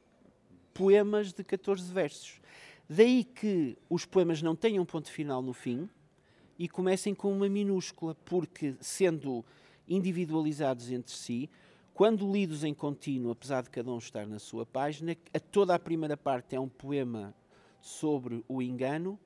poemas 0.74 1.34
de 1.34 1.44
14 1.44 1.92
versos. 1.92 2.42
Daí 2.90 3.24
que 3.24 3.78
os 3.90 4.06
poemas 4.06 4.42
não 4.42 4.56
tenham 4.56 4.86
ponto 4.86 5.10
final 5.10 5.42
no 5.42 5.54
fim 5.54 5.90
e 6.60 6.68
comecem 6.68 7.16
com 7.16 7.32
uma 7.32 7.48
minúscula, 7.48 8.14
porque 8.26 8.76
sendo 8.82 9.46
individualizados 9.88 10.92
entre 10.92 11.14
si, 11.14 11.50
quando 12.02 12.34
lidos 12.34 12.64
em 12.64 12.74
contínuo, 12.74 13.32
apesar 13.32 13.62
de 13.62 13.70
cada 13.70 13.92
um 13.92 14.00
estar 14.00 14.26
na 14.26 14.40
sua 14.40 14.66
página, 14.66 15.16
a 15.32 15.40
toda 15.40 15.76
a 15.76 15.78
primeira 15.78 16.18
parte 16.18 16.56
é 16.56 16.60
um 16.60 16.68
poema 16.68 17.32
sobre 17.80 18.44
o 18.48 18.60
engano, 18.60 19.20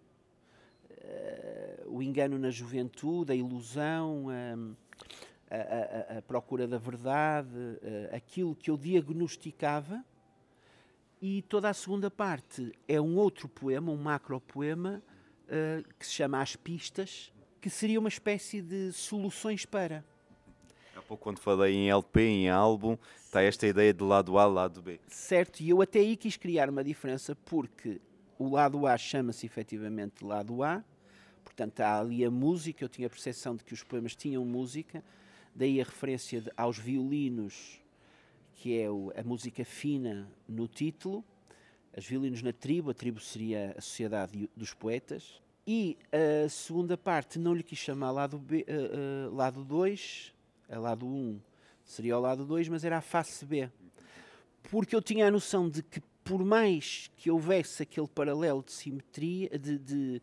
uh, 0.92 1.90
o 1.90 2.04
engano 2.04 2.38
na 2.38 2.52
juventude, 2.52 3.32
a 3.32 3.36
ilusão, 3.36 4.26
uh, 4.26 4.76
a, 5.50 6.16
a, 6.16 6.18
a, 6.18 6.22
procura 6.24 6.68
da 6.68 6.78
verdade, 6.78 7.48
uh, 7.48 8.14
aquilo 8.14 8.54
que 8.54 8.70
eu 8.70 8.76
diagnosticava. 8.76 10.04
E 11.22 11.44
toda 11.44 11.70
a 11.70 11.74
segunda 11.74 12.12
parte 12.12 12.74
é 12.90 13.00
um 13.00 13.16
outro 13.16 13.48
poema, 13.48 13.90
um 13.90 13.96
macro 13.96 14.42
poema, 14.42 15.02
que 15.98 16.06
se 16.06 16.12
chama 16.12 16.42
As 16.42 16.58
Pistas, 16.58 17.32
que 17.62 17.70
seria 17.70 18.02
uma 18.02 18.10
espécie 18.10 18.62
de 18.62 18.92
soluções 18.92 19.66
para 19.66 20.04
pouco, 21.06 21.24
quando 21.24 21.40
falei 21.40 21.76
em 21.76 21.90
LP, 21.90 22.22
em 22.22 22.50
álbum, 22.50 22.98
está 23.24 23.42
esta 23.42 23.66
ideia 23.68 23.94
de 23.94 24.04
lado 24.04 24.38
A, 24.38 24.46
lado 24.46 24.82
B. 24.82 25.00
Certo, 25.08 25.62
e 25.62 25.70
eu 25.70 25.82
até 25.82 26.00
aí 26.00 26.16
quis 26.16 26.38
criar 26.38 26.70
uma 26.70 26.84
diferença 26.84 27.36
porque 27.46 28.02
o 28.38 28.50
lado 28.50 28.86
A 28.86 28.98
chama-se 28.98 29.46
efetivamente 29.46 30.24
lado 30.24 30.64
A, 30.64 30.84
portanto 31.44 31.80
há 31.82 32.00
ali 32.00 32.26
a 32.26 32.32
música, 32.32 32.84
eu 32.84 32.90
tinha 32.90 33.08
a 33.08 33.10
percepção 33.10 33.56
de 33.56 33.64
que 33.64 33.74
os 33.74 33.84
poemas 33.84 34.16
tinham 34.16 34.44
música, 34.44 35.04
daí 35.54 35.80
a 35.80 35.84
referência 35.84 36.42
de, 36.42 36.52
aos 36.58 36.78
violinos, 36.78 37.82
que 38.56 38.80
é 38.80 38.90
o, 38.90 39.12
a 39.16 39.24
música 39.24 39.64
fina 39.64 40.30
no 40.48 40.68
título, 40.68 41.24
as 41.96 42.06
violinos 42.06 42.42
na 42.42 42.52
tribo, 42.52 42.90
a 42.90 42.94
tribo 42.94 43.22
seria 43.22 43.74
a 43.78 43.82
Sociedade 43.82 44.50
dos 44.56 44.74
Poetas, 44.74 45.42
e 45.66 45.98
a 46.12 46.48
segunda 46.50 46.98
parte 46.98 47.40
não 47.40 47.54
lhe 47.54 47.64
quis 47.64 47.80
chamar 47.80 48.12
lado 48.12 48.38
2, 48.38 48.62
uh, 48.62 48.66
uh, 48.66 49.36
lado 49.36 49.64
dois, 49.64 50.35
a 50.70 50.80
lado 50.80 51.06
1 51.06 51.40
seria 51.86 52.18
o 52.18 52.22
lado 52.22 52.46
2, 52.46 52.70
mas 52.70 52.84
era 52.84 52.98
a 52.98 53.02
face 53.02 53.46
B. 53.46 53.70
Porque 54.64 54.96
eu 54.96 55.02
tinha 55.02 55.28
a 55.28 55.32
noção 55.32 55.70
de 55.70 55.84
que, 55.84 56.02
por 56.24 56.44
mais 56.44 57.12
que 57.16 57.30
houvesse 57.30 57.84
aquele 57.84 58.08
paralelo 58.08 58.64
de 58.64 58.72
simetria, 58.72 59.50
de, 59.60 59.78
de, 59.78 60.22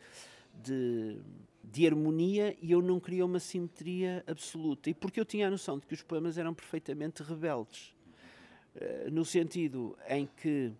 de, 0.63 1.21
de 1.63 1.87
harmonia, 1.87 2.57
eu 2.61 2.83
não 2.83 2.99
queria 2.99 3.25
uma 3.25 3.39
simetria 3.39 4.25
absoluta. 4.27 4.91
E 4.91 4.95
porque 4.95 5.21
eu 5.21 5.25
tinha 5.25 5.47
a 5.47 5.51
noção 5.51 5.79
de 5.79 5.87
que 5.87 5.95
os 5.95 6.03
poemas 6.03 6.37
eram 6.37 6.53
perfeitamente 6.53 7.23
rebeldes. 7.23 7.95
Uh, 8.75 9.11
no 9.11 9.25
sentido 9.25 9.97
em 10.09 10.27
que 10.27 10.73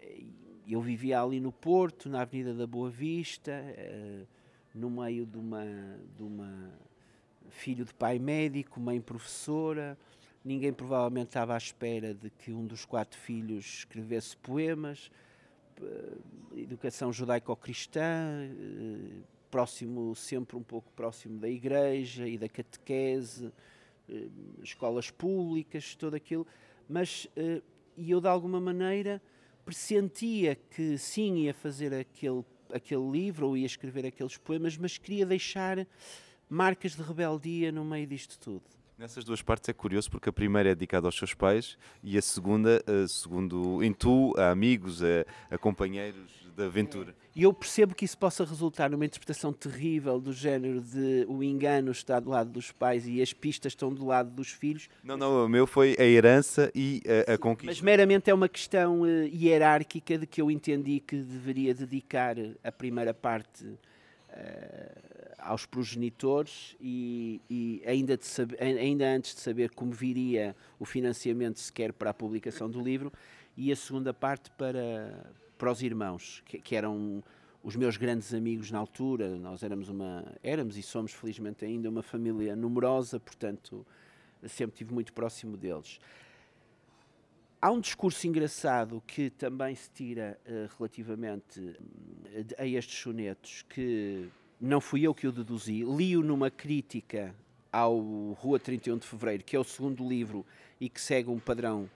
eh, 0.00 0.22
eu 0.68 0.80
vivia 0.80 1.20
ali 1.20 1.40
no 1.40 1.50
Porto, 1.50 2.08
na 2.08 2.20
Avenida 2.20 2.54
da 2.54 2.64
Boa 2.64 2.88
Vista, 2.88 3.52
uh, 3.52 4.26
no 4.72 4.88
meio 4.88 5.26
de 5.26 5.36
uma, 5.36 5.64
de 6.16 6.22
uma 6.22 6.72
filho 7.50 7.84
de 7.84 7.94
pai 7.94 8.18
médico, 8.18 8.80
mãe 8.80 9.00
professora. 9.00 9.98
Ninguém 10.44 10.72
provavelmente 10.72 11.28
estava 11.28 11.54
à 11.54 11.56
espera 11.56 12.12
de 12.12 12.30
que 12.30 12.52
um 12.52 12.66
dos 12.66 12.84
quatro 12.84 13.18
filhos 13.18 13.64
escrevesse 13.64 14.36
poemas. 14.36 15.10
Eh, 15.80 16.60
educação 16.60 17.12
judaico-cristã, 17.12 18.02
eh, 18.02 19.22
próximo, 19.50 20.14
sempre 20.14 20.56
um 20.56 20.62
pouco 20.62 20.90
próximo 20.92 21.38
da 21.38 21.48
igreja 21.48 22.26
e 22.26 22.36
da 22.36 22.48
catequese, 22.48 23.52
eh, 24.08 24.28
escolas 24.62 25.10
públicas, 25.10 25.94
tudo 25.94 26.16
aquilo. 26.16 26.46
Mas, 26.88 27.28
e 27.96 28.10
eu 28.10 28.20
de 28.20 28.28
alguma 28.28 28.60
maneira 28.60 29.22
pressentia 29.64 30.56
que 30.56 30.98
sim 30.98 31.44
ia 31.44 31.54
fazer 31.54 31.94
aquele, 31.94 32.44
aquele 32.70 33.08
livro 33.10 33.48
ou 33.48 33.56
ia 33.56 33.64
escrever 33.64 34.04
aqueles 34.04 34.36
poemas, 34.36 34.76
mas 34.76 34.98
queria 34.98 35.24
deixar 35.24 35.86
marcas 36.52 36.94
de 36.94 37.02
rebeldia 37.02 37.72
no 37.72 37.84
meio 37.84 38.06
disto 38.06 38.38
tudo. 38.38 38.62
Nessas 38.98 39.24
duas 39.24 39.40
partes 39.40 39.68
é 39.68 39.72
curioso 39.72 40.10
porque 40.10 40.28
a 40.28 40.32
primeira 40.32 40.70
é 40.70 40.74
dedicada 40.74 41.08
aos 41.08 41.16
seus 41.16 41.34
pais 41.34 41.78
e 42.04 42.16
a 42.16 42.22
segunda, 42.22 42.80
eh, 42.86 43.06
segundo 43.08 43.82
em 43.82 43.92
tu, 43.92 44.32
a 44.36 44.50
amigos, 44.50 45.02
a, 45.02 45.24
a 45.50 45.58
companheiros 45.58 46.30
da 46.54 46.66
aventura. 46.66 47.14
E 47.34 47.42
eu 47.42 47.52
percebo 47.54 47.94
que 47.94 48.04
isso 48.04 48.16
possa 48.18 48.44
resultar 48.44 48.90
numa 48.90 49.06
interpretação 49.06 49.52
terrível 49.52 50.20
do 50.20 50.32
género 50.32 50.82
de 50.82 51.24
o 51.26 51.42
engano 51.42 51.90
está 51.90 52.20
do 52.20 52.28
lado 52.28 52.50
dos 52.50 52.70
pais 52.70 53.08
e 53.08 53.22
as 53.22 53.32
pistas 53.32 53.72
estão 53.72 53.92
do 53.92 54.06
lado 54.06 54.30
dos 54.30 54.50
filhos. 54.50 54.88
Não, 55.02 55.16
não, 55.16 55.46
o 55.46 55.48
meu 55.48 55.66
foi 55.66 55.96
a 55.98 56.04
herança 56.04 56.70
e 56.74 57.02
a, 57.26 57.32
a 57.32 57.38
conquista. 57.38 57.72
Mas 57.72 57.80
meramente 57.80 58.30
é 58.30 58.34
uma 58.34 58.48
questão 58.48 59.00
uh, 59.00 59.06
hierárquica 59.06 60.18
de 60.18 60.26
que 60.26 60.42
eu 60.42 60.50
entendi 60.50 61.00
que 61.00 61.16
deveria 61.16 61.74
dedicar 61.74 62.36
a 62.62 62.70
primeira 62.70 63.14
parte. 63.14 63.66
Uh, 64.32 65.12
aos 65.42 65.66
progenitores 65.66 66.76
e, 66.80 67.40
e 67.50 67.82
ainda, 67.84 68.16
saber, 68.20 68.62
ainda, 68.62 69.04
antes 69.04 69.34
de 69.34 69.40
saber 69.40 69.70
como 69.70 69.92
viria 69.92 70.54
o 70.78 70.84
financiamento 70.84 71.58
sequer 71.58 71.92
para 71.92 72.10
a 72.10 72.14
publicação 72.14 72.70
do 72.70 72.80
livro, 72.80 73.12
e 73.56 73.70
a 73.70 73.76
segunda 73.76 74.14
parte 74.14 74.50
para, 74.52 75.34
para 75.58 75.70
os 75.70 75.82
irmãos, 75.82 76.42
que, 76.46 76.58
que 76.58 76.76
eram 76.76 77.22
os 77.62 77.76
meus 77.76 77.96
grandes 77.96 78.32
amigos 78.32 78.70
na 78.70 78.78
altura. 78.78 79.36
Nós 79.36 79.62
éramos 79.62 79.88
uma, 79.88 80.24
éramos 80.42 80.76
e 80.76 80.82
somos 80.82 81.12
felizmente 81.12 81.64
ainda 81.64 81.88
uma 81.88 82.02
família 82.02 82.56
numerosa, 82.56 83.20
portanto 83.20 83.86
sempre 84.48 84.74
estive 84.74 84.92
muito 84.92 85.12
próximo 85.12 85.56
deles. 85.56 86.00
Há 87.64 87.70
um 87.70 87.78
discurso 87.78 88.26
engraçado 88.26 89.00
que 89.06 89.30
também 89.30 89.72
se 89.76 89.88
tira 89.88 90.36
uh, 90.44 90.68
relativamente 90.76 91.60
uh, 91.60 91.76
a 92.58 92.66
estes 92.66 92.98
sonetos, 92.98 93.64
que 93.68 94.28
não 94.60 94.80
fui 94.80 95.06
eu 95.06 95.14
que 95.14 95.28
o 95.28 95.32
deduzi, 95.32 95.84
li-o 95.84 96.24
numa 96.24 96.50
crítica 96.50 97.32
ao 97.70 98.00
Rua 98.32 98.58
31 98.58 98.98
de 98.98 99.06
Fevereiro, 99.06 99.44
que 99.44 99.54
é 99.54 99.60
o 99.60 99.62
segundo 99.62 100.06
livro 100.08 100.44
e 100.80 100.88
que 100.88 101.00
segue 101.00 101.30
um 101.30 101.38
padrão 101.38 101.88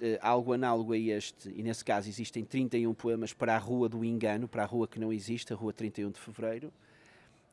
eh, 0.00 0.18
algo 0.20 0.52
análogo 0.52 0.92
a 0.92 0.98
este, 0.98 1.48
e 1.48 1.62
nesse 1.62 1.84
caso 1.84 2.08
existem 2.08 2.44
31 2.44 2.92
poemas 2.92 3.32
para 3.32 3.54
a 3.54 3.58
Rua 3.58 3.88
do 3.88 4.04
Engano, 4.04 4.48
para 4.48 4.64
a 4.64 4.66
rua 4.66 4.88
que 4.88 4.98
não 4.98 5.12
existe, 5.12 5.52
a 5.52 5.56
Rua 5.56 5.72
31 5.72 6.10
de 6.10 6.18
Fevereiro, 6.18 6.72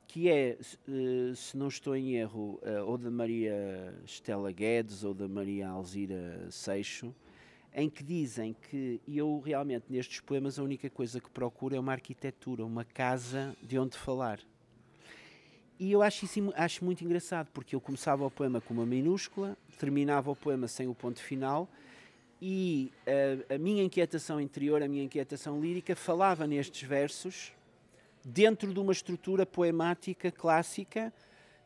que 0.07 0.29
é, 0.29 0.57
eh, 0.57 1.33
se 1.35 1.55
não 1.55 1.67
estou 1.67 1.95
em 1.95 2.15
erro, 2.15 2.59
eh, 2.63 2.81
ou 2.81 2.97
da 2.97 3.11
Maria 3.11 3.93
Estela 4.03 4.51
Guedes 4.51 5.03
ou 5.03 5.13
da 5.13 5.27
Maria 5.27 5.69
Alzira 5.69 6.47
Seixo, 6.49 7.13
em 7.73 7.89
que 7.89 8.03
dizem 8.03 8.55
que 8.69 8.99
eu 9.07 9.39
realmente 9.39 9.85
nestes 9.89 10.19
poemas 10.19 10.59
a 10.59 10.63
única 10.63 10.89
coisa 10.89 11.19
que 11.19 11.29
procuro 11.29 11.75
é 11.75 11.79
uma 11.79 11.93
arquitetura, 11.93 12.65
uma 12.65 12.83
casa 12.83 13.55
de 13.61 13.79
onde 13.79 13.97
falar. 13.97 14.39
E 15.79 15.91
eu 15.91 16.01
acho 16.01 16.25
isso 16.25 16.53
acho 16.55 16.85
muito 16.85 17.03
engraçado, 17.03 17.47
porque 17.53 17.75
eu 17.75 17.81
começava 17.81 18.25
o 18.25 18.29
poema 18.29 18.61
com 18.61 18.73
uma 18.73 18.85
minúscula, 18.85 19.57
terminava 19.79 20.29
o 20.29 20.35
poema 20.35 20.67
sem 20.67 20.87
o 20.87 20.93
ponto 20.93 21.19
final, 21.19 21.67
e 22.41 22.91
a, 23.49 23.55
a 23.55 23.57
minha 23.57 23.83
inquietação 23.83 24.39
interior, 24.39 24.83
a 24.83 24.87
minha 24.87 25.03
inquietação 25.03 25.59
lírica, 25.59 25.95
falava 25.95 26.45
nestes 26.45 26.87
versos 26.87 27.51
dentro 28.23 28.73
de 28.73 28.79
uma 28.79 28.91
estrutura 28.91 29.45
poemática 29.45 30.31
clássica 30.31 31.11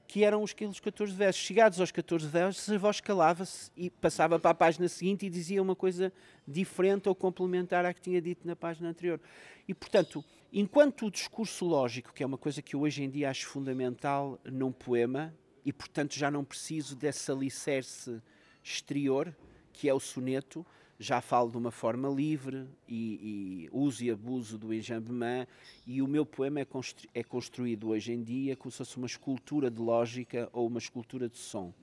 que 0.07 0.23
eram 0.23 0.43
os 0.43 0.53
14 0.53 1.13
versos. 1.13 1.41
Chegados 1.41 1.79
aos 1.79 1.91
14 1.91 2.27
versos, 2.27 2.69
a 2.69 2.77
voz 2.77 3.01
calava-se 3.01 3.71
e 3.75 3.89
passava 3.89 4.39
para 4.39 4.51
a 4.51 4.55
página 4.55 4.87
seguinte 4.87 5.25
e 5.25 5.29
dizia 5.29 5.61
uma 5.61 5.75
coisa 5.75 6.11
diferente 6.47 7.09
ou 7.09 7.15
complementar 7.15 7.85
à 7.85 7.93
que 7.93 8.01
tinha 8.01 8.21
dito 8.21 8.47
na 8.47 8.55
página 8.55 8.89
anterior. 8.89 9.19
E, 9.67 9.73
portanto, 9.73 10.23
enquanto 10.53 11.07
o 11.07 11.11
discurso 11.11 11.65
lógico, 11.65 12.13
que 12.13 12.23
é 12.23 12.25
uma 12.25 12.37
coisa 12.37 12.61
que 12.61 12.75
eu 12.75 12.81
hoje 12.81 13.03
em 13.03 13.09
dia 13.09 13.29
acho 13.29 13.47
fundamental 13.47 14.39
num 14.45 14.71
poema, 14.71 15.33
e, 15.65 15.73
portanto, 15.73 16.13
já 16.13 16.29
não 16.29 16.45
preciso 16.45 16.95
desse 16.95 17.31
alicerce 17.31 18.21
exterior, 18.63 19.35
que 19.73 19.89
é 19.89 19.93
o 19.93 19.99
soneto, 19.99 20.65
já 20.99 21.19
falo 21.21 21.51
de 21.51 21.57
uma 21.57 21.71
forma 21.71 22.07
livre 22.07 22.67
e, 22.87 23.67
e 23.67 23.69
uso 23.71 24.03
e 24.03 24.09
abuso 24.09 24.57
do 24.57 24.73
enjambement 24.73 25.45
e 25.85 26.01
o 26.01 26.07
meu 26.07 26.25
poema 26.25 26.61
é, 26.61 26.65
constru, 26.65 27.07
é 27.13 27.23
construído 27.23 27.89
hoje 27.89 28.13
em 28.13 28.23
dia 28.23 28.55
como 28.55 28.71
se 28.71 28.77
fosse 28.77 28.97
uma 28.97 29.07
escultura 29.07 29.69
de 29.69 29.81
lógica 29.81 30.49
ou 30.53 30.67
uma 30.67 30.79
escultura 30.79 31.27
de 31.27 31.37
som. 31.37 31.73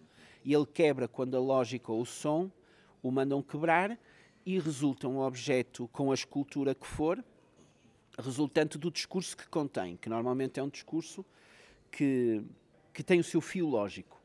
E 0.45 0.55
ele 0.55 0.67
quebra 0.67 1.07
quando 1.07 1.37
a 1.37 1.41
lógica 1.41 1.93
ou 1.93 2.01
o 2.01 2.07
som 2.07 2.51
o 3.03 3.11
mandam 3.11 3.43
quebrar 3.43 3.99
e 4.47 4.59
resulta 4.59 5.07
um 5.07 5.21
objeto 5.21 5.89
com 5.93 6.11
a 6.11 6.15
escultura 6.15 6.75
que 6.75 6.87
for, 6.87 7.23
resultante 8.19 8.79
do 8.79 8.91
discurso 8.91 9.37
que 9.37 9.47
contém, 9.49 9.97
que 9.97 10.09
normalmente 10.09 10.59
é 10.59 10.63
um 10.63 10.69
discurso 10.69 11.25
que, 11.91 12.43
que 12.93 13.03
tem 13.03 13.21
o 13.21 13.25
seu 13.25 13.41
fio 13.41 13.69
lógico. 13.69 14.21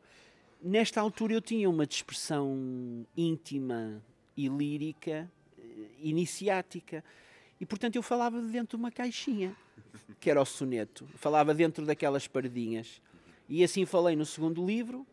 Nesta 0.62 1.00
altura 1.00 1.34
eu 1.34 1.42
tinha 1.42 1.70
uma 1.70 1.86
dispersão 1.86 3.06
íntima 3.16 4.02
e 4.38 4.48
lírica 4.48 5.30
eh, 5.58 5.64
iniciática. 6.00 7.04
E, 7.60 7.66
portanto, 7.66 7.96
eu 7.96 8.04
falava 8.04 8.40
dentro 8.40 8.78
de 8.78 8.84
uma 8.84 8.92
caixinha, 8.92 9.56
que 10.20 10.30
era 10.30 10.40
o 10.40 10.46
soneto. 10.46 11.08
Falava 11.16 11.54
dentro 11.54 11.86
daquelas 11.86 12.28
paredinhas. 12.28 13.02
E 13.50 13.64
assim 13.64 13.86
falei 13.86 14.16
no 14.16 14.26
segundo 14.26 14.64
livro. 14.64 15.06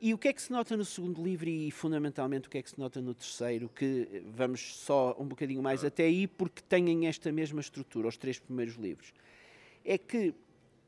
E 0.00 0.12
o 0.12 0.18
que 0.18 0.28
é 0.28 0.32
que 0.32 0.42
se 0.42 0.52
nota 0.52 0.76
no 0.76 0.84
segundo 0.84 1.22
livro 1.22 1.48
e, 1.48 1.70
fundamentalmente, 1.70 2.48
o 2.48 2.50
que 2.50 2.58
é 2.58 2.62
que 2.62 2.70
se 2.70 2.78
nota 2.78 3.00
no 3.00 3.14
terceiro? 3.14 3.68
Que 3.68 4.08
eh, 4.10 4.22
vamos 4.26 4.76
só 4.76 5.14
um 5.18 5.26
bocadinho 5.26 5.62
mais 5.62 5.84
até 5.84 6.04
aí, 6.04 6.26
porque 6.26 6.62
têm 6.62 7.06
esta 7.06 7.30
mesma 7.30 7.60
estrutura, 7.60 8.08
os 8.08 8.16
três 8.16 8.38
primeiros 8.38 8.76
livros. 8.76 9.12
É 9.84 9.98
que 9.98 10.34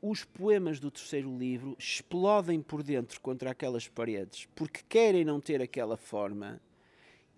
os 0.01 0.23
poemas 0.23 0.79
do 0.79 0.89
terceiro 0.89 1.35
livro 1.37 1.75
explodem 1.77 2.61
por 2.61 2.81
dentro 2.81 3.19
contra 3.19 3.51
aquelas 3.51 3.87
paredes, 3.87 4.47
porque 4.55 4.81
querem 4.87 5.25
não 5.25 5.41
ter 5.41 5.61
aquela 5.61 5.97
forma 5.97 6.61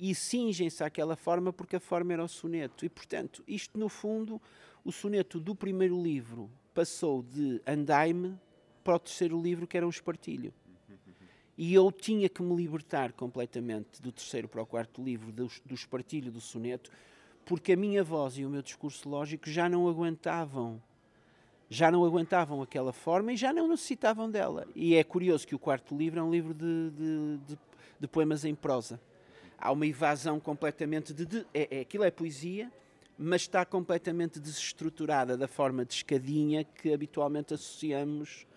e 0.01 0.15
cingem-se 0.15 0.83
àquela 0.83 1.15
forma 1.15 1.53
porque 1.53 1.75
a 1.75 1.79
forma 1.79 2.11
era 2.11 2.23
o 2.23 2.27
soneto. 2.27 2.83
E, 2.83 2.89
portanto, 2.89 3.43
isto 3.47 3.77
no 3.77 3.87
fundo, 3.87 4.41
o 4.83 4.91
soneto 4.91 5.39
do 5.39 5.53
primeiro 5.53 6.01
livro 6.01 6.49
passou 6.73 7.21
de 7.21 7.61
Andaime 7.67 8.35
para 8.83 8.95
o 8.95 8.99
terceiro 8.99 9.39
livro, 9.39 9.67
que 9.67 9.77
era 9.77 9.85
um 9.85 9.91
espartilho. 9.91 10.51
E 11.55 11.71
eu 11.71 11.91
tinha 11.91 12.27
que 12.27 12.41
me 12.41 12.55
libertar 12.55 13.13
completamente 13.13 14.01
do 14.01 14.11
terceiro 14.11 14.47
para 14.47 14.63
o 14.63 14.65
quarto 14.65 15.03
livro, 15.03 15.31
do, 15.31 15.47
do 15.63 15.75
espartilho 15.75 16.31
do 16.31 16.41
soneto, 16.41 16.89
porque 17.45 17.73
a 17.73 17.77
minha 17.77 18.03
voz 18.03 18.39
e 18.39 18.45
o 18.45 18.49
meu 18.49 18.63
discurso 18.63 19.07
lógico 19.07 19.47
já 19.47 19.69
não 19.69 19.87
aguentavam 19.87 20.81
já 21.69 21.89
não 21.89 22.03
aguentavam 22.03 22.61
aquela 22.61 22.91
forma 22.91 23.31
e 23.31 23.37
já 23.37 23.53
não 23.53 23.65
necessitavam 23.65 24.29
dela. 24.29 24.67
E 24.75 24.93
é 24.93 25.05
curioso 25.05 25.47
que 25.47 25.55
o 25.55 25.59
quarto 25.59 25.95
livro 25.95 26.19
é 26.19 26.23
um 26.23 26.29
livro 26.29 26.53
de, 26.53 26.89
de, 26.89 27.37
de, 27.47 27.59
de 27.97 28.07
poemas 28.09 28.43
em 28.43 28.53
prosa 28.53 28.99
há 29.61 29.71
uma 29.71 29.85
evasão 29.85 30.39
completamente 30.39 31.13
de. 31.13 31.25
de 31.25 31.45
é, 31.53 31.77
é, 31.77 31.79
aquilo 31.81 32.03
é 32.03 32.11
poesia, 32.11 32.71
mas 33.17 33.41
está 33.43 33.63
completamente 33.63 34.39
desestruturada 34.39 35.37
da 35.37 35.47
forma 35.47 35.85
de 35.85 35.93
escadinha 35.93 36.63
que 36.63 36.91
habitualmente 36.91 37.53
associamos 37.53 38.47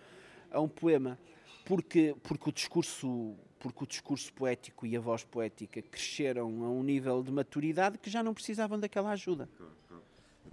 a 0.51 0.59
um 0.59 0.67
poema. 0.67 1.17
Porque, 1.63 2.15
porque, 2.21 2.49
o 2.49 2.51
discurso, 2.51 3.35
porque 3.59 3.83
o 3.83 3.87
discurso 3.87 4.31
poético 4.33 4.85
e 4.85 4.95
a 4.95 4.99
voz 4.99 5.23
poética 5.23 5.81
cresceram 5.81 6.45
a 6.63 6.69
um 6.69 6.83
nível 6.83 7.23
de 7.23 7.31
maturidade 7.31 7.97
que 7.97 8.09
já 8.09 8.21
não 8.21 8.33
precisavam 8.33 8.79
daquela 8.79 9.11
ajuda 9.11 9.49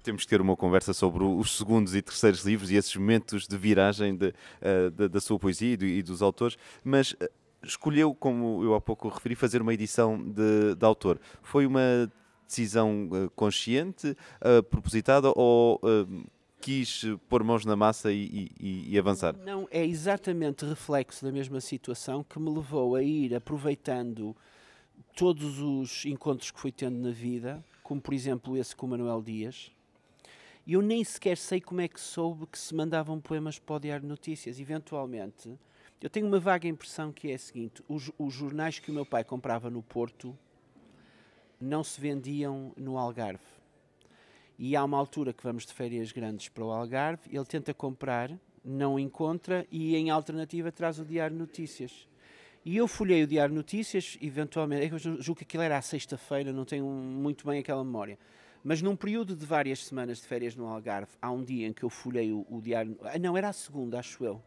temos 0.02 0.24
que 0.24 0.28
ter 0.28 0.40
uma 0.40 0.56
conversa 0.56 0.92
sobre 0.92 1.22
os 1.22 1.56
segundos 1.56 1.94
e 1.94 2.02
terceiros 2.02 2.44
livros 2.44 2.70
e 2.70 2.74
esses 2.74 2.94
momentos 2.96 3.46
de 3.46 3.56
viragem 3.56 4.16
de, 4.16 4.28
uh, 4.28 4.90
de, 4.90 5.08
da 5.08 5.20
sua 5.20 5.38
poesia 5.38 5.74
e, 5.74 5.76
do, 5.76 5.86
e, 5.86 6.02
dos 6.02 6.20
autores, 6.20 6.58
mas 6.82 7.12
uh, 7.12 7.28
escolheu, 7.62 8.14
como 8.14 8.62
eu 8.62 8.74
há 8.74 8.80
pouco 8.80 9.08
referi, 9.08 9.34
fazer 9.34 9.62
uma 9.62 9.72
edição 9.72 10.18
de, 10.18 10.74
de 10.74 10.84
autor. 10.84 11.20
Foi 11.42 11.66
uma 11.66 12.10
decisão 12.46 13.08
uh, 13.08 13.30
consciente, 13.30 14.16
uh, 14.40 14.62
propositada 14.62 15.32
ou 15.34 15.80
uh, 15.82 16.24
quis 16.60 17.04
pôr 17.28 17.42
mãos 17.42 17.64
na 17.64 17.74
massa 17.74 18.12
e, 18.12 18.50
e, 18.60 18.90
e, 18.90 18.98
avançar? 18.98 19.34
Não, 19.36 19.66
é 19.70 19.84
exatamente 19.84 20.64
reflexo 20.64 21.24
da 21.24 21.32
mesma 21.32 21.60
situação 21.60 22.22
que 22.22 22.38
me 22.38 22.50
levou 22.50 22.94
a 22.94 23.02
ir 23.02 23.34
aproveitando 23.34 24.36
todos 25.16 25.58
os 25.58 26.04
encontros 26.06 26.50
que 26.50 26.60
fui 26.60 26.70
tendo 26.70 26.96
na 26.98 27.10
vida, 27.10 27.62
como 27.82 28.00
por 28.00 28.14
exemplo 28.14 28.56
esse 28.56 28.76
com 28.76 28.86
o 28.86 28.90
Manuel 28.90 29.20
Dias. 29.20 29.72
E 30.64 30.74
eu 30.74 30.82
nem 30.82 31.02
sequer 31.02 31.36
sei 31.36 31.60
como 31.60 31.80
é 31.80 31.88
que 31.88 32.00
soube 32.00 32.46
que 32.46 32.58
se 32.58 32.72
mandavam 32.74 33.20
poemas 33.20 33.58
para 33.58 33.76
o 33.76 33.80
Diário 33.80 34.02
de 34.02 34.08
Notícias. 34.08 34.60
Eventualmente, 34.60 35.58
eu 36.02 36.10
tenho 36.10 36.26
uma 36.26 36.40
vaga 36.40 36.66
impressão 36.66 37.12
que 37.12 37.30
é 37.30 37.34
a 37.34 37.38
seguinte: 37.38 37.82
os, 37.88 38.10
os 38.18 38.34
jornais 38.34 38.78
que 38.78 38.90
o 38.90 38.94
meu 38.94 39.06
pai 39.06 39.22
comprava 39.22 39.70
no 39.70 39.82
Porto 39.82 40.36
não 41.60 41.84
se 41.84 42.00
vendiam 42.00 42.72
no 42.76 42.98
Algarve. 42.98 43.44
E 44.58 44.74
há 44.74 44.84
uma 44.84 44.98
altura 44.98 45.32
que 45.32 45.44
vamos 45.44 45.64
de 45.64 45.72
férias 45.72 46.10
grandes 46.10 46.48
para 46.48 46.64
o 46.64 46.72
Algarve, 46.72 47.22
ele 47.30 47.44
tenta 47.44 47.72
comprar, 47.72 48.30
não 48.64 48.98
encontra 48.98 49.66
e, 49.70 49.94
em 49.96 50.10
alternativa, 50.10 50.72
traz 50.72 50.98
o 50.98 51.04
Diário 51.04 51.36
Notícias. 51.36 52.08
E 52.64 52.76
eu 52.76 52.86
folhei 52.86 53.22
o 53.22 53.26
Diário 53.26 53.54
Notícias, 53.54 54.18
eventualmente, 54.20 54.92
eu 54.92 54.98
julgo 54.98 55.36
que 55.38 55.44
aquilo 55.44 55.62
era 55.62 55.78
à 55.78 55.82
sexta-feira, 55.82 56.52
não 56.52 56.64
tenho 56.64 56.84
muito 56.84 57.46
bem 57.46 57.60
aquela 57.60 57.82
memória. 57.82 58.18
Mas 58.62 58.82
num 58.82 58.94
período 58.94 59.34
de 59.34 59.46
várias 59.46 59.84
semanas 59.84 60.20
de 60.20 60.26
férias 60.26 60.54
no 60.54 60.66
Algarve, 60.66 61.12
há 61.20 61.30
um 61.30 61.42
dia 61.42 61.66
em 61.66 61.72
que 61.72 61.82
eu 61.82 61.90
folhei 61.90 62.32
o, 62.32 62.46
o 62.48 62.60
Diário. 62.60 62.96
Ah, 63.02 63.18
não, 63.18 63.36
era 63.36 63.48
a 63.48 63.52
segunda, 63.52 63.98
acho 63.98 64.24
eu 64.24 64.42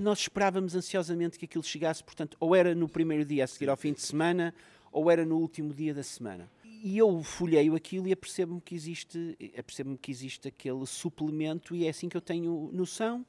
nós 0.00 0.20
esperávamos 0.20 0.74
ansiosamente 0.74 1.38
que 1.38 1.44
aquilo 1.44 1.64
chegasse, 1.64 2.02
portanto, 2.02 2.36
ou 2.40 2.54
era 2.54 2.74
no 2.74 2.88
primeiro 2.88 3.24
dia 3.24 3.44
a 3.44 3.46
seguir 3.46 3.68
ao 3.68 3.76
fim 3.76 3.92
de 3.92 4.00
semana, 4.00 4.54
ou 4.92 5.10
era 5.10 5.24
no 5.24 5.36
último 5.38 5.72
dia 5.72 5.94
da 5.94 6.02
semana. 6.02 6.50
E 6.64 6.96
eu 6.96 7.22
folheio 7.22 7.74
aquilo 7.74 8.06
e 8.06 8.12
apercebo-me 8.12 8.60
que 8.60 8.74
existe, 8.74 9.36
apercebo-me 9.56 9.98
que 9.98 10.10
existe 10.10 10.48
aquele 10.48 10.86
suplemento 10.86 11.74
e 11.74 11.86
é 11.86 11.88
assim 11.88 12.08
que 12.08 12.16
eu 12.16 12.20
tenho 12.20 12.70
noção 12.72 13.26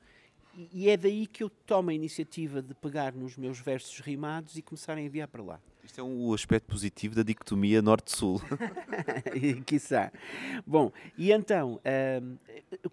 e 0.73 0.89
é 0.89 0.97
daí 0.97 1.25
que 1.25 1.43
eu 1.43 1.49
tomo 1.49 1.89
a 1.89 1.93
iniciativa 1.93 2.61
de 2.61 2.73
pegar 2.73 3.13
nos 3.13 3.37
meus 3.37 3.59
versos 3.59 3.99
rimados 3.99 4.57
e 4.57 4.61
começar 4.61 4.97
a 4.97 5.01
enviar 5.01 5.27
para 5.27 5.41
lá. 5.41 5.61
Isto 5.89 6.01
é 6.01 6.03
um 6.03 6.31
aspecto 6.35 6.67
positivo 6.67 7.15
da 7.15 7.23
dicotomia 7.23 7.81
norte-sul. 7.81 8.39
Quiçá. 9.65 10.11
Bom, 10.63 10.91
e 11.17 11.31
então, 11.31 11.81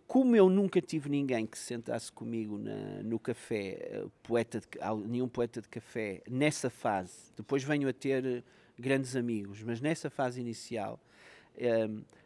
como 0.07 0.35
eu 0.35 0.49
nunca 0.49 0.81
tive 0.81 1.11
ninguém 1.11 1.45
que 1.47 1.59
se 1.59 1.65
sentasse 1.65 2.11
comigo 2.11 2.57
na, 2.57 3.03
no 3.03 3.19
café, 3.19 4.03
poeta 4.23 4.61
de, 4.61 4.67
nenhum 5.07 5.29
poeta 5.29 5.61
de 5.61 5.69
café, 5.69 6.23
nessa 6.27 6.71
fase, 6.71 7.13
depois 7.37 7.63
venho 7.63 7.87
a 7.87 7.93
ter 7.93 8.43
grandes 8.79 9.15
amigos, 9.15 9.63
mas 9.63 9.79
nessa 9.79 10.09
fase 10.09 10.41
inicial, 10.41 10.99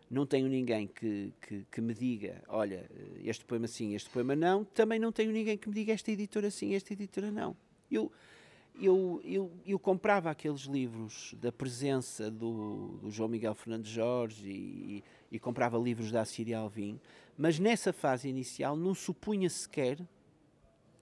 não 0.08 0.24
tenho 0.24 0.46
ninguém 0.46 0.86
que, 0.86 1.32
que, 1.40 1.66
que, 1.68 1.80
me 1.80 1.92
diga, 1.92 2.44
olha, 2.46 2.88
este 3.24 3.44
poema 3.44 3.66
sim, 3.66 3.96
este 3.96 4.08
poema 4.08 4.36
não, 4.36 4.62
também 4.64 5.00
não 5.00 5.10
tenho 5.10 5.32
ninguém 5.32 5.58
que 5.58 5.68
me 5.68 5.74
diga 5.74 5.92
esta 5.92 6.12
editora 6.12 6.48
sim, 6.48 6.76
esta 6.76 6.92
editora 6.92 7.32
não. 7.32 7.56
Eu 7.90 8.12
eu, 8.80 9.20
eu, 9.24 9.52
eu 9.66 9.78
comprava 9.78 10.30
aqueles 10.30 10.62
livros 10.62 11.34
da 11.38 11.52
presença 11.52 12.30
do, 12.30 12.98
do 13.02 13.10
João 13.10 13.28
Miguel 13.28 13.54
Fernandes 13.54 13.90
Jorge 13.90 14.48
e, 14.48 15.04
e, 15.30 15.38
comprava 15.38 15.76
livros 15.76 16.10
da 16.10 16.22
Assíria 16.22 16.58
Alvim, 16.58 16.98
mas 17.36 17.58
nessa 17.58 17.92
fase 17.92 18.28
inicial 18.28 18.74
não 18.76 18.94
supunha 18.94 19.50
sequer 19.50 19.98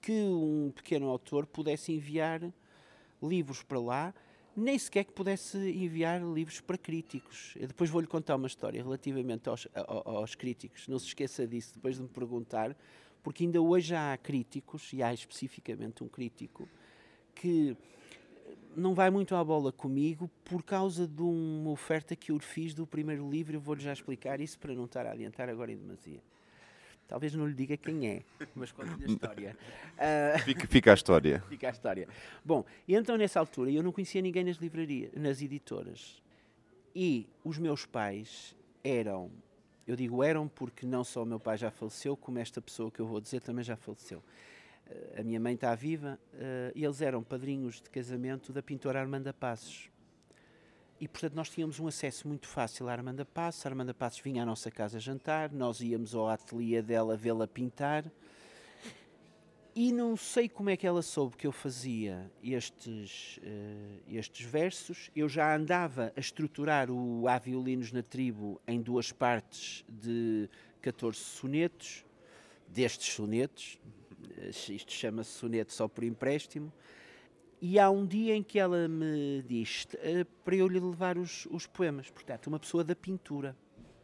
que 0.01 0.11
um 0.11 0.71
pequeno 0.75 1.07
autor 1.07 1.45
pudesse 1.45 1.91
enviar 1.93 2.51
livros 3.21 3.63
para 3.63 3.79
lá, 3.79 4.13
nem 4.55 4.77
sequer 4.77 5.05
que 5.05 5.13
pudesse 5.13 5.57
enviar 5.57 6.21
livros 6.21 6.59
para 6.59 6.77
críticos. 6.77 7.53
Eu 7.57 7.67
depois 7.67 7.89
vou-lhe 7.89 8.07
contar 8.07 8.35
uma 8.35 8.47
história 8.47 8.81
relativamente 8.81 9.47
aos, 9.47 9.67
aos 9.73 10.35
críticos, 10.35 10.87
não 10.87 10.99
se 10.99 11.07
esqueça 11.07 11.47
disso 11.47 11.75
depois 11.75 11.95
de 11.95 12.01
me 12.01 12.09
perguntar, 12.09 12.75
porque 13.23 13.43
ainda 13.43 13.61
hoje 13.61 13.95
há 13.95 14.17
críticos, 14.17 14.91
e 14.93 15.03
há 15.03 15.13
especificamente 15.13 16.03
um 16.03 16.07
crítico, 16.07 16.67
que 17.39 17.77
não 18.75 18.93
vai 18.93 19.09
muito 19.09 19.33
à 19.33 19.43
bola 19.43 19.71
comigo 19.71 20.29
por 20.43 20.61
causa 20.61 21.07
de 21.07 21.21
uma 21.21 21.69
oferta 21.71 22.15
que 22.15 22.31
eu 22.31 22.35
lhe 22.35 22.43
fiz 22.43 22.73
do 22.73 22.85
primeiro 22.85 23.29
livro. 23.29 23.55
Eu 23.55 23.61
vou-lhe 23.61 23.81
já 23.81 23.93
explicar 23.93 24.41
isso 24.41 24.59
para 24.59 24.73
não 24.73 24.85
estar 24.85 25.05
a 25.05 25.11
adiantar 25.11 25.47
agora 25.47 25.71
em 25.71 25.77
demasia. 25.77 26.19
Talvez 27.07 27.33
não 27.33 27.47
lhe 27.47 27.55
diga 27.55 27.75
quem 27.77 28.07
é, 28.07 28.21
mas 28.53 28.71
conto-lhe 28.71 29.05
a 29.05 29.07
história. 29.07 29.57
Uh, 29.95 30.39
fica, 30.43 30.67
fica 30.67 30.91
a 30.91 30.93
história. 30.93 31.43
fica 31.49 31.67
a 31.67 31.71
história. 31.71 32.07
Bom, 32.43 32.65
e 32.87 32.93
então 32.93 33.17
nessa 33.17 33.39
altura 33.39 33.71
eu 33.71 33.81
não 33.81 33.91
conhecia 33.91 34.21
ninguém 34.21 34.43
nas 34.43 34.57
livrarias, 34.57 35.11
nas 35.15 35.41
editoras. 35.41 36.21
E 36.93 37.25
os 37.43 37.57
meus 37.57 37.85
pais 37.85 38.55
eram, 38.83 39.31
eu 39.87 39.95
digo 39.95 40.21
eram 40.23 40.47
porque 40.47 40.85
não 40.85 41.03
só 41.03 41.23
o 41.23 41.25
meu 41.25 41.39
pai 41.39 41.57
já 41.57 41.71
faleceu, 41.71 42.17
como 42.17 42.37
esta 42.37 42.61
pessoa 42.61 42.91
que 42.91 42.99
eu 42.99 43.07
vou 43.07 43.21
dizer 43.21 43.41
também 43.41 43.63
já 43.63 43.77
faleceu. 43.77 44.21
A 45.17 45.23
minha 45.23 45.39
mãe 45.39 45.53
está 45.53 45.73
viva 45.75 46.19
uh, 46.33 46.71
e 46.73 46.83
eles 46.83 47.01
eram 47.01 47.23
padrinhos 47.23 47.81
de 47.81 47.89
casamento 47.89 48.51
da 48.51 48.61
pintora 48.63 48.99
Armanda 48.99 49.33
Passos 49.33 49.89
e 50.99 51.07
portanto 51.07 51.33
nós 51.33 51.49
tínhamos 51.49 51.79
um 51.79 51.87
acesso 51.87 52.27
muito 52.27 52.47
fácil 52.47 52.89
à 52.89 52.91
Armanda 52.91 53.23
Passos. 53.23 53.65
A 53.65 53.69
Armanda 53.69 53.93
Passos 53.93 54.19
vinha 54.19 54.43
à 54.43 54.45
nossa 54.45 54.69
casa 54.69 54.99
jantar, 54.99 55.51
nós 55.51 55.79
íamos 55.79 56.13
ao 56.13 56.27
ateliê 56.27 56.81
dela 56.81 57.15
vê-la 57.15 57.47
pintar. 57.47 58.03
E 59.73 59.93
não 59.93 60.17
sei 60.17 60.49
como 60.49 60.69
é 60.69 60.75
que 60.75 60.85
ela 60.85 61.01
soube 61.01 61.37
que 61.37 61.47
eu 61.47 61.53
fazia 61.53 62.29
estes, 62.43 63.37
uh, 63.37 64.03
estes 64.09 64.45
versos. 64.45 65.09
Eu 65.15 65.29
já 65.29 65.55
andava 65.55 66.11
a 66.17 66.19
estruturar 66.19 66.91
o 66.91 67.29
Há 67.29 67.37
Violinos 67.37 67.93
na 67.93 68.03
Tribo 68.03 68.59
em 68.67 68.81
duas 68.81 69.13
partes 69.13 69.85
de 69.87 70.49
14 70.81 71.17
sonetos, 71.17 72.03
destes 72.67 73.13
sonetos. 73.13 73.79
Eh, 74.37 74.49
isto 74.49 74.91
chama-se 74.91 75.31
soneto 75.31 75.73
só 75.73 75.87
por 75.87 76.03
empréstimo. 76.03 76.71
E 77.61 77.77
há 77.77 77.89
um 77.89 78.05
dia 78.05 78.35
em 78.35 78.41
que 78.41 78.57
ela 78.57 78.87
me 78.87 79.43
diz 79.45 79.85
uh, 79.95 80.25
para 80.45 80.55
eu 80.55 80.67
lhe 80.67 80.79
levar 80.79 81.17
os, 81.17 81.45
os, 81.47 81.67
poemas. 81.67 82.09
Portanto, 82.09 82.47
uma 82.47 82.57
pessoa 82.57 82.85
da 82.85 82.95
pintura, 82.95 83.55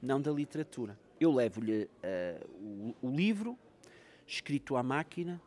não 0.02 0.20
da 0.20 0.30
literatura. 0.30 1.00
Eu 1.20 1.32
levo-lhe 1.34 1.86
uh, 1.86 2.94
o, 3.02 3.08
o, 3.08 3.16
livro, 3.16 3.58
escrito 4.28 4.76
à 4.76 4.84
máquina, 4.84 5.42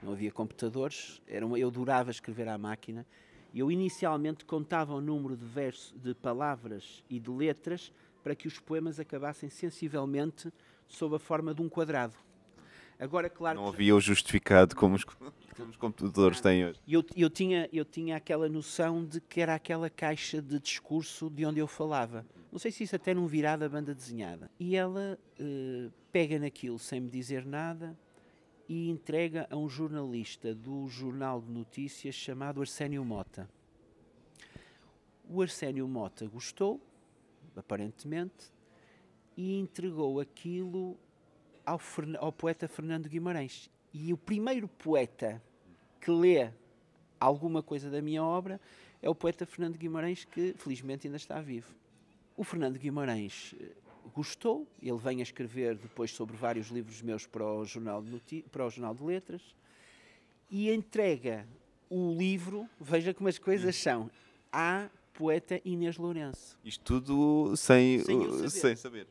não 0.00 0.12
havia 0.12 0.30
computadores, 0.30 1.20
era 1.26 1.44
uma, 1.44 1.58
eu 1.58 1.68
durava 1.68 2.12
escrever 2.12 2.46
à 2.46 2.56
máquina. 2.56 3.04
Eu 3.52 3.72
inicialmente 3.72 4.44
contava 4.44 4.94
o 4.94 5.00
número 5.00 5.36
de, 5.36 5.44
verso, 5.44 5.98
de 5.98 6.14
palavras 6.14 7.02
e 7.10 7.18
de 7.18 7.30
letras 7.30 7.92
para 8.22 8.36
que 8.36 8.46
os 8.46 8.60
poemas 8.60 9.00
acabassem 9.00 9.48
sensivelmente 9.48 10.52
sob 10.86 11.16
a 11.16 11.18
forma 11.18 11.52
de 11.52 11.60
um 11.60 11.68
quadrado. 11.68 12.14
Agora, 12.98 13.28
claro 13.28 13.60
não 13.60 13.68
havia 13.68 13.94
o 13.94 14.00
justificado 14.00 14.74
como 14.74 14.94
os, 14.94 15.04
como 15.04 15.70
os 15.70 15.76
computadores 15.76 16.40
têm 16.40 16.66
hoje. 16.66 16.80
Eu, 16.88 17.04
eu, 17.14 17.28
tinha, 17.28 17.68
eu 17.72 17.84
tinha 17.84 18.16
aquela 18.16 18.48
noção 18.48 19.04
de 19.04 19.20
que 19.20 19.40
era 19.40 19.54
aquela 19.54 19.90
caixa 19.90 20.40
de 20.40 20.58
discurso 20.58 21.28
de 21.28 21.44
onde 21.44 21.60
eu 21.60 21.66
falava. 21.66 22.26
Não 22.50 22.58
sei 22.58 22.70
se 22.70 22.84
isso 22.84 22.96
até 22.96 23.12
não 23.12 23.26
virá 23.26 23.56
da 23.56 23.68
banda 23.68 23.94
desenhada. 23.94 24.50
E 24.58 24.76
ela 24.76 25.18
uh, 25.38 25.92
pega 26.10 26.38
naquilo 26.38 26.78
sem 26.78 27.00
me 27.00 27.10
dizer 27.10 27.44
nada 27.44 27.96
e 28.68 28.88
entrega 28.88 29.46
a 29.50 29.56
um 29.56 29.68
jornalista 29.68 30.54
do 30.54 30.88
jornal 30.88 31.40
de 31.40 31.50
notícias 31.50 32.14
chamado 32.14 32.60
Arsénio 32.60 33.04
Mota. 33.04 33.48
O 35.28 35.42
Arsénio 35.42 35.86
Mota 35.86 36.26
gostou, 36.26 36.80
aparentemente, 37.54 38.52
e 39.36 39.58
entregou 39.58 40.18
aquilo 40.18 40.98
ao, 41.66 41.80
ao 42.18 42.32
poeta 42.32 42.68
Fernando 42.68 43.08
Guimarães. 43.08 43.68
E 43.92 44.12
o 44.12 44.16
primeiro 44.16 44.68
poeta 44.68 45.42
que 46.00 46.10
lê 46.10 46.50
alguma 47.18 47.62
coisa 47.62 47.90
da 47.90 48.00
minha 48.00 48.22
obra 48.22 48.60
é 49.02 49.10
o 49.10 49.14
poeta 49.14 49.44
Fernando 49.44 49.76
Guimarães, 49.76 50.24
que 50.24 50.54
felizmente 50.56 51.06
ainda 51.06 51.16
está 51.16 51.40
vivo. 51.40 51.74
O 52.36 52.44
Fernando 52.44 52.78
Guimarães 52.78 53.54
eh, 53.60 53.72
gostou, 54.14 54.66
ele 54.80 54.96
vem 54.98 55.20
a 55.20 55.22
escrever 55.22 55.76
depois 55.76 56.10
sobre 56.10 56.36
vários 56.36 56.68
livros 56.68 57.02
meus 57.02 57.26
para 57.26 57.44
o 57.44 57.64
Jornal 57.64 58.02
de, 58.02 58.42
para 58.50 58.66
o 58.66 58.70
Jornal 58.70 58.94
de 58.94 59.02
Letras 59.02 59.42
e 60.50 60.70
entrega 60.70 61.46
o 61.90 62.12
livro, 62.12 62.68
veja 62.80 63.12
como 63.14 63.28
as 63.28 63.38
coisas 63.38 63.74
são, 63.76 64.10
à 64.52 64.88
poeta 65.14 65.60
Inês 65.64 65.96
Lourenço. 65.96 66.58
Isto 66.64 67.00
tudo 67.00 67.56
sem, 67.56 68.00
sem, 68.04 68.20
saber. 68.20 68.50
Sem 68.50 68.76
saber. 68.76 69.06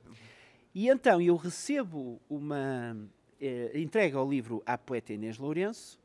E 0.76 0.90
então 0.90 1.22
eu 1.22 1.38
recebo 1.38 2.22
uma. 2.30 2.98
Eh, 3.40 3.72
entrega 3.76 4.22
o 4.22 4.30
livro 4.30 4.62
à 4.66 4.78
poeta 4.78 5.14
Inês 5.14 5.38
Lourenço 5.38 5.98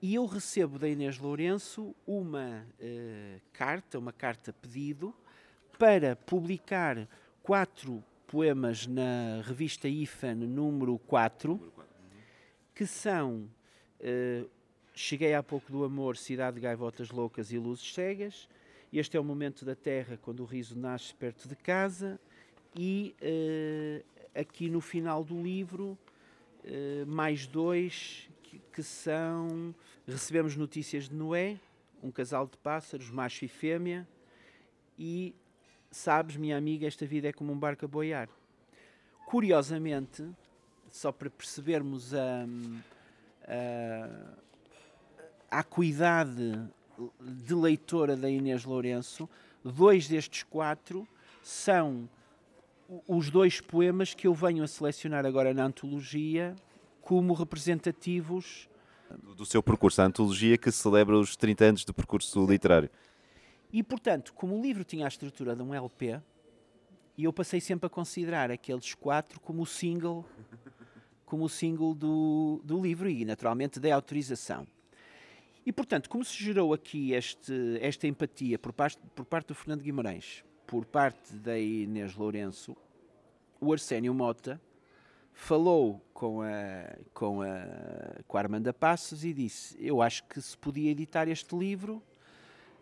e 0.00 0.14
eu 0.14 0.26
recebo 0.26 0.78
da 0.78 0.88
Inês 0.88 1.18
Lourenço 1.18 1.92
uma 2.06 2.64
eh, 2.78 3.40
carta, 3.52 3.98
uma 3.98 4.12
carta 4.12 4.52
pedido, 4.52 5.12
para 5.76 6.14
publicar 6.14 7.08
quatro 7.42 8.02
poemas 8.28 8.86
na 8.86 9.42
revista 9.42 9.88
IFAN 9.88 10.36
número 10.36 11.00
4, 11.00 11.60
que 12.76 12.86
são 12.86 13.50
eh, 13.98 14.44
Cheguei 14.94 15.34
há 15.34 15.42
pouco 15.42 15.70
do 15.72 15.82
amor, 15.82 16.16
Cidade 16.16 16.54
de 16.54 16.60
Gaivotas 16.60 17.10
Loucas 17.10 17.50
e 17.50 17.58
Luzes 17.58 17.92
Cegas. 17.92 18.48
Este 18.92 19.16
é 19.16 19.20
o 19.20 19.24
momento 19.24 19.64
da 19.64 19.74
terra 19.74 20.16
quando 20.16 20.40
o 20.40 20.46
riso 20.46 20.78
nasce 20.78 21.12
perto 21.12 21.48
de 21.48 21.56
casa 21.56 22.20
e 22.76 23.14
uh, 23.22 24.04
aqui 24.38 24.68
no 24.68 24.80
final 24.80 25.24
do 25.24 25.42
livro 25.42 25.98
uh, 26.64 27.06
mais 27.06 27.46
dois 27.46 28.28
que, 28.42 28.60
que, 28.72 28.82
são 28.82 29.74
recebemos 30.06 30.56
notícias 30.56 31.08
de 31.08 31.14
Noé 31.14 31.58
um 32.02 32.10
casal 32.10 32.46
de 32.46 32.56
pássaros 32.58 33.10
macho 33.10 33.44
e 33.44 33.48
fêmea 33.48 34.06
e 34.98 35.34
sabes 35.90 36.36
minha 36.36 36.56
amiga 36.56 36.86
esta 36.86 37.06
vida 37.06 37.28
é 37.28 37.32
como 37.32 37.52
um 37.52 37.58
barco 37.58 37.84
a 37.84 37.88
boiar. 37.88 38.28
Curiosamente 39.26 40.28
só 40.90 41.10
para 41.10 41.28
percebermos 41.28 42.14
a, 42.14 42.46
a, 43.48 44.36
a 45.50 45.58
acuidade 45.60 46.68
de 47.20 47.54
leitora 47.54 48.16
da 48.16 48.30
Inês 48.30 48.64
Lourenço 48.64 49.28
dois 49.64 50.06
destes 50.06 50.42
quatro 50.44 51.06
são 51.42 52.08
os 53.06 53.30
dois 53.30 53.60
poemas 53.60 54.14
que 54.14 54.26
eu 54.26 54.34
venho 54.34 54.62
a 54.62 54.68
selecionar 54.68 55.26
agora 55.26 55.52
na 55.52 55.64
antologia 55.64 56.54
como 57.00 57.32
representativos 57.34 58.68
do 59.36 59.46
seu 59.46 59.62
percurso, 59.62 60.02
a 60.02 60.04
antologia 60.04 60.58
que 60.58 60.70
celebra 60.72 61.16
os 61.16 61.36
30 61.36 61.64
anos 61.64 61.84
de 61.84 61.92
percurso 61.92 62.44
literário. 62.44 62.90
E, 63.72 63.82
portanto, 63.82 64.32
como 64.34 64.58
o 64.58 64.62
livro 64.62 64.82
tinha 64.82 65.04
a 65.04 65.08
estrutura 65.08 65.54
de 65.54 65.62
um 65.62 65.72
LP, 65.72 66.20
e 67.16 67.24
eu 67.24 67.32
passei 67.32 67.60
sempre 67.60 67.86
a 67.86 67.90
considerar 67.90 68.50
aqueles 68.50 68.94
quatro 68.94 69.40
como 69.40 69.62
o 69.62 69.66
single, 69.66 70.24
como 71.24 71.44
o 71.44 71.48
single 71.48 71.94
do, 71.94 72.60
do 72.64 72.80
livro 72.80 73.08
e, 73.08 73.24
naturalmente, 73.24 73.78
dei 73.78 73.92
autorização. 73.92 74.66
E, 75.64 75.72
portanto, 75.72 76.08
como 76.08 76.24
se 76.24 76.36
gerou 76.42 76.72
aqui 76.72 77.12
este, 77.12 77.78
esta 77.80 78.06
empatia 78.06 78.58
por 78.58 78.72
parte, 78.72 78.98
por 79.14 79.24
parte 79.24 79.48
do 79.48 79.54
Fernando 79.54 79.82
Guimarães 79.82 80.44
por 80.66 80.84
parte 80.84 81.32
da 81.34 81.58
Inês 81.58 82.14
Lourenço, 82.14 82.76
o 83.60 83.72
Arsénio 83.72 84.12
Mota 84.12 84.60
falou 85.32 86.04
com 86.12 86.42
a, 86.42 86.96
com 87.12 87.42
a, 87.42 88.22
com 88.26 88.36
a 88.36 88.40
Armanda 88.40 88.72
Passos 88.72 89.24
e 89.24 89.32
disse: 89.32 89.76
Eu 89.78 90.02
acho 90.02 90.24
que 90.24 90.40
se 90.40 90.56
podia 90.56 90.90
editar 90.90 91.28
este 91.28 91.54
livro. 91.54 92.02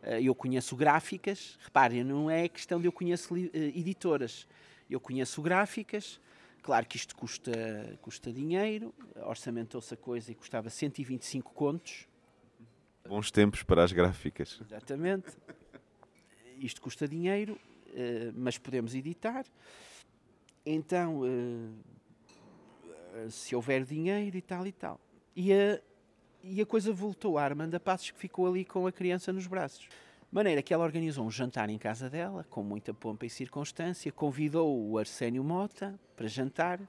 Eh, 0.02 0.22
eu 0.22 0.34
conheço 0.34 0.76
gráficas, 0.76 1.58
reparem, 1.62 2.04
não 2.04 2.30
é 2.30 2.48
questão 2.48 2.80
de 2.80 2.86
eu 2.86 2.92
conheço 2.92 3.36
eh, 3.36 3.50
editoras, 3.52 4.46
eu 4.88 5.00
conheço 5.00 5.42
gráficas. 5.42 6.20
Claro 6.62 6.86
que 6.86 6.96
isto 6.96 7.14
custa, 7.14 7.52
custa 8.00 8.32
dinheiro, 8.32 8.94
orçamentou-se 9.26 9.92
a 9.92 9.96
coisa 9.98 10.32
e 10.32 10.34
custava 10.34 10.70
125 10.70 11.52
contos. 11.52 12.08
Bons 13.06 13.30
tempos 13.30 13.62
para 13.62 13.84
as 13.84 13.92
gráficas. 13.92 14.58
Exatamente. 14.62 15.28
Isto 16.58 16.80
custa 16.80 17.06
dinheiro, 17.06 17.60
mas 18.34 18.58
podemos 18.58 18.94
editar. 18.94 19.44
Então, 20.66 21.20
uh, 21.20 23.30
se 23.30 23.54
houver 23.54 23.84
dinheiro 23.84 24.36
e 24.36 24.42
tal 24.42 24.66
e 24.66 24.72
tal. 24.72 25.00
E 25.36 25.52
a, 25.52 25.80
e 26.42 26.60
a 26.60 26.66
coisa 26.66 26.92
voltou 26.92 27.38
à 27.38 27.44
Armanda 27.44 27.78
Passos, 27.78 28.10
que 28.10 28.18
ficou 28.18 28.46
ali 28.46 28.64
com 28.64 28.86
a 28.86 28.92
criança 28.92 29.32
nos 29.32 29.46
braços. 29.46 29.80
De 29.80 30.36
maneira 30.36 30.62
que 30.62 30.74
ela 30.74 30.84
organizou 30.84 31.24
um 31.24 31.30
jantar 31.30 31.70
em 31.70 31.78
casa 31.78 32.10
dela, 32.10 32.44
com 32.50 32.62
muita 32.62 32.92
pompa 32.92 33.24
e 33.24 33.30
circunstância, 33.30 34.10
convidou 34.10 34.90
o 34.90 34.98
Arsénio 34.98 35.44
Mota 35.44 35.98
para 36.16 36.26
jantar, 36.26 36.80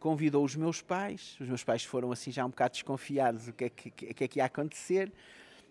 convidou 0.00 0.44
os 0.44 0.56
meus 0.56 0.80
pais, 0.80 1.36
os 1.40 1.48
meus 1.48 1.62
pais 1.62 1.84
foram 1.84 2.10
assim 2.10 2.30
já 2.30 2.44
um 2.44 2.48
bocado 2.48 2.72
desconfiados 2.72 3.46
do 3.46 3.52
que 3.52 3.64
é 3.64 3.68
que, 3.68 3.90
que, 3.90 4.24
é 4.24 4.28
que 4.28 4.38
ia 4.38 4.44
acontecer, 4.44 5.12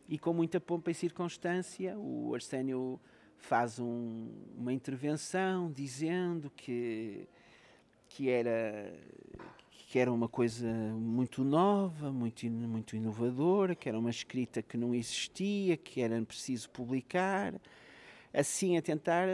e 0.08 0.20
com 0.20 0.34
muita 0.34 0.60
pompa 0.60 0.92
e 0.92 0.94
circunstância, 0.94 1.98
o 1.98 2.36
Arsénio 2.36 3.00
faz 3.46 3.80
um, 3.80 4.28
uma 4.58 4.74
intervenção 4.74 5.72
dizendo 5.72 6.52
que, 6.56 7.28
que 8.10 8.30
era 8.30 8.92
que 9.88 10.00
era 10.00 10.12
uma 10.12 10.28
coisa 10.28 10.68
muito 10.68 11.44
nova, 11.44 12.12
muito, 12.12 12.46
muito 12.48 12.96
inovadora, 12.96 13.76
que 13.76 13.88
era 13.88 13.98
uma 13.98 14.10
escrita 14.10 14.62
que 14.62 14.76
não 14.76 14.96
existia, 14.96 15.78
que 15.78 16.02
era 16.02 16.20
preciso 16.24 16.70
publicar, 16.72 17.54
assim 18.34 18.78
a 18.78 18.82
tentar. 18.82 19.28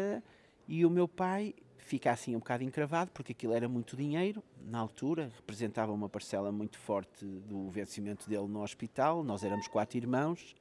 E 0.68 0.86
o 0.86 0.90
meu 0.90 1.08
pai 1.08 1.56
fica 1.78 2.12
assim 2.12 2.36
um 2.36 2.40
bocado 2.40 2.64
encravado, 2.64 3.12
porque 3.12 3.32
aquilo 3.32 3.54
era 3.54 3.68
muito 3.68 3.96
dinheiro, 3.96 4.44
na 4.68 4.78
altura, 4.78 5.32
representava 5.38 5.92
uma 5.92 6.10
parcela 6.10 6.52
muito 6.52 6.78
forte 6.78 7.26
do 7.26 7.70
vencimento 7.70 8.30
dele 8.30 8.48
no 8.48 8.62
hospital. 8.62 9.24
Nós 9.24 9.44
éramos 9.44 9.68
quatro 9.68 9.98
irmãos 9.98 10.54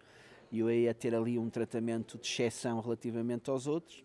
e 0.51 0.59
eu 0.59 0.71
ia 0.71 0.93
ter 0.93 1.15
ali 1.15 1.39
um 1.39 1.49
tratamento 1.49 2.19
de 2.19 2.27
exceção 2.27 2.81
relativamente 2.81 3.51
aos 3.51 3.67
outros. 3.67 4.05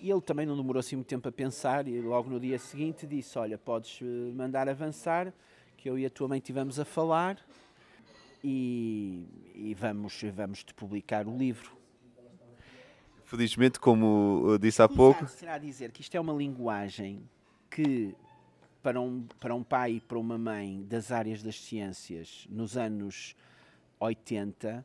E 0.00 0.10
ele 0.10 0.20
também 0.20 0.46
não 0.46 0.56
demorou 0.56 0.80
assim 0.80 0.96
muito 0.96 1.08
tempo 1.08 1.28
a 1.28 1.32
pensar 1.32 1.86
e 1.86 2.00
logo 2.00 2.28
no 2.28 2.40
dia 2.40 2.58
seguinte 2.58 3.06
disse: 3.06 3.38
Olha, 3.38 3.56
podes 3.56 4.00
eh, 4.02 4.32
mandar 4.34 4.68
avançar, 4.68 5.32
que 5.76 5.88
eu 5.88 5.98
e 5.98 6.04
a 6.04 6.10
tua 6.10 6.28
mãe 6.28 6.40
tivemos 6.40 6.80
a 6.80 6.84
falar 6.84 7.38
e, 8.42 9.26
e 9.54 9.74
vamos, 9.74 10.20
vamos 10.34 10.64
te 10.64 10.74
publicar 10.74 11.26
o 11.26 11.36
livro. 11.36 11.70
Felizmente, 13.24 13.80
como 13.80 14.44
eu 14.50 14.58
disse 14.58 14.82
há 14.82 14.88
pouco. 14.88 15.26
Será 15.26 15.56
dizer 15.56 15.90
que 15.90 16.02
isto 16.02 16.14
é 16.16 16.20
uma 16.20 16.34
linguagem 16.34 17.22
que, 17.70 18.14
para 18.82 19.00
um, 19.00 19.26
para 19.40 19.54
um 19.54 19.62
pai 19.62 19.92
e 19.92 20.00
para 20.00 20.18
uma 20.18 20.36
mãe 20.36 20.84
das 20.84 21.10
áreas 21.10 21.42
das 21.42 21.58
ciências, 21.58 22.46
nos 22.50 22.76
anos 22.76 23.34
80, 23.98 24.84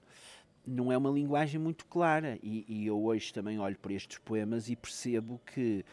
não 0.68 0.92
é 0.92 0.98
uma 0.98 1.10
linguagem 1.10 1.60
muito 1.60 1.86
clara. 1.86 2.38
E, 2.44 2.66
e, 2.68 2.86
eu 2.86 3.02
hoje 3.02 3.34
também 3.34 3.58
olho 3.58 3.78
para 3.80 3.94
estes 3.94 4.18
poemas 4.20 4.70
e 4.70 4.76
percebo 4.76 5.40
que 5.46 5.86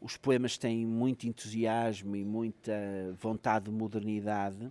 os 0.00 0.16
poemas 0.16 0.58
têm 0.58 0.84
muito 0.84 1.26
entusiasmo 1.26 2.16
e 2.16 2.24
muita 2.24 2.72
vontade 3.18 3.66
de 3.66 3.70
modernidade, 3.70 4.70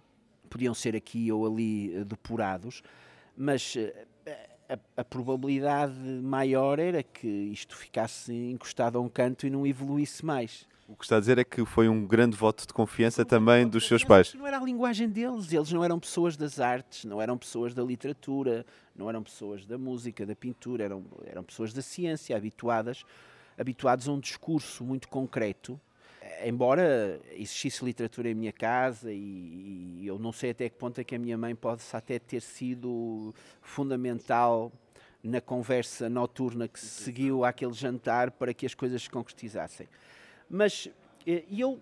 podiam 0.49 0.73
ser 0.73 0.95
aqui 0.95 1.31
ou 1.31 1.47
ali 1.47 1.95
eh, 1.95 2.03
depurados, 2.03 2.83
mas 3.35 3.75
eh, 3.75 4.05
a, 4.69 5.01
a, 5.01 5.03
probabilidade 5.03 5.97
maior 6.21 6.79
era 6.79 7.01
que 7.01 7.27
isto 7.27 7.75
ficasse 7.75 8.33
encostado 8.33 8.97
a 8.97 9.01
um 9.01 9.09
canto 9.09 9.47
e 9.47 9.49
não 9.49 9.65
evoluísse 9.65 10.23
mais. 10.23 10.67
O 10.87 10.95
que 10.95 11.03
está 11.03 11.17
a 11.17 11.19
dizer 11.19 11.39
é 11.39 11.43
que 11.43 11.65
foi 11.65 11.89
um 11.89 12.05
grande 12.05 12.37
voto 12.37 12.67
de 12.67 12.71
confiança 12.71 13.25
também 13.25 13.67
dos 13.67 13.87
seus 13.87 14.03
pais. 14.03 14.35
Não 14.35 14.45
era 14.45 14.59
a 14.59 14.63
linguagem 14.63 15.09
deles, 15.09 15.51
eles 15.51 15.71
não 15.71 15.83
eram 15.83 15.99
pessoas 15.99 16.37
das 16.37 16.59
artes, 16.59 17.05
não 17.05 17.19
eram 17.19 17.39
pessoas 17.39 17.73
da 17.73 17.81
literatura, 17.81 18.63
não 18.95 19.09
eram 19.09 19.23
pessoas 19.23 19.65
da 19.65 19.79
música, 19.79 20.27
da 20.27 20.35
pintura, 20.35 20.83
eram, 20.83 21.03
eram 21.25 21.43
pessoas 21.43 21.73
da 21.73 21.81
ciência, 21.81 22.37
habituadas, 22.37 23.03
habituados 23.57 24.07
a 24.07 24.11
um 24.11 24.19
discurso 24.19 24.83
muito 24.83 25.09
concreto. 25.09 25.79
Embora 26.43 27.19
existisse 27.31 27.83
literatura 27.83 28.29
em 28.29 28.35
minha 28.35 28.53
casa 28.53 29.11
e, 29.11 30.01
e 30.01 30.07
eu 30.07 30.19
não 30.19 30.31
sei 30.31 30.51
até 30.51 30.69
que 30.69 30.75
ponto 30.75 31.01
é 31.01 31.03
que 31.03 31.15
a 31.15 31.19
minha 31.19 31.37
mãe 31.37 31.55
pode 31.55 31.81
até 31.93 32.19
ter 32.19 32.41
sido 32.41 33.33
fundamental 33.59 34.71
na 35.23 35.41
conversa 35.41 36.07
noturna 36.09 36.67
que 36.67 36.79
seguiu 36.79 37.43
àquele 37.43 37.73
jantar 37.73 38.29
para 38.29 38.53
que 38.53 38.67
as 38.67 38.75
coisas 38.75 39.01
se 39.01 39.09
concretizassem. 39.09 39.87
Mas 40.49 40.89
eh, 41.25 41.43
eu, 41.51 41.79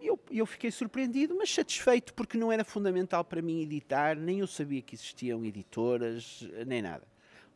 eu, 0.00 0.18
eu 0.30 0.46
fiquei 0.46 0.70
surpreendido, 0.70 1.34
mas 1.36 1.52
satisfeito, 1.52 2.14
porque 2.14 2.36
não 2.36 2.50
era 2.50 2.64
fundamental 2.64 3.24
para 3.24 3.40
mim 3.42 3.62
editar, 3.62 4.16
nem 4.16 4.40
eu 4.40 4.46
sabia 4.46 4.82
que 4.82 4.94
existiam 4.94 5.44
editoras, 5.44 6.48
nem 6.66 6.82
nada. 6.82 7.02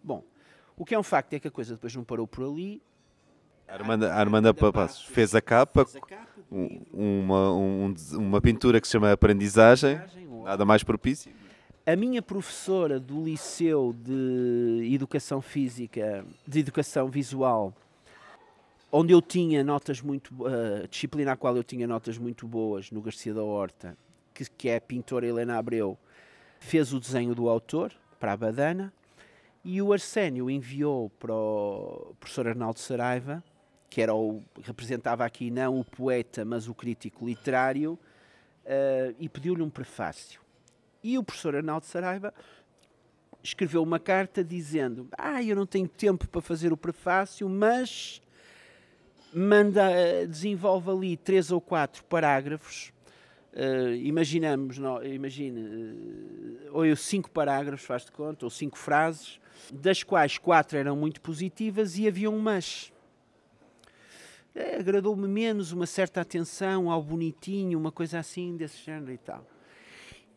Bom, 0.02 0.24
o 0.76 0.84
que 0.84 0.94
é 0.94 0.98
um 0.98 1.02
facto 1.02 1.32
é 1.34 1.40
que 1.40 1.48
a 1.48 1.50
coisa 1.50 1.74
depois 1.74 1.94
não 1.94 2.04
parou 2.04 2.26
por 2.26 2.44
ali. 2.44 2.82
A 3.66 3.74
Armanda, 3.74 4.12
a 4.12 4.16
Armanda 4.18 4.54
Papassos 4.54 5.04
fez 5.06 5.34
a 5.34 5.40
capa, 5.40 5.86
fez 5.86 5.96
a 5.96 6.06
capa 6.06 6.34
uma, 6.50 7.52
um, 7.52 7.94
uma 8.12 8.40
pintura 8.40 8.80
que 8.80 8.86
se 8.86 8.92
chama 8.92 9.10
Aprendizagem, 9.10 10.00
nada 10.44 10.64
mais 10.64 10.82
propício. 10.82 11.32
A 11.86 11.96
minha 11.96 12.22
professora 12.22 12.98
do 12.98 13.22
Liceu 13.22 13.94
de 13.98 14.90
Educação 14.92 15.42
Física, 15.42 16.24
de 16.46 16.60
Educação 16.60 17.08
Visual, 17.08 17.74
onde 18.96 19.12
eu 19.12 19.20
tinha 19.20 19.64
notas 19.64 20.00
muito 20.00 20.32
uh, 20.46 20.86
disciplina 20.88 21.32
a 21.32 21.36
qual 21.36 21.56
eu 21.56 21.64
tinha 21.64 21.84
notas 21.84 22.16
muito 22.16 22.46
boas 22.46 22.92
no 22.92 23.02
Garcia 23.02 23.34
da 23.34 23.42
Horta 23.42 23.98
que, 24.32 24.48
que 24.50 24.68
é 24.68 24.76
a 24.76 24.80
pintora 24.80 25.26
Helena 25.26 25.58
Abreu 25.58 25.98
fez 26.60 26.92
o 26.92 27.00
desenho 27.00 27.34
do 27.34 27.48
autor 27.48 27.92
para 28.20 28.34
a 28.34 28.36
badana 28.36 28.92
e 29.64 29.82
o 29.82 29.92
Arsénio 29.92 30.48
enviou 30.48 31.10
para 31.18 31.34
o 31.34 32.14
professor 32.20 32.46
Arnaldo 32.46 32.78
Saraiva 32.78 33.42
que 33.90 34.00
era 34.00 34.14
o 34.14 34.40
representava 34.62 35.24
aqui 35.24 35.50
não 35.50 35.80
o 35.80 35.84
poeta 35.84 36.44
mas 36.44 36.68
o 36.68 36.74
crítico 36.74 37.26
literário 37.26 37.94
uh, 38.64 39.12
e 39.18 39.28
pediu-lhe 39.28 39.62
um 39.62 39.70
prefácio. 39.70 40.40
E 41.02 41.18
o 41.18 41.24
professor 41.24 41.56
Arnaldo 41.56 41.84
Saraiva 41.84 42.32
escreveu 43.42 43.82
uma 43.82 43.98
carta 43.98 44.44
dizendo 44.44 45.08
ah 45.18 45.42
eu 45.42 45.56
não 45.56 45.66
tenho 45.66 45.88
tempo 45.88 46.28
para 46.28 46.40
fazer 46.40 46.72
o 46.72 46.76
prefácio 46.76 47.48
mas 47.48 48.22
manda, 49.34 49.90
eh, 49.90 50.26
desenvolve 50.26 50.90
ali 50.90 51.16
três 51.16 51.50
ou 51.50 51.60
quatro 51.60 52.04
parágrafos. 52.04 52.92
Uh, 53.52 53.94
imaginamos, 54.02 54.78
não, 54.78 55.00
imagine, 55.04 55.60
uh, 55.60 56.70
ou 56.72 56.96
cinco 56.96 57.30
parágrafos, 57.30 57.86
faz 57.86 58.04
de 58.04 58.10
conta, 58.10 58.44
ou 58.44 58.50
cinco 58.50 58.76
frases, 58.76 59.38
das 59.72 60.02
quais 60.02 60.38
quatro 60.38 60.76
eram 60.76 60.96
muito 60.96 61.20
positivas 61.20 61.96
e 61.96 62.08
havia 62.08 62.28
um 62.28 62.40
mas. 62.40 62.92
É, 64.56 64.76
Agradou-me 64.76 65.28
menos 65.28 65.70
uma 65.70 65.86
certa 65.86 66.20
atenção 66.20 66.90
ao 66.90 67.00
bonitinho, 67.00 67.78
uma 67.78 67.92
coisa 67.92 68.18
assim, 68.18 68.56
desse 68.56 68.84
género 68.84 69.12
e 69.12 69.18
tal. 69.18 69.46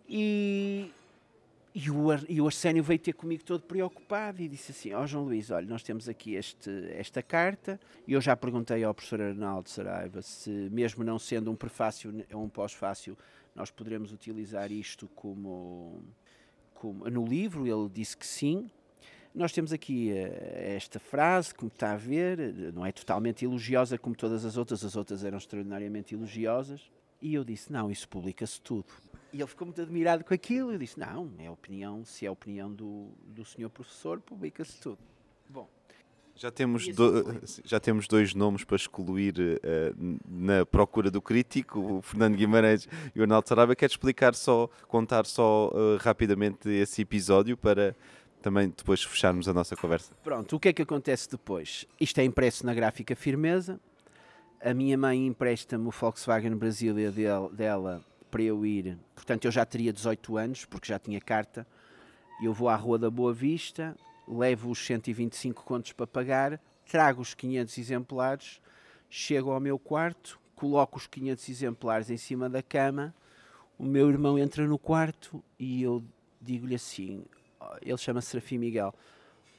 E, 0.08 0.91
e 1.80 1.91
o, 1.91 2.07
e 2.28 2.41
o 2.41 2.47
Arsénio 2.47 2.82
veio 2.84 2.97
ter 2.97 3.13
comigo 3.13 3.43
todo 3.43 3.61
preocupado 3.61 4.41
e 4.41 4.47
disse 4.47 4.71
assim: 4.71 4.93
Ó 4.93 5.03
oh, 5.03 5.05
João 5.05 5.25
Luís, 5.25 5.51
olha, 5.51 5.67
nós 5.67 5.84
temos 5.84 6.09
aqui 6.09 6.34
este, 6.34 6.71
esta 6.89 7.21
carta. 7.21 7.80
E 8.07 8.13
eu 8.13 8.19
já 8.19 8.36
perguntei 8.36 8.84
ao 8.84 8.95
professor 8.95 9.21
Arnaldo 9.21 9.69
Saraiva 9.69 10.23
se, 10.23 10.49
mesmo 10.49 11.03
não 11.03 11.19
sendo 11.19 11.51
um 11.51 11.55
prefácio 11.55 12.25
ou 12.34 12.43
um 12.43 12.49
pós-fácio, 12.49 13.15
nós 13.53 13.69
poderemos 13.69 14.11
utilizar 14.11 14.71
isto 14.71 15.07
como, 15.09 16.01
como 16.73 17.07
no 17.11 17.23
livro. 17.23 17.67
Ele 17.67 17.88
disse 17.93 18.17
que 18.17 18.25
sim. 18.25 18.71
Nós 19.36 19.51
temos 19.51 19.71
aqui 19.71 20.09
uh, 20.11 20.73
esta 20.75 20.99
frase, 20.99 21.53
como 21.53 21.71
está 21.71 21.91
a 21.91 21.97
ver, 21.97 22.39
não 22.73 22.84
é 22.84 22.91
totalmente 22.91 23.45
elogiosa 23.45 23.99
como 23.99 24.15
todas 24.15 24.43
as 24.45 24.57
outras, 24.57 24.84
as 24.84 24.95
outras 24.95 25.23
eram 25.23 25.38
extraordinariamente 25.38 26.15
elogiosas. 26.15 26.89
E 27.21 27.36
eu 27.36 27.43
disse: 27.43 27.71
não, 27.71 27.91
isso 27.91 28.09
publica-se 28.09 28.59
tudo. 28.59 28.88
E 29.38 29.41
ele 29.41 29.47
ficou 29.47 29.67
muito 29.67 29.79
admirado 29.79 30.23
com 30.23 30.33
aquilo. 30.33 30.71
Eu 30.71 30.79
disse: 30.79 30.99
Não, 30.99 31.31
é 31.38 31.47
opinião, 31.47 32.03
se 32.03 32.25
é 32.25 32.27
a 32.27 32.31
opinião 32.31 32.73
do, 32.73 33.09
do 33.23 33.45
senhor 33.45 33.69
professor, 33.69 34.19
publica-se 34.19 34.81
tudo. 34.81 34.97
Bom. 35.47 35.69
Já 36.35 36.49
temos, 36.49 36.88
do, 36.88 37.41
já 37.63 37.79
temos 37.79 38.07
dois 38.07 38.33
nomes 38.33 38.63
para 38.63 38.75
excluir 38.75 39.35
uh, 39.39 40.19
na 40.27 40.65
procura 40.65 41.11
do 41.11 41.21
crítico, 41.21 41.79
o 41.79 42.01
Fernando 42.01 42.35
Guimarães 42.35 42.88
e 43.15 43.19
o 43.19 43.23
Arnaldo 43.23 43.47
Saraiva. 43.47 43.75
Quer 43.75 43.88
explicar 43.88 44.33
só, 44.33 44.67
contar 44.88 45.27
só 45.27 45.69
uh, 45.69 45.97
rapidamente 45.97 46.67
esse 46.69 47.03
episódio 47.03 47.55
para 47.55 47.95
também 48.41 48.69
depois 48.75 49.03
fecharmos 49.03 49.47
a 49.47 49.53
nossa 49.53 49.75
conversa? 49.75 50.13
Pronto, 50.23 50.55
o 50.55 50.59
que 50.59 50.69
é 50.69 50.73
que 50.73 50.81
acontece 50.81 51.29
depois? 51.29 51.85
Isto 51.99 52.19
é 52.21 52.23
impresso 52.23 52.65
na 52.65 52.73
gráfica 52.73 53.15
Firmeza. 53.15 53.79
A 54.59 54.73
minha 54.73 54.97
mãe 54.97 55.27
empresta-me 55.27 55.88
o 55.88 55.91
Volkswagen 55.91 56.55
Brasília 56.55 57.11
dela 57.11 58.03
para 58.38 58.43
eu 58.43 58.63
ir. 58.63 58.95
Portanto, 59.15 59.45
eu 59.45 59.51
já 59.51 59.65
teria 59.65 59.91
18 59.91 60.38
anos, 60.38 60.63
porque 60.63 60.89
já 60.89 60.99
tinha 60.99 61.19
carta. 61.19 61.65
Eu 62.39 62.53
vou 62.53 62.69
à 62.69 62.75
Rua 62.75 62.99
da 62.99 63.09
Boa 63.09 63.33
Vista, 63.33 63.97
levo 64.27 64.69
os 64.69 64.77
125 64.85 65.63
contos 65.63 65.91
para 65.91 66.05
pagar, 66.05 66.61
trago 66.88 67.19
os 67.19 67.33
500 67.33 67.75
exemplares, 67.79 68.61
chego 69.09 69.49
ao 69.49 69.59
meu 69.59 69.79
quarto, 69.79 70.39
coloco 70.55 70.99
os 70.99 71.07
500 71.07 71.49
exemplares 71.49 72.11
em 72.11 72.17
cima 72.17 72.47
da 72.47 72.61
cama. 72.61 73.11
O 73.75 73.83
meu 73.83 74.07
irmão 74.07 74.38
entra 74.38 74.67
no 74.67 74.77
quarto 74.77 75.43
e 75.57 75.81
eu 75.81 76.03
digo-lhe 76.39 76.75
assim: 76.75 77.25
ele 77.81 77.97
chama-se 77.97 78.27
Serafim 78.27 78.59
Miguel. 78.59 78.93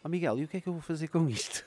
Oh 0.05 0.09
Miguel, 0.09 0.39
e 0.39 0.45
o 0.45 0.49
que 0.49 0.59
é 0.59 0.61
que 0.61 0.69
eu 0.69 0.73
vou 0.73 0.83
fazer 0.83 1.09
com 1.09 1.29
isto? 1.29 1.65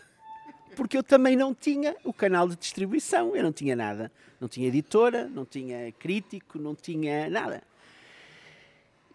Porque 0.76 0.98
eu 0.98 1.04
também 1.04 1.36
não 1.36 1.54
tinha 1.54 1.96
o 2.04 2.14
canal 2.14 2.48
de 2.48 2.56
distribuição, 2.56 3.36
eu 3.36 3.44
não 3.44 3.52
tinha 3.52 3.76
nada. 3.76 4.12
Não 4.40 4.48
tinha 4.48 4.68
editora, 4.68 5.28
não 5.28 5.46
tinha 5.46 5.92
crítico, 5.94 6.58
não 6.58 6.74
tinha 6.74 7.30
nada. 7.30 7.62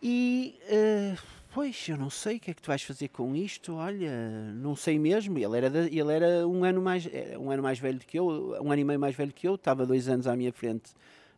E, 0.02 0.54
uh, 0.70 1.20
pois, 1.52 1.88
eu 1.88 1.96
não 1.96 2.10
sei 2.10 2.36
o 2.36 2.40
que 2.40 2.50
é 2.50 2.54
que 2.54 2.62
tu 2.62 2.68
vais 2.68 2.82
fazer 2.82 3.08
com 3.08 3.34
isto, 3.34 3.74
olha, 3.74 4.52
não 4.54 4.76
sei 4.76 4.98
mesmo. 4.98 5.38
Ele 5.38 5.56
era, 5.56 5.70
de, 5.70 5.98
ele 5.98 6.12
era 6.12 6.46
um 6.46 6.62
ano 6.64 6.80
mais 6.80 7.08
um 7.40 7.50
ano 7.50 7.62
mais 7.62 7.78
velho 7.78 7.98
que 7.98 8.18
eu, 8.18 8.56
um 8.62 8.70
ano 8.70 8.80
e 8.80 8.84
meio 8.84 9.00
mais 9.00 9.16
velho 9.16 9.32
que 9.32 9.48
eu, 9.48 9.54
estava 9.56 9.84
dois 9.84 10.08
anos 10.08 10.26
à 10.26 10.36
minha 10.36 10.52
frente 10.52 10.92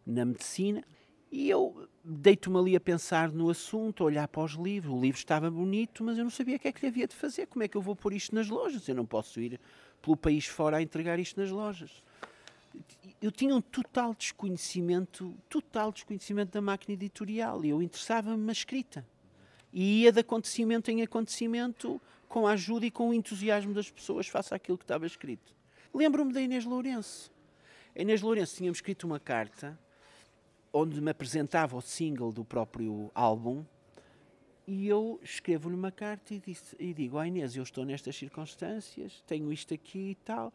na 0.06 0.24
medicina. 0.24 0.84
E 1.30 1.50
eu 1.50 1.86
deito-me 2.02 2.58
ali 2.58 2.74
a 2.74 2.80
pensar 2.80 3.30
no 3.30 3.50
assunto, 3.50 4.02
a 4.02 4.06
olhar 4.06 4.26
para 4.28 4.42
os 4.42 4.52
livros. 4.52 4.92
O 4.92 5.00
livro 5.00 5.18
estava 5.18 5.50
bonito, 5.50 6.02
mas 6.02 6.16
eu 6.16 6.24
não 6.24 6.30
sabia 6.30 6.56
o 6.56 6.58
que 6.58 6.68
é 6.68 6.72
que 6.72 6.80
lhe 6.80 6.88
havia 6.88 7.06
de 7.06 7.14
fazer. 7.14 7.46
Como 7.46 7.62
é 7.62 7.68
que 7.68 7.76
eu 7.76 7.82
vou 7.82 7.94
pôr 7.94 8.14
isto 8.14 8.34
nas 8.34 8.48
lojas? 8.48 8.88
Eu 8.88 8.94
não 8.94 9.04
posso 9.04 9.40
ir 9.40 9.60
pelo 10.02 10.16
país 10.16 10.46
fora 10.46 10.78
a 10.78 10.82
entregar 10.82 11.18
isto 11.18 11.40
nas 11.40 11.50
lojas. 11.50 12.02
eu 13.20 13.32
tinha 13.32 13.54
um 13.54 13.60
total 13.60 14.14
desconhecimento, 14.14 15.34
total 15.48 15.90
desconhecimento 15.92 16.52
da 16.52 16.60
máquina 16.60 16.94
editorial 16.94 17.64
e 17.64 17.70
eu 17.70 17.82
interessava-me 17.82 18.44
na 18.44 18.52
escrita. 18.52 19.04
E 19.72 20.02
ia 20.02 20.12
de 20.12 20.20
acontecimento 20.20 20.90
em 20.90 21.02
acontecimento 21.02 22.00
com 22.28 22.46
a 22.46 22.52
ajuda 22.52 22.86
e 22.86 22.90
com 22.90 23.10
o 23.10 23.14
entusiasmo 23.14 23.74
das 23.74 23.90
pessoas 23.90 24.28
face 24.28 24.54
àquilo 24.54 24.78
que 24.78 24.84
estava 24.84 25.06
escrito. 25.06 25.54
Lembro-me 25.92 26.32
da 26.32 26.40
Inês 26.40 26.64
Lourenço. 26.64 27.30
A 27.96 28.02
Inês 28.02 28.22
Lourenço 28.22 28.56
tinha-me 28.56 28.74
escrito 28.74 29.04
uma 29.04 29.18
carta 29.18 29.78
onde 30.72 31.00
me 31.00 31.10
apresentava 31.10 31.76
o 31.76 31.80
single 31.80 32.30
do 32.30 32.44
próprio 32.44 33.10
álbum 33.14 33.64
e 34.68 34.86
eu 34.86 35.18
escrevo-lhe 35.22 35.74
uma 35.74 35.90
carta 35.90 36.34
e, 36.34 36.38
disse, 36.38 36.76
e 36.78 36.92
digo, 36.92 37.16
oh 37.16 37.24
Inês, 37.24 37.56
eu 37.56 37.62
estou 37.62 37.86
nestas 37.86 38.14
circunstâncias, 38.14 39.24
tenho 39.26 39.50
isto 39.50 39.72
aqui 39.72 40.10
e 40.10 40.14
tal. 40.16 40.52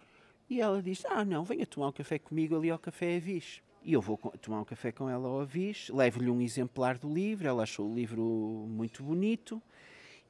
E 0.47 0.61
ela 0.61 0.84
diz, 0.84 1.03
ah 1.05 1.26
não, 1.26 1.43
venha 1.43 1.66
tomar 1.66 1.88
um 1.88 1.91
café 1.91 2.20
comigo 2.20 2.55
ali 2.55 2.70
ao 2.70 2.78
Café 2.78 3.18
Avis. 3.18 3.59
E 3.84 3.91
eu 3.91 3.99
vou 3.99 4.18
tomar 4.39 4.61
um 4.61 4.66
café 4.66 4.91
com 4.91 5.09
ela 5.09 5.28
ao 5.28 5.41
Avis, 5.41 5.89
levo-lhe 5.89 6.30
um 6.30 6.39
exemplar 6.41 6.99
do 6.99 7.11
livro, 7.11 7.47
ela 7.47 7.64
achou 7.64 7.89
o 7.89 7.95
livro 7.95 8.22
muito 8.70 9.01
bonito 9.01 9.59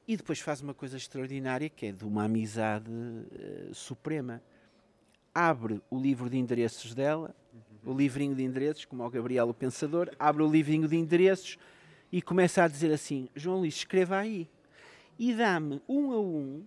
e 0.08 0.16
depois 0.16 0.40
faz 0.40 0.62
uma 0.62 0.72
coisa 0.72 0.96
extraordinária 0.96 1.68
que 1.68 1.84
é 1.84 1.92
de 1.92 2.06
uma 2.06 2.24
amizade 2.24 2.90
uh, 2.90 3.74
suprema. 3.74 4.42
Abre 5.34 5.82
o 5.90 6.00
livro 6.00 6.30
de 6.30 6.38
endereços 6.38 6.94
dela, 6.94 7.36
o 7.84 7.92
livrinho 7.92 8.34
de 8.34 8.42
endereços, 8.42 8.86
como 8.86 9.04
o 9.04 9.10
Gabriel 9.10 9.50
o 9.50 9.52
Pensador, 9.52 10.10
abre 10.18 10.42
o 10.42 10.50
livrinho 10.50 10.88
de 10.88 10.96
endereços 10.96 11.58
e 12.14 12.22
começa 12.22 12.62
a 12.62 12.68
dizer 12.68 12.92
assim: 12.92 13.28
João 13.34 13.58
Luís, 13.58 13.74
escreva 13.74 14.18
aí. 14.18 14.48
E 15.18 15.34
dá-me 15.34 15.82
um 15.88 16.12
a 16.12 16.20
um 16.20 16.64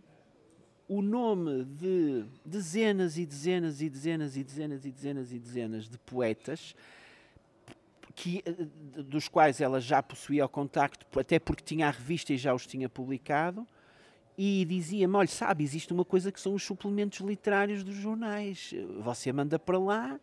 o 0.90 1.02
nome 1.02 1.64
de 1.64 2.26
dezenas 2.46 3.18
e 3.18 3.26
dezenas 3.26 3.82
e 3.82 3.90
dezenas 3.90 4.36
e 4.36 4.44
dezenas 4.44 4.86
e 4.86 4.92
dezenas 4.92 5.32
e 5.32 5.40
dezenas 5.40 5.90
de 5.90 5.98
poetas 6.00 6.76
que, 8.14 8.44
eh, 8.46 9.04
dos 9.04 9.30
quais 9.30 9.62
ela 9.62 9.80
já 9.80 10.04
possuía 10.04 10.46
o 10.46 10.50
contacto, 10.50 11.06
até 11.18 11.40
porque 11.40 11.64
tinha 11.64 11.88
a 11.88 11.92
revista 11.92 12.34
e 12.34 12.38
já 12.38 12.54
os 12.54 12.68
tinha 12.68 12.90
publicado, 12.90 13.66
e 14.38 14.66
dizia-me: 14.66 15.16
olha, 15.16 15.30
sabe, 15.30 15.64
existe 15.64 15.94
uma 15.94 16.04
coisa 16.04 16.30
que 16.30 16.42
são 16.42 16.54
os 16.56 16.64
suplementos 16.64 17.20
literários 17.20 17.86
dos 17.86 17.96
jornais. 17.96 18.74
Você 19.00 19.32
manda 19.32 19.58
para 19.58 19.80
lá 19.80 20.20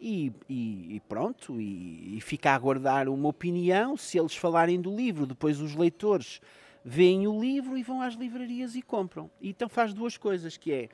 e, 0.00 0.32
e, 0.48 0.96
e 0.96 1.00
pronto, 1.08 1.60
e, 1.60 2.16
e, 2.16 2.20
fica 2.20 2.50
a 2.50 2.54
aguardar 2.54 3.08
uma 3.08 3.28
opinião. 3.28 3.96
Se 3.96 4.18
eles 4.18 4.34
falarem 4.34 4.80
do 4.80 4.94
livro, 4.94 5.26
depois 5.26 5.60
os 5.60 5.74
leitores 5.74 6.40
veem 6.84 7.26
o 7.26 7.38
livro 7.38 7.76
e 7.76 7.82
vão 7.82 8.00
às 8.00 8.14
livrarias 8.14 8.74
e 8.74 8.82
compram. 8.82 9.30
E 9.40 9.50
então 9.50 9.68
faz 9.68 9.92
duas 9.92 10.16
coisas, 10.16 10.56
que 10.56 10.72
é 10.72 10.88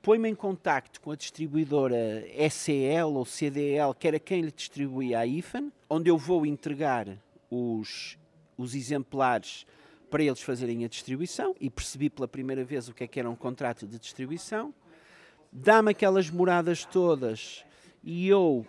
põe-me 0.00 0.28
em 0.28 0.34
contacto 0.34 1.00
com 1.00 1.10
a 1.10 1.16
distribuidora 1.16 2.24
SCL 2.50 3.14
ou 3.14 3.24
CDL, 3.24 3.94
que 3.98 4.08
era 4.08 4.18
quem 4.18 4.42
lhe 4.42 4.52
distribuía 4.52 5.20
a 5.20 5.26
IFAN, 5.26 5.70
onde 5.88 6.10
eu 6.10 6.18
vou 6.18 6.44
entregar 6.46 7.08
os, 7.50 8.18
os 8.56 8.74
exemplares 8.74 9.66
para 10.10 10.22
eles 10.22 10.42
fazerem 10.42 10.84
a 10.84 10.88
distribuição 10.88 11.54
e 11.60 11.70
percebi 11.70 12.10
pela 12.10 12.28
primeira 12.28 12.64
vez 12.64 12.88
o 12.88 12.94
que 12.94 13.04
é 13.04 13.06
que 13.06 13.18
era 13.18 13.30
um 13.30 13.36
contrato 13.36 13.86
de 13.86 13.98
distribuição. 13.98 14.74
Dá-me 15.50 15.90
aquelas 15.90 16.30
moradas 16.30 16.84
todas 16.84 17.64
e 18.02 18.28
eu 18.28 18.66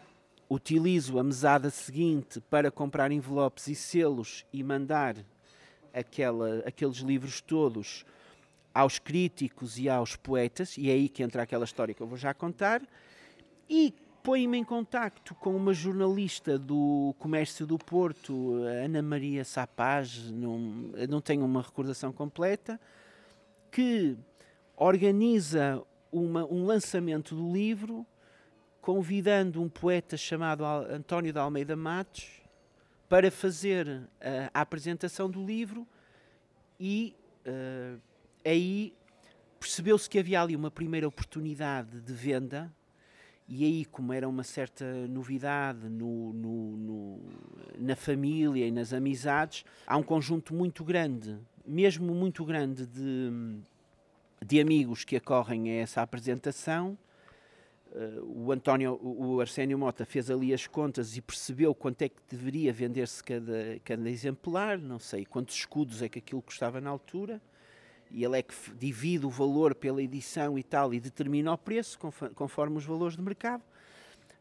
utilizo 0.50 1.18
a 1.18 1.24
mesada 1.24 1.70
seguinte 1.70 2.40
para 2.42 2.70
comprar 2.70 3.12
envelopes 3.12 3.68
e 3.68 3.76
selos 3.76 4.46
e 4.54 4.64
mandar 4.64 5.16
aquela, 5.94 6.60
aqueles 6.60 6.98
livros 6.98 7.42
todos 7.42 8.06
aos 8.74 9.00
críticos 9.00 9.78
e 9.78 9.88
aos 9.88 10.16
poetas, 10.16 10.78
e 10.78 10.90
é 10.90 10.94
aí 10.94 11.08
que 11.08 11.24
entra 11.24 11.44
aquela 11.44 11.64
história 11.64 11.94
que 11.94 12.02
eu 12.02 12.08
vou 12.08 12.18
já 12.18 12.34
contar, 12.34 12.82
e 13.70 13.94
põe-me 14.24 14.58
em 14.58 14.64
contacto 14.64 15.36
com 15.36 15.56
uma 15.56 15.74
jornalista 15.74 16.58
do 16.58 17.14
Comércio 17.20 17.68
do 17.68 17.78
Porto, 17.78 18.54
Ana 18.64 19.02
Maria 19.02 19.44
Sapaz, 19.44 20.32
não, 20.32 20.58
não 21.10 21.22
tenho 21.22 21.46
uma 21.46 21.62
recordação 21.62 22.12
completa, 22.12 22.80
que 23.72 24.18
organiza 24.76 25.82
uma, 26.12 26.46
um 26.46 26.66
lançamento 26.66 27.36
do 27.36 27.52
livro 27.52 28.06
convidando 28.84 29.62
um 29.62 29.70
poeta 29.70 30.18
chamado 30.18 30.66
António 30.66 31.32
de 31.32 31.40
Almeida 31.40 31.74
Matos 31.74 32.30
para 33.08 33.32
fazer 33.32 33.88
uh, 33.88 34.10
a 34.54 34.60
apresentação 34.60 35.30
do 35.30 35.42
livro 35.42 35.88
e 36.78 37.16
uh, 37.48 37.98
aí 38.46 38.94
percebeu-se 39.58 40.10
que 40.10 40.20
havia 40.20 40.42
ali 40.42 40.54
uma 40.54 40.70
primeira 40.70 41.08
oportunidade 41.08 42.02
de 42.02 42.12
venda 42.12 42.70
e 43.48 43.64
aí 43.64 43.86
como 43.86 44.12
era 44.12 44.28
uma 44.28 44.44
certa 44.44 44.84
novidade 45.08 45.88
no, 45.88 46.34
no, 46.34 46.72
no, 46.76 47.20
na 47.80 47.96
família 47.96 48.68
e 48.68 48.72
nas 48.72 48.92
amizades 48.92 49.64
há 49.88 49.96
um 49.96 50.04
conjunto 50.04 50.54
muito 50.54 50.84
grande 50.84 51.40
mesmo 51.66 52.14
muito 52.14 52.44
grande 52.44 52.86
de, 52.86 53.32
de 54.46 54.60
amigos 54.60 55.06
que 55.06 55.16
acorrem 55.16 55.72
a 55.72 55.76
essa 55.76 56.02
apresentação 56.02 56.98
o 58.24 58.52
António, 58.52 59.00
o 59.02 59.40
Arsénio 59.40 59.78
Mota 59.78 60.06
fez 60.06 60.32
ali 60.32 60.54
as 60.54 60.66
contas 60.66 61.16
e 61.16 61.22
percebeu 61.22 61.76
quanto 61.76 62.02
é 62.02 62.10
que 62.10 62.22
deveria 62.28 62.74
vender-se 62.74 63.24
cada, 63.24 63.80
cada 63.84 64.10
exemplar, 64.10 64.80
não 64.80 64.98
sei 64.98 65.26
quantos 65.26 65.56
escudos 65.56 66.02
é 66.02 66.10
que 66.10 66.20
aquilo 66.20 66.42
custava 66.42 66.82
na 66.82 66.90
altura, 66.90 67.42
e 68.10 68.24
ele 68.24 68.40
é 68.40 68.42
que 68.42 68.54
divide 68.80 69.26
o 69.26 69.30
valor 69.30 69.76
pela 69.76 70.02
edição 70.02 70.58
e 70.58 70.64
tal 70.64 70.94
e 70.94 71.00
determina 71.00 71.52
o 71.52 71.58
preço 71.58 71.98
conforme 72.36 72.78
os 72.78 72.86
valores 72.86 73.16
de 73.16 73.22
mercado. 73.22 73.64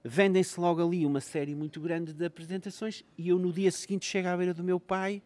Vendem-se 0.05 0.59
logo 0.59 0.84
ali 0.84 1.07
uma 1.07 1.20
série 1.20 1.55
muito 1.55 1.80
grande 1.80 2.12
de 2.12 2.24
apresentações 2.24 3.05
e 3.16 3.28
eu 3.28 3.38
no 3.38 3.53
dia 3.53 3.70
seguinte 3.70 4.05
chego 4.05 4.28
à 4.28 4.36
beira 4.36 4.53
do 4.53 4.64
meu 4.64 4.80
pai 4.80 5.22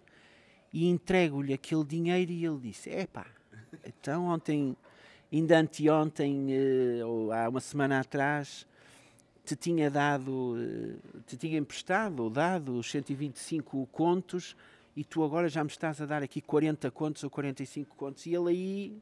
e 0.72 0.86
entrego-lhe 0.86 1.52
aquele 1.52 1.84
dinheiro 1.84 2.30
e 2.30 2.44
ele 2.44 2.58
disse: 2.58 2.90
Epá, 2.90 3.26
então 3.84 4.26
ontem 4.26 4.76
ainda 5.32 5.58
anteontem, 5.58 6.48
eh, 6.50 7.04
ou 7.04 7.32
há 7.32 7.48
uma 7.48 7.60
semana 7.60 8.00
atrás, 8.00 8.66
te 9.44 9.56
tinha 9.56 9.90
dado, 9.90 10.56
eh, 10.58 11.20
te 11.26 11.36
tinha 11.36 11.58
emprestado 11.58 12.22
ou 12.22 12.30
dado 12.30 12.78
os 12.78 12.90
125 12.90 13.86
contos 13.92 14.56
e 14.96 15.04
tu 15.04 15.22
agora 15.22 15.48
já 15.48 15.62
me 15.62 15.70
estás 15.70 16.00
a 16.00 16.06
dar 16.06 16.22
aqui 16.22 16.40
40 16.40 16.90
contos 16.90 17.22
ou 17.22 17.30
45 17.30 17.96
contos. 17.96 18.26
E 18.26 18.34
ele 18.34 18.50
aí. 18.50 18.98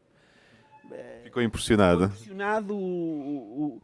Eh, 0.91 1.21
ficou 1.25 1.43
impressionado. 1.43 2.09
Ficou 2.09 2.15
impressionado. 2.17 2.75
O, 2.75 2.79
o, 2.79 3.83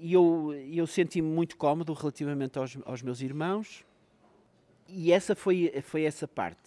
e 0.00 0.12
eu, 0.12 0.52
eu 0.70 0.86
senti-me 0.86 1.26
muito 1.26 1.56
cómodo 1.56 1.92
relativamente 1.92 2.58
aos, 2.58 2.76
aos 2.84 3.02
meus 3.02 3.20
irmãos. 3.20 3.84
E 4.86 5.10
essa 5.12 5.34
foi, 5.34 5.72
foi 5.82 6.02
essa 6.02 6.28
parte. 6.28 6.60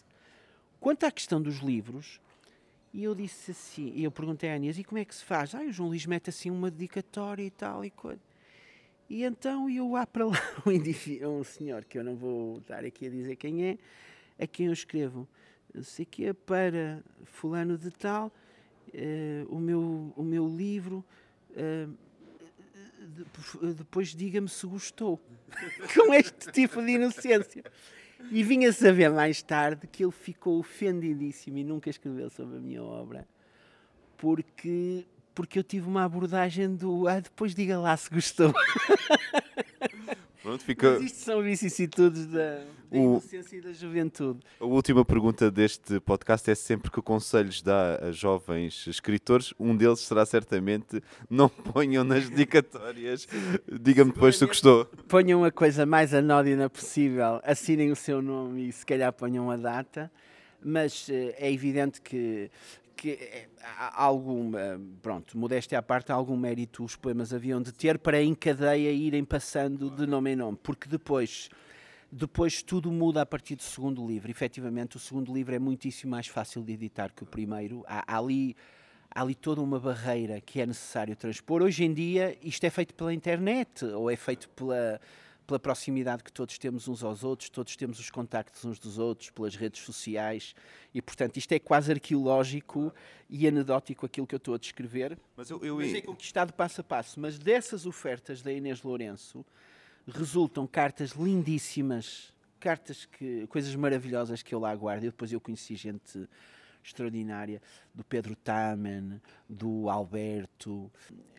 Quanto 0.79 1.05
à 1.05 1.11
questão 1.11 1.41
dos 1.41 1.57
livros, 1.57 2.19
e 2.97 3.03
eu 3.03 3.13
disse 3.13 3.51
assim, 3.51 3.91
e 3.93 4.05
eu 4.05 4.11
perguntei 4.11 4.49
à 4.49 4.55
Inês, 4.55 4.79
e 4.79 4.83
como 4.83 4.97
é 4.97 5.05
que 5.05 5.13
se 5.13 5.23
faz? 5.23 5.53
Ah, 5.53 5.61
o 5.61 5.71
João 5.71 5.89
Luís 5.89 6.07
mete 6.07 6.31
assim 6.31 6.49
uma 6.49 6.71
dedicatória 6.71 7.43
e 7.43 7.51
tal 7.51 7.85
e 7.85 7.91
coisa. 7.91 8.19
E 9.07 9.23
então 9.23 9.69
eu 9.69 9.95
há 9.95 10.07
para 10.07 10.25
lá 10.25 10.41
um, 10.65 11.43
senhor, 11.43 11.85
que 11.85 11.99
eu 11.99 12.03
não 12.03 12.15
vou 12.15 12.57
estar 12.57 12.83
aqui 12.83 13.05
a 13.05 13.09
dizer 13.11 13.35
quem 13.35 13.65
é, 13.65 13.77
a 14.39 14.47
quem 14.47 14.65
eu 14.65 14.73
escrevo, 14.73 15.27
sei 15.83 16.05
que 16.05 16.25
é 16.25 16.33
para 16.33 17.03
fulano 17.23 17.77
de 17.77 17.91
tal, 17.91 18.31
uh, 18.87 19.55
o, 19.55 19.59
meu, 19.59 20.11
o 20.15 20.23
meu 20.23 20.47
livro, 20.47 21.05
uh, 21.51 21.93
depois 23.75 24.07
diga-me 24.07 24.49
se 24.49 24.65
gostou. 24.65 25.21
Com 25.93 26.11
este 26.15 26.51
tipo 26.51 26.83
de 26.83 26.93
inocência. 26.93 27.63
E 28.31 28.43
vinha 28.43 28.71
saber 28.71 29.09
mais 29.09 29.41
tarde 29.41 29.87
que 29.87 30.03
ele 30.03 30.11
ficou 30.11 30.59
ofendidíssimo 30.59 31.57
e 31.57 31.63
nunca 31.63 31.89
escreveu 31.89 32.29
sobre 32.29 32.57
a 32.57 32.59
minha 32.59 32.83
obra, 32.83 33.27
porque, 34.17 35.05
porque 35.33 35.59
eu 35.59 35.63
tive 35.63 35.87
uma 35.87 36.03
abordagem 36.03 36.75
do 36.75 37.07
ah, 37.07 37.19
depois 37.19 37.53
diga 37.55 37.79
lá 37.79 37.95
se 37.95 38.09
gostou. 38.09 38.53
Pronto, 40.47 40.63
fica... 40.63 40.91
Mas 40.91 41.03
isto 41.03 41.17
são 41.17 41.43
vicissitudes 41.43 42.25
da, 42.27 42.59
da 42.59 42.63
o... 42.91 42.95
inocência 42.95 43.57
e 43.57 43.59
da 43.59 43.73
juventude. 43.73 44.39
A 44.61 44.63
última 44.63 45.03
pergunta 45.03 45.51
deste 45.51 45.99
podcast 45.99 46.49
é 46.49 46.55
sempre 46.55 46.89
que 46.89 47.01
conselhos 47.01 47.61
dá 47.61 47.99
a 48.01 48.13
jovens 48.13 48.87
escritores. 48.87 49.53
Um 49.59 49.75
deles 49.75 49.99
será 49.99 50.25
certamente 50.25 51.03
não 51.29 51.49
ponham 51.49 52.05
nas 52.05 52.29
dedicatórias. 52.31 53.27
Diga-me 53.69 54.13
depois 54.13 54.37
se 54.37 54.45
gostou. 54.45 54.85
Ponham 55.09 55.43
a 55.43 55.51
coisa 55.51 55.85
mais 55.85 56.13
anódina 56.13 56.69
possível, 56.69 57.41
assinem 57.43 57.91
o 57.91 57.95
seu 57.97 58.21
nome 58.21 58.69
e 58.69 58.71
se 58.71 58.85
calhar 58.85 59.11
ponham 59.11 59.51
a 59.51 59.57
data. 59.57 60.09
Mas 60.63 61.09
eh, 61.09 61.35
é 61.37 61.51
evidente 61.51 61.99
que, 61.99 62.49
que 62.97 63.11
eh, 63.11 63.47
há 63.61 64.03
alguma, 64.03 64.81
pronto, 65.01 65.37
modéstia 65.37 65.77
à 65.77 65.81
parte, 65.81 66.11
há 66.11 66.15
algum 66.15 66.35
mérito 66.35 66.83
os 66.83 66.95
poemas 66.95 67.31
haviam 67.31 67.61
de 67.61 67.71
ter 67.71 67.99
para 67.99 68.21
em 68.21 68.33
cadeia 68.33 68.91
irem 68.91 69.23
passando 69.23 69.91
de 69.91 70.07
nome 70.07 70.31
em 70.31 70.35
nome, 70.35 70.57
porque 70.61 70.89
depois, 70.89 71.49
depois 72.11 72.63
tudo 72.63 72.91
muda 72.91 73.21
a 73.21 73.25
partir 73.25 73.55
do 73.55 73.61
segundo 73.61 74.05
livro. 74.05 74.31
Efetivamente, 74.31 74.97
o 74.97 74.99
segundo 74.99 75.31
livro 75.31 75.53
é 75.53 75.59
muitíssimo 75.59 76.11
mais 76.11 76.27
fácil 76.27 76.63
de 76.63 76.73
editar 76.73 77.13
que 77.15 77.23
o 77.23 77.27
primeiro. 77.27 77.83
Há, 77.87 78.15
há 78.15 78.17
ali, 78.17 78.55
há 79.11 79.21
ali 79.21 79.35
toda 79.35 79.61
uma 79.61 79.79
barreira 79.79 80.41
que 80.41 80.59
é 80.59 80.65
necessário 80.65 81.15
transpor. 81.15 81.61
Hoje 81.61 81.85
em 81.85 81.93
dia, 81.93 82.35
isto 82.41 82.63
é 82.65 82.69
feito 82.71 82.95
pela 82.95 83.13
internet 83.13 83.85
ou 83.85 84.09
é 84.09 84.15
feito 84.15 84.49
pela, 84.49 84.99
pela 85.47 85.57
proximidade 85.57 86.23
que 86.23 86.31
todos 86.31 86.57
temos 86.57 86.89
uns 86.89 87.03
aos 87.03 87.23
outros, 87.23 87.49
todos 87.49 87.75
temos 87.77 87.99
os 87.99 88.09
contactos 88.09 88.65
uns 88.65 88.77
dos 88.77 88.99
outros, 88.99 89.29
pelas 89.29 89.55
redes 89.55 89.81
sociais, 89.81 90.53
e 90.93 91.01
portanto 91.01 91.37
isto 91.37 91.51
é 91.53 91.59
quase 91.59 91.89
arqueológico 91.89 92.93
e 93.29 93.47
anedótico 93.47 94.05
aquilo 94.05 94.27
que 94.27 94.35
eu 94.35 94.37
estou 94.37 94.53
a 94.53 94.57
descrever. 94.57 95.17
Mas, 95.37 95.49
eu, 95.49 95.63
eu... 95.63 95.77
mas 95.77 95.93
é 95.93 96.01
conquistado 96.01 96.51
passo 96.51 96.81
a 96.81 96.83
passo. 96.83 97.19
Mas 97.19 97.39
dessas 97.39 97.85
ofertas 97.85 98.41
da 98.41 98.51
Inês 98.51 98.83
Lourenço 98.83 99.45
resultam 100.05 100.67
cartas 100.67 101.11
lindíssimas, 101.11 102.33
cartas 102.59 103.05
que 103.05 103.47
coisas 103.47 103.73
maravilhosas 103.75 104.43
que 104.43 104.53
eu 104.53 104.59
lá 104.59 104.75
guardo. 104.75 105.03
E 105.03 105.07
depois 105.07 105.31
eu 105.31 105.39
conheci 105.39 105.75
gente 105.75 106.27
extraordinária 106.87 107.61
do 107.93 108.03
Pedro 108.03 108.35
Tamen, 108.35 109.21
do 109.47 109.89
Alberto, 109.89 110.91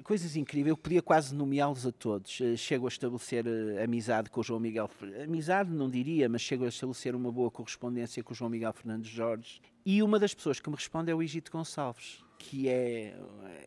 coisas 0.02 0.36
incríveis. 0.36 0.70
Eu 0.70 0.76
podia 0.76 1.02
quase 1.02 1.34
nomeá-los 1.34 1.86
a 1.86 1.92
todos. 1.92 2.40
Eh, 2.40 2.56
chego 2.56 2.86
a 2.86 2.88
estabelecer 2.88 3.46
eh, 3.46 3.82
amizade 3.82 4.30
com 4.30 4.40
o 4.40 4.44
João 4.44 4.60
Miguel, 4.60 4.90
amizade 5.22 5.70
não 5.70 5.88
diria, 5.90 6.28
mas 6.28 6.42
chego 6.42 6.64
a 6.64 6.68
estabelecer 6.68 7.14
uma 7.14 7.32
boa 7.32 7.50
correspondência 7.50 8.22
com 8.22 8.32
o 8.32 8.36
João 8.36 8.50
Miguel 8.50 8.72
Fernandes 8.72 9.10
Jorge. 9.10 9.60
E 9.84 10.02
uma 10.02 10.18
das 10.18 10.34
pessoas 10.34 10.60
que 10.60 10.68
me 10.68 10.76
responde 10.76 11.10
é 11.10 11.14
o 11.14 11.22
Egito 11.22 11.50
Gonçalves, 11.50 12.22
que 12.38 12.68
é, 12.68 13.18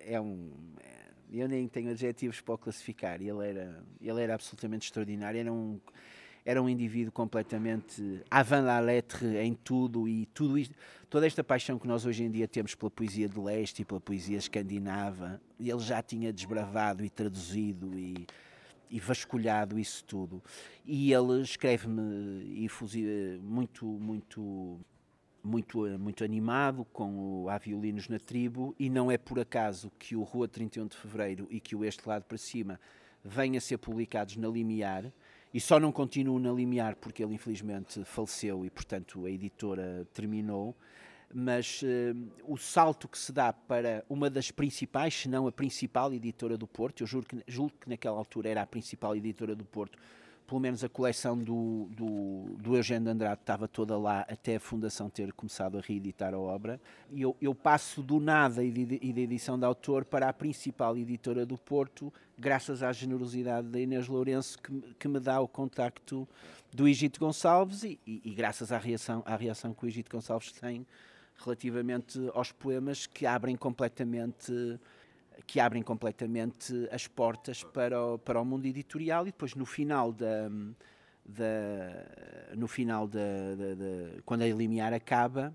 é 0.05 0.21
um. 0.21 0.51
É, 0.79 1.11
eu 1.31 1.47
nem 1.47 1.67
tenho 1.67 1.91
adjetivos 1.91 2.41
para 2.41 2.55
o 2.55 2.57
classificar. 2.57 3.21
Ele 3.21 3.47
era, 3.47 3.83
ele 4.01 4.21
era 4.21 4.33
absolutamente 4.33 4.85
extraordinário. 4.85 5.39
Era 5.39 5.51
um 5.51 5.79
era 6.45 6.61
um 6.61 6.67
indivíduo 6.67 7.11
completamente 7.11 8.23
avant 8.29 8.65
la 8.65 8.79
lettre 8.79 9.37
em 9.37 9.53
tudo 9.53 10.07
e 10.07 10.25
tudo 10.27 10.57
isto, 10.57 10.75
toda 11.09 11.27
esta 11.27 11.43
paixão 11.43 11.77
que 11.77 11.87
nós 11.87 12.05
hoje 12.05 12.23
em 12.23 12.31
dia 12.31 12.47
temos 12.47 12.73
pela 12.73 12.89
poesia 12.89 13.29
de 13.29 13.39
leste 13.39 13.81
e 13.81 13.85
pela 13.85 13.99
poesia 13.99 14.37
escandinava, 14.37 15.39
ele 15.59 15.79
já 15.79 16.01
tinha 16.01 16.33
desbravado 16.33 17.05
e 17.05 17.09
traduzido 17.09 17.97
e, 17.97 18.25
e 18.89 18.99
vasculhado 18.99 19.77
isso 19.77 20.03
tudo. 20.03 20.41
E 20.85 21.13
ele 21.13 21.41
escreve-me 21.41 22.59
muito, 23.41 23.85
muito, 23.85 24.79
muito, 25.43 25.99
muito 25.99 26.23
animado 26.23 26.85
com 26.85 27.43
o 27.43 27.49
Há 27.49 27.57
Violinos 27.59 28.09
na 28.09 28.19
Tribo 28.19 28.75
e 28.79 28.89
não 28.89 29.11
é 29.11 29.17
por 29.17 29.39
acaso 29.39 29.91
que 29.99 30.15
o 30.15 30.23
Rua 30.23 30.47
31 30.47 30.87
de 30.87 30.97
Fevereiro 30.97 31.47
e 31.51 31.59
que 31.59 31.75
o 31.75 31.85
Este 31.85 32.07
Lado 32.07 32.23
para 32.23 32.37
Cima 32.37 32.79
venham 33.23 33.57
a 33.57 33.61
ser 33.61 33.77
publicados 33.77 34.35
na 34.35 34.47
Limiar, 34.47 35.11
e 35.53 35.59
só 35.59 35.79
não 35.79 35.91
continuo 35.91 36.39
na 36.39 36.51
Limiar 36.51 36.95
porque 36.95 37.23
ele 37.23 37.35
infelizmente 37.35 38.03
faleceu 38.05 38.65
e 38.65 38.69
portanto 38.69 39.25
a 39.25 39.31
editora 39.31 40.07
terminou. 40.13 40.75
Mas 41.33 41.81
uh, 41.81 41.85
o 42.45 42.57
salto 42.57 43.07
que 43.07 43.17
se 43.17 43.31
dá 43.31 43.53
para 43.53 44.03
uma 44.09 44.29
das 44.29 44.51
principais, 44.51 45.13
se 45.13 45.29
não 45.29 45.47
a 45.47 45.51
principal 45.51 46.13
editora 46.13 46.57
do 46.57 46.67
Porto, 46.67 47.03
eu 47.03 47.07
juro 47.07 47.25
que, 47.25 47.41
juro 47.47 47.71
que 47.79 47.89
naquela 47.89 48.17
altura 48.17 48.49
era 48.49 48.61
a 48.61 48.67
principal 48.67 49.15
editora 49.15 49.55
do 49.55 49.63
Porto, 49.63 49.97
pelo 50.51 50.59
menos 50.59 50.83
a 50.83 50.89
coleção 50.89 51.37
do, 51.37 51.87
do, 51.91 52.57
do 52.59 52.75
Eugênio 52.75 53.05
de 53.05 53.09
Andrade 53.11 53.39
estava 53.39 53.69
toda 53.69 53.97
lá 53.97 54.25
até 54.29 54.57
a 54.57 54.59
Fundação 54.59 55.09
ter 55.09 55.31
começado 55.31 55.77
a 55.77 55.81
reeditar 55.81 56.33
a 56.33 56.37
obra. 56.37 56.77
E 57.09 57.21
eu, 57.21 57.37
eu 57.41 57.55
passo 57.55 58.03
do 58.03 58.19
nada 58.19 58.61
e 58.61 59.13
da 59.13 59.21
edição 59.21 59.57
de 59.57 59.63
autor 59.63 60.03
para 60.03 60.27
a 60.27 60.33
principal 60.33 60.97
editora 60.97 61.45
do 61.45 61.57
Porto, 61.57 62.11
graças 62.37 62.83
à 62.83 62.91
generosidade 62.91 63.69
da 63.69 63.79
Inês 63.79 64.09
Lourenço, 64.09 64.61
que, 64.61 64.77
que 64.99 65.07
me 65.07 65.21
dá 65.21 65.39
o 65.39 65.47
contacto 65.47 66.27
do 66.73 66.85
Egito 66.85 67.17
Gonçalves 67.17 67.83
e, 67.83 67.97
e, 68.05 68.21
e, 68.25 68.31
graças 68.31 68.73
à 68.73 68.77
reação, 68.77 69.23
à 69.25 69.37
reação 69.37 69.73
que 69.73 69.85
o 69.85 69.87
Egito 69.87 70.11
Gonçalves 70.11 70.51
tem 70.51 70.85
relativamente 71.37 72.19
aos 72.33 72.51
poemas 72.51 73.07
que 73.07 73.25
abrem 73.25 73.55
completamente 73.55 74.51
que 75.45 75.59
abrem 75.59 75.81
completamente 75.81 76.87
as 76.91 77.07
portas 77.07 77.63
para 77.63 78.01
o, 78.01 78.17
para 78.17 78.39
o 78.39 78.45
mundo 78.45 78.65
editorial 78.65 79.23
e 79.23 79.31
depois 79.31 79.55
no 79.55 79.65
final 79.65 80.11
da, 80.11 80.49
da 81.25 82.55
no 82.55 82.67
final 82.67 83.07
da, 83.07 83.55
da, 83.55 83.75
da 83.75 84.21
quando 84.25 84.41
a 84.41 84.47
Limiar 84.47 84.93
acaba 84.93 85.53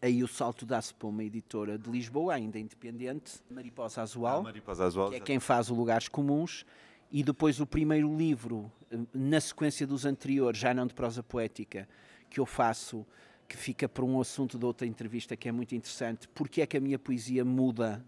aí 0.00 0.22
o 0.22 0.28
salto 0.28 0.66
dá-se 0.66 0.92
para 0.92 1.08
uma 1.08 1.22
editora 1.22 1.78
de 1.78 1.90
Lisboa 1.90 2.34
ainda 2.34 2.58
independente 2.58 3.40
Mariposa 3.50 4.02
Azual, 4.02 4.40
ah, 4.40 4.42
Mariposa 4.42 4.84
Azual 4.84 5.10
que 5.10 5.16
é 5.16 5.20
quem 5.20 5.38
faz 5.38 5.70
o 5.70 5.74
Lugares 5.74 6.08
Comuns 6.08 6.66
e 7.10 7.22
depois 7.22 7.60
o 7.60 7.66
primeiro 7.66 8.16
livro 8.16 8.70
na 9.12 9.40
sequência 9.40 9.86
dos 9.86 10.04
anteriores 10.04 10.58
já 10.58 10.74
não 10.74 10.86
de 10.86 10.94
prosa 10.94 11.22
poética 11.22 11.88
que 12.28 12.40
eu 12.40 12.46
faço 12.46 13.06
que 13.48 13.56
fica 13.56 13.88
para 13.88 14.04
um 14.04 14.20
assunto 14.20 14.58
de 14.58 14.64
outra 14.64 14.86
entrevista 14.86 15.36
que 15.36 15.48
é 15.48 15.52
muito 15.52 15.74
interessante 15.74 16.26
porque 16.28 16.62
é 16.62 16.66
que 16.66 16.76
a 16.76 16.80
minha 16.80 16.98
poesia 16.98 17.44
muda 17.44 18.04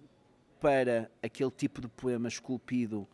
para 0.64 1.10
aquele 1.22 1.50
tipo 1.50 1.78
de 1.78 1.88
poema 1.88 2.26
esculpido 2.26 3.06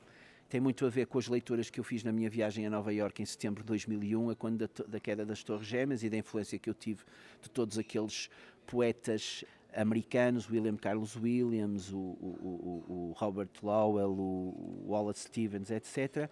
tem 0.49 0.61
muito 0.61 0.87
a 0.87 0.89
ver 0.89 1.07
com 1.07 1.19
as 1.19 1.27
leituras 1.27 1.69
que 1.69 1.81
eu 1.81 1.85
fiz 1.85 2.05
na 2.05 2.13
minha 2.13 2.31
viagem 2.31 2.65
a 2.65 2.71
Nova 2.71 2.95
Iorque 2.95 3.23
em 3.23 3.27
setembro 3.27 3.65
de 3.65 3.67
2001, 3.67 4.31
a 4.31 4.37
quando 4.37 4.59
da, 4.59 4.85
da, 4.87 5.01
queda 5.01 5.27
das 5.27 5.43
Torres 5.43 5.67
Gêmeas 5.67 6.05
e 6.05 6.09
da 6.09 6.17
influência 6.17 6.61
que 6.61 6.71
eu 6.71 6.75
tive 6.75 7.03
de 7.43 7.51
todos 7.51 7.77
aqueles 7.77 8.31
poetas 8.69 9.45
americanos, 9.75 10.49
William 10.49 10.77
Carlos 10.77 11.17
Williams, 11.17 11.93
o, 11.93 11.99
o, 11.99 12.85
o, 12.89 12.93
o 12.93 13.15
Robert 13.17 13.51
Lowell, 13.61 14.13
o 14.13 14.85
Wallace 14.87 15.25
Stevens, 15.25 15.73
etc., 15.73 16.31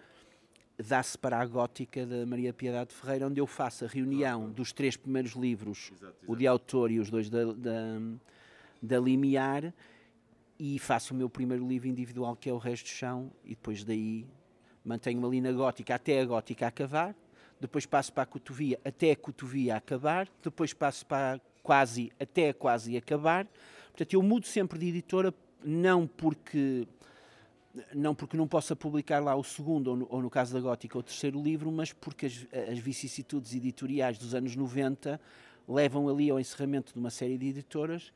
dá-se 0.77 1.17
para 1.17 1.37
a 1.37 1.45
gótica 1.45 2.05
da 2.05 2.25
Maria 2.25 2.53
Piedade 2.53 2.95
Ferreira, 2.95 3.27
onde 3.27 3.41
eu 3.41 3.47
faço 3.47 3.83
a 3.83 3.89
reunião 3.89 4.49
dos 4.49 4.71
três 4.71 4.95
primeiros 4.95 5.33
livros, 5.33 5.91
exato, 5.91 6.15
exato. 6.15 6.31
o 6.31 6.35
de 6.37 6.47
autor 6.47 6.89
e 6.91 6.97
os 6.97 7.09
dois 7.09 7.29
da, 7.29 7.43
da, 7.43 7.99
da 8.81 8.99
Limiar, 9.01 9.73
e 10.59 10.77
faço 10.77 11.13
o 11.13 11.17
meu 11.17 11.29
primeiro 11.29 11.65
livro 11.65 11.87
individual 11.87 12.35
que 12.35 12.49
é 12.49 12.53
o 12.53 12.57
Resto 12.57 12.85
do 12.85 12.89
Chão 12.89 13.31
e 13.45 13.49
depois 13.49 13.83
daí 13.85 14.27
mantenho-me 14.83 15.25
ali 15.25 15.41
na 15.41 15.51
gótica 15.51 15.95
até 15.95 16.19
a 16.19 16.25
gótica 16.25 16.67
acabar, 16.67 17.15
depois 17.59 17.85
passo 17.85 18.11
para 18.11 18.23
a 18.23 18.25
cotovia 18.25 18.79
até 18.83 19.11
a 19.11 19.15
cotovia 19.15 19.75
acabar, 19.75 20.27
depois 20.43 20.73
passo 20.73 21.05
para 21.05 21.35
a 21.35 21.39
quase 21.63 22.11
até 22.19 22.49
a 22.49 22.53
quase 22.53 22.97
acabar. 22.97 23.47
Portanto, 23.87 24.13
eu 24.13 24.23
mudo 24.23 24.47
sempre 24.47 24.79
de 24.79 24.87
editora 24.87 25.33
não 25.63 26.07
porque 26.07 26.87
não 27.93 28.15
porque 28.15 28.35
não 28.35 28.47
possa 28.47 28.75
publicar 28.75 29.19
lá 29.23 29.35
o 29.35 29.43
segundo, 29.43 29.89
ou 29.89 29.95
no, 29.95 30.07
ou 30.09 30.21
no, 30.21 30.29
caso 30.29 30.53
da 30.53 30.59
Gótica, 30.59 30.97
o 30.97 31.03
terceiro 31.03 31.41
livro, 31.41 31.71
mas 31.71 31.93
porque 31.93 32.25
as, 32.25 32.47
as, 32.69 32.79
vicissitudes 32.79 33.53
editoriais 33.53 34.17
dos 34.17 34.33
anos 34.33 34.55
90 34.55 35.21
levam 35.67 36.09
ali 36.09 36.29
ao 36.31 36.39
encerramento 36.39 36.91
de 36.93 36.99
uma 36.99 37.11
série 37.11 37.37
de 37.37 37.47
editoras 37.47 38.11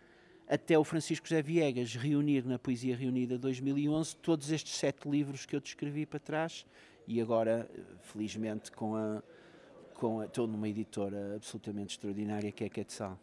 até 0.48 0.78
o 0.78 0.84
Francisco 0.84 1.28
José 1.28 1.42
Viegas 1.42 1.96
reunir 1.96 2.46
na 2.46 2.60
Poesia 2.60 2.96
Reunida 2.96 3.38
2011 3.38 4.16
todos 4.18 4.52
estes 4.52 4.76
sete 4.76 5.10
livros 5.10 5.46
que 5.46 5.56
eu 5.56 5.60
descrevi 5.60 6.06
para 6.06 6.20
trás 6.20 6.66
e 7.08 7.22
agora, 7.22 7.70
felizmente, 8.02 8.72
com 8.72 8.96
a, 8.96 9.22
com 9.94 10.20
a, 10.20 10.26
estou 10.26 10.48
numa 10.48 10.68
editora 10.68 11.36
absolutamente 11.36 11.96
extraordinária 11.96 12.52
que 12.52 12.64
é 12.64 12.68
a 12.68 12.70
Quetzal. 12.70 13.20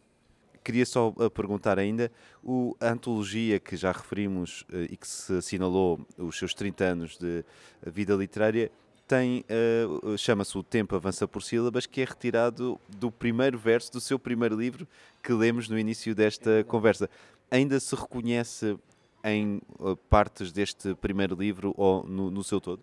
Queria 0.63 0.85
só 0.85 1.13
eh, 1.19 1.29
perguntar 1.29 1.79
ainda, 1.79 2.11
o, 2.43 2.75
a 2.79 2.89
antologia 2.89 3.59
que 3.59 3.75
já 3.75 3.91
referimos 3.91 4.63
eh, 4.71 4.89
e 4.91 4.97
que 4.97 5.07
se 5.07 5.33
assinalou 5.33 5.99
os 6.17 6.37
seus 6.37 6.53
30 6.53 6.83
anos 6.83 7.17
de 7.17 7.43
vida 7.87 8.13
literária, 8.13 8.71
tem, 9.11 9.43
uh, 9.49 10.17
chama-se 10.17 10.57
O 10.57 10.63
Tempo 10.63 10.95
Avança 10.95 11.27
por 11.27 11.43
Sílabas, 11.43 11.85
que 11.85 11.99
é 11.99 12.05
retirado 12.05 12.79
do 12.87 13.11
primeiro 13.11 13.57
verso 13.57 13.91
do 13.91 13.99
seu 13.99 14.17
primeiro 14.17 14.55
livro 14.55 14.87
que 15.21 15.33
lemos 15.33 15.67
no 15.67 15.77
início 15.77 16.15
desta 16.15 16.63
conversa. 16.63 17.09
Ainda 17.49 17.77
se 17.77 17.93
reconhece 17.93 18.79
em 19.21 19.61
uh, 19.77 19.97
partes 20.09 20.53
deste 20.53 20.95
primeiro 20.95 21.35
livro 21.35 21.73
ou 21.75 22.07
no, 22.07 22.31
no 22.31 22.41
seu 22.41 22.61
todo? 22.61 22.81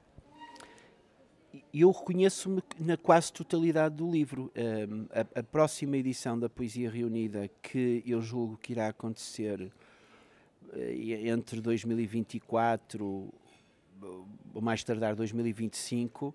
Eu 1.73 1.91
reconheço-me 1.91 2.63
na 2.79 2.99
quase 2.99 3.33
totalidade 3.33 3.95
do 3.95 4.11
livro. 4.11 4.53
Um, 4.55 5.07
a, 5.11 5.41
a, 5.41 5.43
próxima 5.43 5.97
edição 5.97 6.39
da 6.39 6.51
Poesia 6.51 6.91
Reunida, 6.91 7.49
que 7.63 8.03
eu 8.07 8.21
julgo 8.21 8.59
que 8.59 8.73
irá 8.73 8.89
acontecer 8.89 9.63
uh, 9.63 10.79
entre 11.27 11.59
2024 11.63 13.33
ou 14.55 14.61
mais 14.61 14.83
tardar 14.85 15.15
2025, 15.15 16.35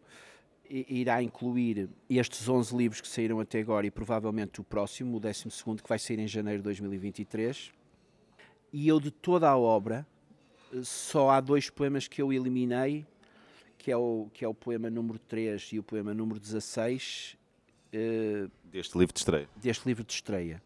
irá 0.69 1.21
incluir 1.21 1.89
estes 2.09 2.47
11 2.47 2.75
livros 2.75 3.01
que 3.01 3.07
saíram 3.07 3.39
até 3.39 3.59
agora 3.59 3.85
e 3.85 3.91
provavelmente 3.91 4.61
o 4.61 4.63
próximo, 4.63 5.17
o 5.17 5.19
12 5.19 5.49
que 5.81 5.89
vai 5.89 5.99
sair 5.99 6.19
em 6.19 6.27
janeiro 6.27 6.59
de 6.59 6.63
2023. 6.63 7.71
E 8.71 8.87
eu, 8.87 8.99
de 8.99 9.11
toda 9.11 9.49
a 9.49 9.57
obra, 9.57 10.07
só 10.81 11.29
há 11.29 11.39
dois 11.39 11.69
poemas 11.69 12.07
que 12.07 12.21
eu 12.21 12.33
eliminei, 12.33 13.05
que 13.77 13.91
é 13.91 13.97
o, 13.97 14.29
que 14.33 14.43
é 14.43 14.47
o 14.47 14.53
poema 14.53 14.89
número 14.89 15.19
3 15.19 15.73
e 15.73 15.79
o 15.79 15.83
poema 15.83 16.13
número 16.13 16.39
16. 16.39 17.37
Uh, 17.93 18.49
deste 18.71 18.97
livro 18.97 19.13
de 19.13 19.19
estreia. 19.19 19.49
Deste 19.57 19.85
livro 19.85 20.03
de 20.03 20.13
estreia. 20.13 20.63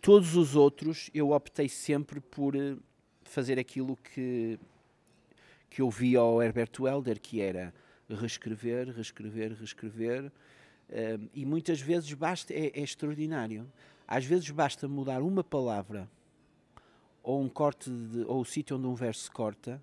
Todos 0.00 0.34
os 0.34 0.56
outros 0.56 1.10
eu 1.14 1.30
optei 1.30 1.68
sempre 1.68 2.20
por 2.20 2.56
eh, 2.56 2.76
fazer 3.24 3.58
aquilo 3.58 3.96
que 3.96 4.58
que 5.68 5.82
eu 5.82 5.90
vi 5.90 6.16
ao 6.16 6.42
Herbert 6.42 6.70
Welder, 6.78 7.20
que 7.20 7.40
era 7.40 7.72
reescrever, 8.08 8.88
reescrever, 8.90 9.52
reescrever, 9.52 10.32
um, 10.88 11.28
e 11.34 11.44
muitas 11.44 11.80
vezes 11.80 12.12
basta, 12.12 12.52
é, 12.54 12.66
é, 12.68 12.80
extraordinário. 12.80 13.70
Às 14.06 14.24
vezes 14.24 14.48
basta 14.50 14.86
mudar 14.86 15.20
uma 15.22 15.42
palavra 15.42 16.08
ou 17.22 17.42
um 17.42 17.48
corte 17.48 17.90
de, 17.90 18.22
ou 18.22 18.40
o 18.40 18.44
sítio 18.44 18.76
onde 18.76 18.86
um 18.86 18.94
verso 18.94 19.24
se 19.24 19.30
corta 19.30 19.82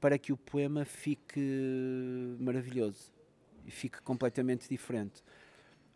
para 0.00 0.16
que 0.16 0.32
o 0.32 0.36
poema 0.36 0.84
fique 0.84 2.36
maravilhoso 2.38 3.12
e 3.66 3.70
fique 3.70 4.00
completamente 4.02 4.68
diferente. 4.68 5.22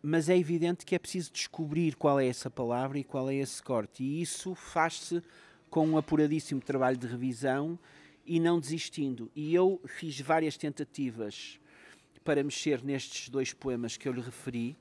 Mas 0.01 0.29
é 0.29 0.37
evidente 0.37 0.85
que 0.85 0.95
é 0.95 0.99
preciso 0.99 1.31
descobrir 1.31 1.95
qual 1.95 2.19
é 2.19 2.27
essa 2.27 2.49
palavra 2.49 2.99
e 2.99 3.03
qual 3.03 3.29
é 3.29 3.35
esse 3.35 3.61
corte, 3.63 4.03
e 4.03 4.21
isso 4.21 4.53
faz-se 4.55 5.21
com 5.69 5.87
um 5.87 5.97
apuradíssimo 5.97 6.61
trabalho 6.61 6.97
de 6.97 7.07
revisão 7.07 7.79
e 8.27 8.39
não 8.39 8.59
desistindo. 8.59 9.31
E 9.33 9.55
eu 9.55 9.81
fiz 9.87 10.19
várias 10.19 10.57
tentativas 10.57 11.59
para 12.23 12.43
mexer 12.43 12.83
nestes 12.83 13.29
dois 13.29 13.53
poemas 13.53 13.95
que 13.95 14.07
eu 14.07 14.11
lhe 14.11 14.19
referi, 14.19 14.75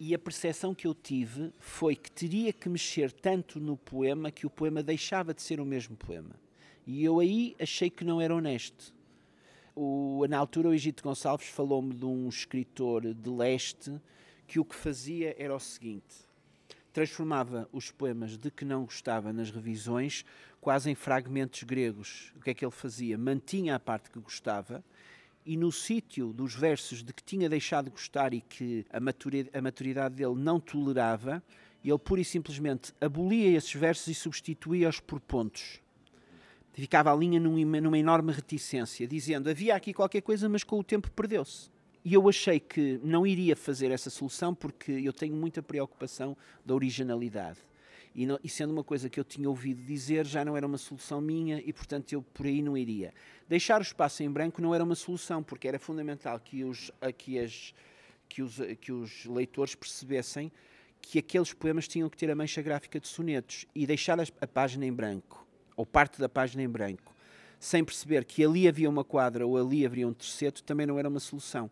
e 0.00 0.14
a 0.14 0.18
percepção 0.18 0.74
que 0.74 0.86
eu 0.86 0.94
tive 0.94 1.52
foi 1.58 1.94
que 1.96 2.10
teria 2.10 2.52
que 2.52 2.68
mexer 2.68 3.12
tanto 3.12 3.60
no 3.60 3.76
poema 3.76 4.30
que 4.30 4.46
o 4.46 4.50
poema 4.50 4.82
deixava 4.82 5.32
de 5.32 5.40
ser 5.40 5.60
o 5.60 5.64
mesmo 5.64 5.96
poema. 5.96 6.34
E 6.86 7.02
eu 7.04 7.18
aí 7.18 7.56
achei 7.58 7.88
que 7.88 8.04
não 8.04 8.20
era 8.20 8.34
honesto. 8.34 8.94
O, 9.74 10.24
na 10.28 10.38
altura, 10.38 10.68
o 10.68 10.74
Egito 10.74 11.02
Gonçalves 11.02 11.48
falou-me 11.48 11.94
de 11.94 12.04
um 12.04 12.28
escritor 12.28 13.12
de 13.12 13.30
leste 13.30 14.00
que 14.46 14.58
o 14.60 14.64
que 14.64 14.74
fazia 14.74 15.34
era 15.38 15.54
o 15.54 15.60
seguinte: 15.60 16.26
transformava 16.92 17.68
os 17.72 17.90
poemas 17.90 18.36
de 18.36 18.50
que 18.50 18.64
não 18.64 18.84
gostava 18.84 19.32
nas 19.32 19.50
revisões 19.50 20.24
quase 20.66 20.90
em 20.90 20.96
fragmentos 20.96 21.62
gregos. 21.62 22.32
O 22.34 22.40
que 22.40 22.50
é 22.50 22.54
que 22.54 22.64
ele 22.64 22.72
fazia? 22.72 23.16
Mantinha 23.16 23.76
a 23.76 23.78
parte 23.78 24.10
que 24.10 24.18
gostava 24.18 24.82
e 25.44 25.56
no 25.56 25.70
sítio 25.70 26.32
dos 26.32 26.56
versos 26.56 27.04
de 27.04 27.12
que 27.12 27.22
tinha 27.22 27.48
deixado 27.48 27.84
de 27.84 27.92
gostar 27.92 28.34
e 28.34 28.40
que 28.40 28.84
a 28.90 28.98
maturidade, 28.98 29.56
a 29.56 29.62
maturidade 29.62 30.16
dele 30.16 30.34
não 30.34 30.58
tolerava, 30.58 31.40
ele 31.84 31.98
pura 31.98 32.20
e 32.20 32.24
simplesmente 32.24 32.92
abolia 33.00 33.56
esses 33.56 33.72
versos 33.74 34.08
e 34.08 34.14
substituía-os 34.14 34.98
por 34.98 35.20
pontos. 35.20 35.80
Ficava 36.72 37.12
a 37.12 37.14
linha 37.14 37.38
numa, 37.38 37.80
numa 37.80 37.96
enorme 37.96 38.32
reticência, 38.32 39.06
dizendo 39.06 39.48
havia 39.48 39.76
aqui 39.76 39.94
qualquer 39.94 40.20
coisa, 40.20 40.48
mas 40.48 40.64
com 40.64 40.80
o 40.80 40.82
tempo 40.82 41.12
perdeu-se. 41.12 41.70
E 42.04 42.12
eu 42.12 42.28
achei 42.28 42.58
que 42.58 43.00
não 43.04 43.24
iria 43.24 43.54
fazer 43.54 43.92
essa 43.92 44.10
solução 44.10 44.52
porque 44.52 44.90
eu 44.90 45.12
tenho 45.12 45.36
muita 45.36 45.62
preocupação 45.62 46.36
da 46.64 46.74
originalidade. 46.74 47.60
E, 48.16 48.24
não, 48.24 48.40
e, 48.42 48.48
sendo 48.48 48.72
uma 48.72 48.82
coisa 48.82 49.10
que 49.10 49.20
eu 49.20 49.24
tinha 49.24 49.46
ouvido 49.46 49.82
dizer, 49.82 50.24
já 50.24 50.42
não 50.42 50.56
era 50.56 50.66
uma 50.66 50.78
solução 50.78 51.20
minha 51.20 51.62
e, 51.62 51.70
portanto, 51.70 52.14
eu 52.14 52.22
por 52.22 52.46
aí 52.46 52.62
não 52.62 52.74
iria. 52.74 53.12
Deixar 53.46 53.78
o 53.78 53.82
espaço 53.82 54.22
em 54.22 54.30
branco 54.30 54.62
não 54.62 54.74
era 54.74 54.82
uma 54.82 54.94
solução, 54.94 55.42
porque 55.42 55.68
era 55.68 55.78
fundamental 55.78 56.40
que 56.40 56.64
os, 56.64 56.90
que 57.18 57.38
as, 57.38 57.74
que 58.26 58.40
os, 58.40 58.56
que 58.80 58.90
os 58.90 59.26
leitores 59.26 59.74
percebessem 59.74 60.50
que 60.98 61.18
aqueles 61.18 61.52
poemas 61.52 61.86
tinham 61.86 62.08
que 62.08 62.16
ter 62.16 62.30
a 62.30 62.34
mancha 62.34 62.62
gráfica 62.62 62.98
de 62.98 63.06
sonetos 63.06 63.66
e 63.74 63.86
deixar 63.86 64.18
a 64.18 64.46
página 64.46 64.86
em 64.86 64.92
branco, 64.92 65.46
ou 65.76 65.84
parte 65.84 66.18
da 66.18 66.28
página 66.28 66.62
em 66.62 66.68
branco, 66.68 67.14
sem 67.60 67.84
perceber 67.84 68.24
que 68.24 68.42
ali 68.42 68.66
havia 68.66 68.88
uma 68.88 69.04
quadra 69.04 69.46
ou 69.46 69.58
ali 69.58 69.84
haveria 69.84 70.08
um 70.08 70.14
terceto, 70.14 70.64
também 70.64 70.86
não 70.86 70.98
era 70.98 71.06
uma 71.06 71.20
solução. 71.20 71.70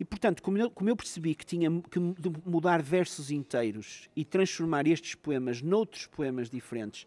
E, 0.00 0.04
portanto, 0.04 0.42
como 0.42 0.56
eu, 0.56 0.70
como 0.70 0.88
eu 0.88 0.96
percebi 0.96 1.34
que 1.34 1.44
tinha 1.44 1.70
que 1.90 2.00
mudar 2.46 2.80
versos 2.80 3.30
inteiros 3.30 4.08
e 4.16 4.24
transformar 4.24 4.86
estes 4.86 5.14
poemas 5.14 5.60
noutros 5.60 6.06
poemas 6.06 6.48
diferentes, 6.48 7.06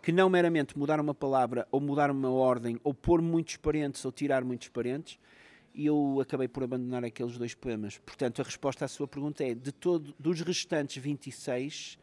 que 0.00 0.12
não 0.12 0.30
meramente 0.30 0.78
mudar 0.78 1.00
uma 1.00 1.12
palavra 1.12 1.66
ou 1.72 1.80
mudar 1.80 2.12
uma 2.12 2.30
ordem 2.30 2.78
ou 2.84 2.94
pôr 2.94 3.20
muitos 3.20 3.56
parentes 3.56 4.04
ou 4.04 4.12
tirar 4.12 4.44
muitos 4.44 4.68
parentes, 4.68 5.18
eu 5.74 6.20
acabei 6.20 6.46
por 6.46 6.62
abandonar 6.62 7.04
aqueles 7.04 7.36
dois 7.36 7.56
poemas. 7.56 7.98
Portanto, 7.98 8.40
a 8.40 8.44
resposta 8.44 8.84
à 8.84 8.88
sua 8.88 9.08
pergunta 9.08 9.42
é: 9.42 9.52
de 9.52 9.72
todo, 9.72 10.14
dos 10.16 10.40
restantes 10.40 11.02
26, 11.02 11.98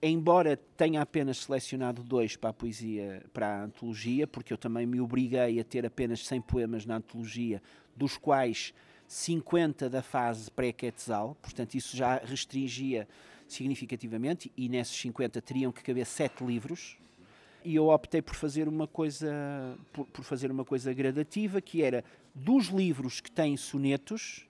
embora 0.00 0.56
tenha 0.76 1.02
apenas 1.02 1.38
selecionado 1.38 2.04
dois 2.04 2.36
para 2.36 2.50
a 2.50 2.52
poesia, 2.52 3.24
para 3.32 3.48
a 3.48 3.64
antologia, 3.64 4.24
porque 4.24 4.52
eu 4.52 4.56
também 4.56 4.86
me 4.86 5.00
obriguei 5.00 5.58
a 5.58 5.64
ter 5.64 5.84
apenas 5.84 6.24
100 6.28 6.42
poemas 6.42 6.86
na 6.86 6.98
antologia, 6.98 7.60
dos 7.96 8.16
quais 8.16 8.72
50 9.12 9.90
da 9.90 10.00
fase 10.02 10.50
pré-Quetzal, 10.50 11.36
portanto 11.42 11.74
isso 11.74 11.94
já 11.94 12.16
restringia 12.16 13.06
significativamente 13.46 14.50
e 14.56 14.70
nesses 14.70 14.96
50 14.96 15.42
teriam 15.42 15.70
que 15.70 15.82
caber 15.82 16.06
sete 16.06 16.42
livros. 16.42 16.96
E 17.62 17.74
eu 17.74 17.88
optei 17.88 18.22
por 18.22 18.34
fazer 18.34 18.66
uma 18.66 18.86
coisa 18.86 19.78
por, 19.92 20.06
por 20.06 20.24
fazer 20.24 20.50
uma 20.50 20.64
coisa 20.64 20.94
gradativa, 20.94 21.60
que 21.60 21.82
era 21.82 22.02
dos 22.34 22.68
livros 22.68 23.20
que 23.20 23.30
têm 23.30 23.54
sonetos, 23.54 24.46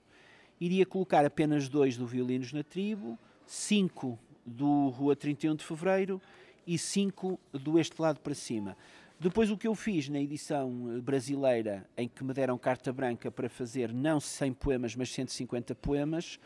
iria 0.61 0.87
colocar 0.87 1.27
apenas 1.27 1.69
dois 1.69 1.97
do 1.97 2.07
Violinos 2.07 2.53
na 2.53 2.63
Tribo, 2.63 3.19
cinco 3.45 4.17
do 4.47 4.91
Rua 4.91 5.17
31 5.17 5.57
de 5.57 5.65
Fevereiro 5.65 6.23
e 6.65 6.79
cinco 6.79 7.37
do 7.53 7.81
Este 7.81 8.01
Lado 8.01 8.21
para 8.21 8.33
Cima. 8.33 8.77
Depois 9.23 9.53
o 9.53 9.57
que 9.57 9.69
eu 9.69 9.75
fiz 9.77 10.09
na 10.09 10.21
edição 10.21 10.97
eh, 10.97 11.01
brasileira, 11.01 11.89
em 11.97 12.09
que 12.09 12.25
me 12.25 12.35
deram 12.35 12.59
carta 12.59 12.93
branca 12.93 13.31
para 13.31 13.49
fazer 13.49 13.93
não 13.93 14.19
100 14.19 14.53
poemas, 14.55 14.97
mas 14.97 15.13
150 15.13 15.77
poemas, 15.77 16.41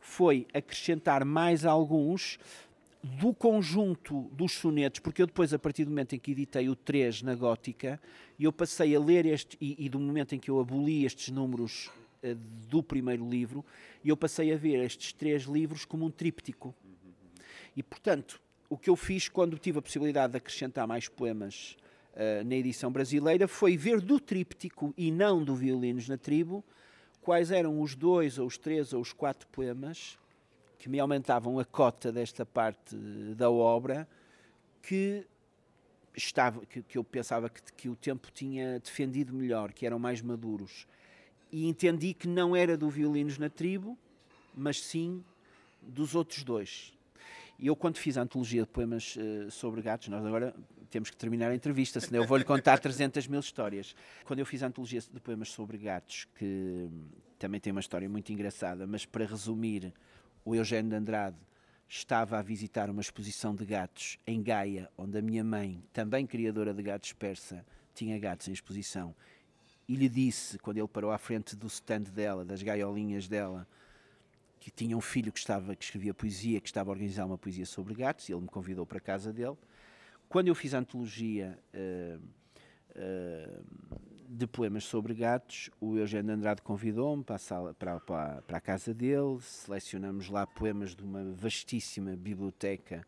foi 0.00 0.46
acrescentar 0.54 1.26
mais 1.26 1.66
alguns 1.66 2.38
do 3.04 3.34
conjunto 3.34 4.30
dos 4.32 4.52
sonetos, 4.52 5.00
porque 5.00 5.20
eu 5.20 5.26
depois, 5.26 5.52
a 5.52 5.58
partir 5.58 5.84
do 5.84 5.90
momento 5.90 6.14
em 6.14 6.18
que 6.18 6.30
editei 6.30 6.70
o 6.70 6.74
3 6.74 7.20
na 7.20 7.34
Gótica, 7.34 8.00
eu 8.40 8.50
passei 8.50 8.96
a 8.96 8.98
ler 8.98 9.26
este, 9.26 9.58
e, 9.60 9.84
e 9.84 9.90
do 9.90 10.00
momento 10.00 10.34
em 10.34 10.38
que 10.38 10.50
eu 10.50 10.58
aboli 10.58 11.04
estes 11.04 11.28
números 11.28 11.90
uh, 12.24 12.34
do 12.66 12.82
primeiro 12.82 13.28
livro, 13.28 13.62
eu 14.02 14.16
passei 14.16 14.54
a 14.54 14.56
ver 14.56 14.82
estes 14.82 15.12
três 15.12 15.42
livros 15.42 15.84
como 15.84 16.06
um 16.06 16.10
tríptico. 16.10 16.74
E, 17.76 17.82
portanto, 17.82 18.40
o 18.70 18.78
que 18.78 18.88
eu 18.88 18.96
fiz 18.96 19.28
quando 19.28 19.58
tive 19.58 19.80
a 19.80 19.82
possibilidade 19.82 20.30
de 20.30 20.38
acrescentar 20.38 20.86
mais 20.86 21.08
poemas 21.10 21.76
uh, 22.14 22.44
na 22.44 22.54
edição 22.54 22.90
brasileira 22.90 23.46
foi 23.48 23.76
ver 23.76 24.00
do 24.00 24.18
tríptico 24.20 24.92
e 24.96 25.10
não 25.10 25.42
do 25.42 25.54
Violinos 25.54 26.08
na 26.08 26.16
Tribo 26.16 26.64
quais 27.22 27.50
eram 27.50 27.80
os 27.80 27.94
dois, 27.94 28.38
ou 28.38 28.46
os 28.46 28.58
três, 28.58 28.92
ou 28.92 29.00
os 29.00 29.12
quatro 29.12 29.46
poemas 29.48 30.18
que 30.78 30.88
me 30.88 30.98
aumentavam 30.98 31.58
a 31.60 31.64
cota 31.64 32.10
desta 32.10 32.44
parte 32.44 32.96
da 33.36 33.48
obra 33.48 34.08
que 34.82 35.24
estava 36.16 36.66
que, 36.66 36.82
que 36.82 36.98
eu 36.98 37.04
pensava 37.04 37.48
que, 37.48 37.62
que 37.72 37.88
o 37.88 37.94
tempo 37.94 38.28
tinha 38.34 38.80
defendido 38.80 39.32
melhor, 39.32 39.72
que 39.72 39.86
eram 39.86 39.98
mais 39.98 40.20
maduros. 40.20 40.86
E 41.52 41.68
entendi 41.68 42.12
que 42.12 42.26
não 42.26 42.56
era 42.56 42.76
do 42.76 42.90
Violinos 42.90 43.38
na 43.38 43.48
Tribo, 43.48 43.96
mas 44.54 44.82
sim 44.82 45.24
dos 45.80 46.14
outros 46.16 46.42
dois. 46.42 46.92
E 47.62 47.68
eu, 47.68 47.76
quando 47.76 47.96
fiz 47.96 48.18
a 48.18 48.22
antologia 48.22 48.62
de 48.62 48.68
poemas 48.68 49.14
uh, 49.14 49.48
sobre 49.48 49.80
gatos, 49.82 50.08
nós 50.08 50.26
agora 50.26 50.52
temos 50.90 51.10
que 51.10 51.16
terminar 51.16 51.48
a 51.48 51.54
entrevista, 51.54 52.00
senão 52.00 52.22
eu 52.22 52.26
vou-lhe 52.26 52.42
contar 52.42 52.80
300 52.80 53.28
mil 53.28 53.38
histórias. 53.38 53.94
Quando 54.24 54.40
eu 54.40 54.46
fiz 54.46 54.64
a 54.64 54.66
antologia 54.66 55.00
de 55.00 55.20
poemas 55.20 55.50
sobre 55.50 55.78
gatos, 55.78 56.26
que 56.34 56.88
também 57.38 57.60
tem 57.60 57.70
uma 57.70 57.78
história 57.78 58.08
muito 58.08 58.32
engraçada, 58.32 58.84
mas 58.84 59.06
para 59.06 59.24
resumir, 59.24 59.94
o 60.44 60.56
Eugênio 60.56 60.90
de 60.90 60.96
Andrade 60.96 61.36
estava 61.88 62.36
a 62.36 62.42
visitar 62.42 62.90
uma 62.90 63.00
exposição 63.00 63.54
de 63.54 63.64
gatos 63.64 64.18
em 64.26 64.42
Gaia, 64.42 64.90
onde 64.98 65.16
a 65.16 65.22
minha 65.22 65.44
mãe, 65.44 65.84
também 65.92 66.26
criadora 66.26 66.74
de 66.74 66.82
gatos 66.82 67.12
persa, 67.12 67.64
tinha 67.94 68.18
gatos 68.18 68.48
em 68.48 68.52
exposição. 68.52 69.14
E 69.86 69.94
lhe 69.94 70.08
disse, 70.08 70.58
quando 70.58 70.78
ele 70.78 70.88
parou 70.88 71.12
à 71.12 71.18
frente 71.18 71.54
do 71.54 71.68
stand 71.68 72.10
dela, 72.12 72.44
das 72.44 72.60
gaiolinhas 72.60 73.28
dela, 73.28 73.68
que 74.62 74.70
tinha 74.70 74.96
um 74.96 75.00
filho 75.00 75.32
que 75.32 75.40
estava 75.40 75.74
que 75.74 75.82
escrevia 75.82 76.14
poesia, 76.14 76.60
que 76.60 76.68
estava 76.68 76.88
a 76.88 76.92
organizar 76.92 77.26
uma 77.26 77.36
poesia 77.36 77.66
sobre 77.66 77.94
gatos, 77.94 78.28
e 78.28 78.32
ele 78.32 78.42
me 78.42 78.46
convidou 78.46 78.86
para 78.86 78.98
a 78.98 79.00
casa 79.00 79.32
dele. 79.32 79.56
Quando 80.28 80.46
eu 80.46 80.54
fiz 80.54 80.72
a 80.72 80.78
antologia 80.78 81.58
uh, 81.74 82.22
uh, 82.94 83.64
de 84.28 84.46
poemas 84.46 84.84
sobre 84.84 85.14
gatos, 85.14 85.68
o 85.80 85.98
Eugênio 85.98 86.32
Andrade 86.32 86.62
convidou-me 86.62 87.24
para, 87.24 87.38
para, 87.76 88.00
para, 88.00 88.42
para, 88.42 88.56
a 88.56 88.60
casa 88.60 88.94
dele, 88.94 89.40
selecionamos 89.40 90.28
lá 90.28 90.46
poemas 90.46 90.94
de 90.94 91.02
uma 91.02 91.24
vastíssima 91.32 92.14
biblioteca 92.14 93.04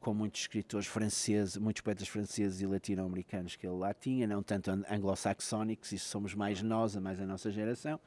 com 0.00 0.12
muitos 0.12 0.40
escritores 0.40 0.88
franceses, 0.88 1.56
muitos 1.56 1.82
poetas 1.82 2.08
franceses 2.08 2.60
e 2.62 2.66
latino-americanos 2.66 3.54
que 3.54 3.64
ele 3.64 3.76
lá 3.76 3.94
tinha, 3.94 4.26
não 4.26 4.42
tanto 4.42 4.72
anglo-saxónicos, 4.90 5.92
isso 5.92 6.08
somos 6.08 6.34
mais 6.34 6.60
nós, 6.62 6.96
mais 6.96 7.20
a 7.20 7.26
nossa 7.26 7.48
geração. 7.48 8.00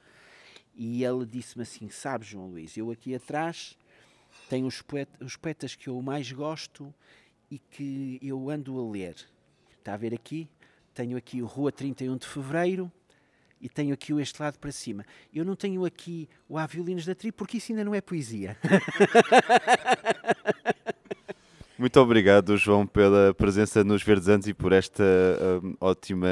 E 0.75 1.03
ele 1.03 1.25
disse-me 1.25 1.63
assim: 1.63 1.89
Sabes, 1.89 2.27
João 2.27 2.47
Luís, 2.47 2.75
eu 2.77 2.91
aqui 2.91 3.13
atrás 3.13 3.77
tenho 4.49 4.67
os, 4.67 4.81
poetas, 4.81 5.21
os 5.21 5.35
poetas 5.35 5.75
que 5.75 5.87
eu 5.87 6.01
mais 6.01 6.31
gosto 6.31 6.93
e 7.49 7.59
que 7.59 8.19
eu 8.21 8.49
ando 8.49 8.79
a 8.79 8.91
ler. 8.91 9.15
Está 9.77 9.93
a 9.93 9.97
ver 9.97 10.13
aqui? 10.13 10.49
Tenho 10.93 11.17
aqui 11.17 11.41
o 11.41 11.45
Rua 11.45 11.71
31 11.71 12.17
de 12.17 12.27
Fevereiro 12.27 12.91
e 13.59 13.69
tenho 13.69 13.93
aqui 13.93 14.13
o 14.13 14.19
Este 14.19 14.41
Lado 14.41 14.59
para 14.59 14.71
Cima. 14.71 15.05
Eu 15.33 15.45
não 15.45 15.55
tenho 15.55 15.85
aqui 15.85 16.29
o 16.49 16.57
Há 16.57 16.65
Violinos 16.65 17.05
da 17.05 17.15
Tri 17.15 17.31
porque 17.31 17.57
isso 17.57 17.71
ainda 17.71 17.83
não 17.83 17.95
é 17.95 18.01
poesia. 18.01 18.57
Muito 21.75 21.99
obrigado, 21.99 22.55
João, 22.55 22.85
pela 22.85 23.33
presença 23.33 23.83
nos 23.83 24.03
Verdes 24.03 24.27
Antes 24.27 24.47
e 24.47 24.53
por 24.53 24.71
esta 24.71 25.03
um, 25.63 25.75
ótima 25.81 26.27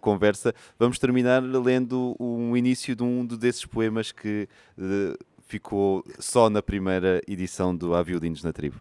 conversa. 0.00 0.54
Vamos 0.78 0.98
terminar 0.98 1.42
lendo 1.42 2.16
um 2.18 2.56
início 2.56 2.96
de 2.96 3.02
um 3.02 3.26
desses 3.26 3.66
poemas 3.66 4.12
que 4.12 4.48
eh, 4.78 5.14
ficou 5.46 6.02
só 6.18 6.48
na 6.48 6.62
primeira 6.62 7.20
edição 7.28 7.76
do 7.76 7.94
Há 7.94 8.02
Violinos 8.02 8.42
na 8.42 8.50
Tribo. 8.50 8.80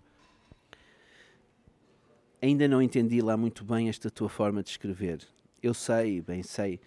Ainda 2.42 2.70
não 2.70 2.82
entendi 2.82 3.20
lá 3.20 3.36
muito 3.36 3.66
bem 3.66 3.90
esta 3.90 4.10
tua 4.10 4.30
forma 4.30 4.64
de 4.64 4.70
escrever. 4.70 5.20
Eu 5.62 5.74
sei, 5.74 6.22
bem 6.22 6.42
sei. 6.42 6.80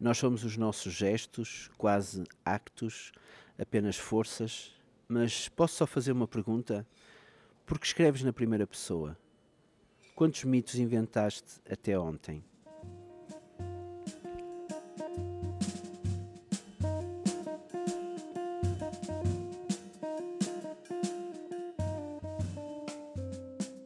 Nós 0.00 0.16
somos 0.16 0.42
os 0.42 0.56
nossos 0.56 0.94
gestos, 0.94 1.70
quase 1.76 2.24
actos, 2.42 3.12
apenas 3.58 3.98
forças. 3.98 4.72
Mas 5.06 5.50
posso 5.50 5.76
só 5.76 5.86
fazer 5.86 6.12
uma 6.12 6.26
pergunta? 6.26 6.86
Porque 7.66 7.86
escreves 7.86 8.22
na 8.22 8.32
primeira 8.32 8.66
pessoa. 8.66 9.16
Quantos 10.14 10.44
mitos 10.44 10.74
inventaste 10.76 11.60
até 11.68 11.98
ontem? 11.98 12.44